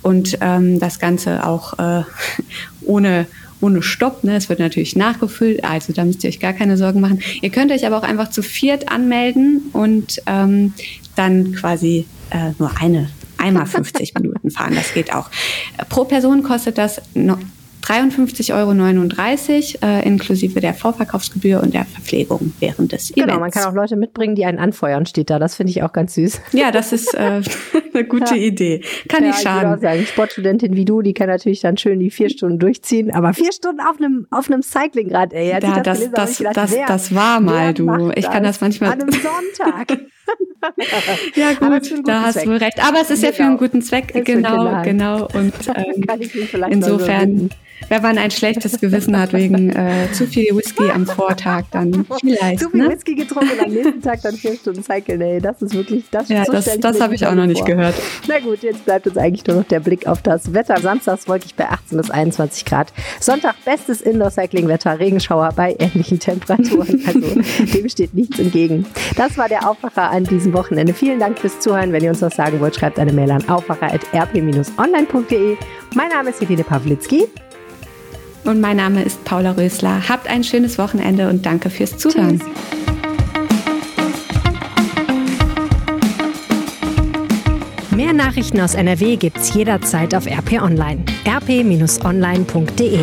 und 0.02 0.38
ähm, 0.40 0.78
das 0.78 0.98
Ganze 0.98 1.46
auch 1.46 1.78
äh, 1.78 2.02
ohne 2.82 3.26
ohne 3.60 3.82
Stopp. 3.82 4.22
Ne? 4.22 4.36
Es 4.36 4.50
wird 4.50 4.58
natürlich 4.58 4.96
nachgefüllt, 4.96 5.64
also 5.64 5.92
da 5.92 6.04
müsst 6.04 6.22
ihr 6.24 6.28
euch 6.28 6.40
gar 6.40 6.52
keine 6.52 6.76
Sorgen 6.76 7.00
machen. 7.00 7.20
Ihr 7.40 7.50
könnt 7.50 7.72
euch 7.72 7.86
aber 7.86 7.96
auch 7.96 8.02
einfach 8.02 8.28
zu 8.28 8.42
viert 8.42 8.90
anmelden 8.90 9.70
und 9.72 10.20
ähm, 10.26 10.74
dann 11.14 11.52
quasi 11.52 12.06
äh, 12.30 12.52
nur 12.58 12.70
eine 12.78 13.08
einmal 13.38 13.66
50 13.66 14.14
Minuten 14.20 14.50
fahren. 14.50 14.74
Das 14.74 14.92
geht 14.94 15.12
auch. 15.12 15.30
Pro 15.88 16.04
Person 16.04 16.42
kostet 16.42 16.78
das 16.78 17.00
53,39 17.86 19.82
Euro 19.82 19.86
äh, 19.86 20.06
inklusive 20.06 20.60
der 20.60 20.74
Vorverkaufsgebühr 20.74 21.62
und 21.62 21.72
der 21.72 21.84
Verpflegung 21.84 22.52
während 22.58 22.90
des 22.90 23.12
Events. 23.12 23.26
Genau, 23.26 23.38
man 23.38 23.52
kann 23.52 23.64
auch 23.64 23.74
Leute 23.74 23.94
mitbringen, 23.94 24.34
die 24.34 24.44
einen 24.44 24.58
anfeuern, 24.58 25.06
steht 25.06 25.30
da. 25.30 25.38
Das 25.38 25.54
finde 25.54 25.70
ich 25.70 25.84
auch 25.84 25.92
ganz 25.92 26.14
süß. 26.14 26.40
Ja, 26.52 26.72
das 26.72 26.92
ist 26.92 27.14
äh, 27.14 27.42
eine 27.94 28.04
gute 28.04 28.34
ja. 28.34 28.42
Idee. 28.42 28.82
Kann 29.08 29.22
ja, 29.22 29.30
nicht 29.30 29.42
schaden. 29.42 29.74
Ich 29.74 29.80
sagen, 29.82 30.06
Sportstudentin 30.06 30.74
wie 30.74 30.84
du, 30.84 31.00
die 31.00 31.14
kann 31.14 31.28
natürlich 31.28 31.60
dann 31.60 31.76
schön 31.76 32.00
die 32.00 32.10
vier 32.10 32.28
Stunden 32.28 32.58
durchziehen, 32.58 33.12
aber 33.12 33.32
vier 33.34 33.52
Stunden 33.52 33.80
auf 33.80 33.98
einem 33.98 34.26
auf 34.30 34.50
einem 34.50 34.62
Cyclingrad, 34.62 35.32
ey. 35.32 35.50
Ja, 35.50 35.60
das, 35.60 35.82
das, 35.82 36.10
das, 36.10 36.38
gedacht, 36.38 36.56
das, 36.56 36.72
wer, 36.72 36.86
das 36.86 37.14
war 37.14 37.40
mal 37.40 37.72
du. 37.72 38.10
Ich 38.16 38.28
kann 38.28 38.42
das 38.42 38.60
manchmal. 38.60 38.92
An 38.92 39.02
einem 39.02 39.12
Sonntag. 39.12 39.98
ja 41.36 41.52
gut, 41.52 42.08
da 42.08 42.22
hast 42.22 42.34
Zweck. 42.34 42.44
du 42.46 42.60
recht. 42.60 42.84
Aber 42.84 43.00
es 43.00 43.10
ist 43.10 43.20
genau. 43.20 43.30
ja 43.30 43.36
für 43.36 43.42
einen 43.44 43.58
guten 43.58 43.82
Zweck. 43.82 44.24
Genau, 44.24 44.82
genau. 44.82 45.28
Und 45.32 45.52
ähm, 45.76 46.04
insofern 46.70 47.50
wenn 47.88 48.02
man 48.02 48.18
ein 48.18 48.30
schlechtes 48.30 48.80
Gewissen 48.80 49.18
hat 49.18 49.32
wegen 49.32 49.70
äh, 49.70 50.10
zu 50.12 50.26
viel 50.26 50.54
Whisky 50.56 50.90
am 50.90 51.06
Vortag, 51.06 51.64
dann 51.70 52.06
vielleicht. 52.20 52.60
Zu 52.60 52.70
viel 52.70 52.82
ne? 52.82 52.90
Whisky 52.90 53.14
getrunken 53.14 53.60
am 53.64 53.70
nächsten 53.70 54.02
Tag 54.02 54.20
dann 54.22 54.34
vier 54.34 54.54
Stunden 54.56 54.82
Cycle 54.82 55.18
Day. 55.18 55.40
Das 55.40 55.62
ist 55.62 55.74
wirklich, 55.74 56.04
das 56.10 56.28
Ja, 56.28 56.44
so 56.44 56.52
das, 56.52 56.78
das 56.80 57.00
habe 57.00 57.14
ich 57.14 57.26
auch 57.26 57.34
noch 57.34 57.46
nicht 57.46 57.58
vor. 57.58 57.66
gehört. 57.66 57.94
Na 58.26 58.38
gut, 58.40 58.62
jetzt 58.62 58.84
bleibt 58.84 59.06
uns 59.06 59.16
eigentlich 59.16 59.46
nur 59.46 59.58
noch 59.58 59.64
der 59.68 59.80
Blick 59.80 60.06
auf 60.06 60.22
das 60.22 60.52
Wetter. 60.52 60.78
Samstags 60.80 61.28
wolkig 61.28 61.54
bei 61.54 61.68
18 61.68 61.98
bis 61.98 62.10
21 62.10 62.64
Grad. 62.64 62.92
Sonntag 63.20 63.54
bestes 63.64 64.00
Indoor-Cycling-Wetter, 64.00 64.98
Regenschauer 64.98 65.50
bei 65.54 65.76
ähnlichen 65.78 66.18
Temperaturen. 66.18 67.02
Also 67.16 67.20
dem 67.72 67.88
steht 67.88 68.14
nichts 68.14 68.38
entgegen. 68.38 68.84
Das 69.16 69.38
war 69.38 69.48
der 69.48 69.68
Aufwacher 69.68 70.10
an 70.10 70.24
diesem 70.24 70.52
Wochenende. 70.52 70.92
Vielen 70.92 71.20
Dank 71.20 71.38
fürs 71.38 71.60
Zuhören. 71.60 71.92
Wenn 71.92 72.02
ihr 72.02 72.10
uns 72.10 72.20
was 72.20 72.34
sagen 72.34 72.58
wollt, 72.60 72.74
schreibt 72.74 72.98
eine 72.98 73.12
Mail 73.12 73.30
an 73.30 73.48
aufwacher.rp-online.de. 73.48 75.56
Mein 75.94 76.08
Name 76.08 76.30
ist 76.30 76.40
Helene 76.40 76.64
Pawlitzki. 76.64 77.28
Und 78.46 78.60
mein 78.60 78.76
Name 78.76 79.02
ist 79.02 79.24
Paula 79.24 79.52
Rösler. 79.52 80.08
Habt 80.08 80.28
ein 80.28 80.44
schönes 80.44 80.78
Wochenende 80.78 81.28
und 81.28 81.44
danke 81.44 81.68
fürs 81.68 81.98
Zuhören. 81.98 82.38
Tschüss. 82.38 82.76
Mehr 87.96 88.12
Nachrichten 88.12 88.60
aus 88.60 88.74
NRW 88.74 89.16
gibt's 89.16 89.54
jederzeit 89.54 90.14
auf 90.14 90.26
RP 90.26 90.62
Online. 90.62 91.02
rp-online.de 91.26 93.00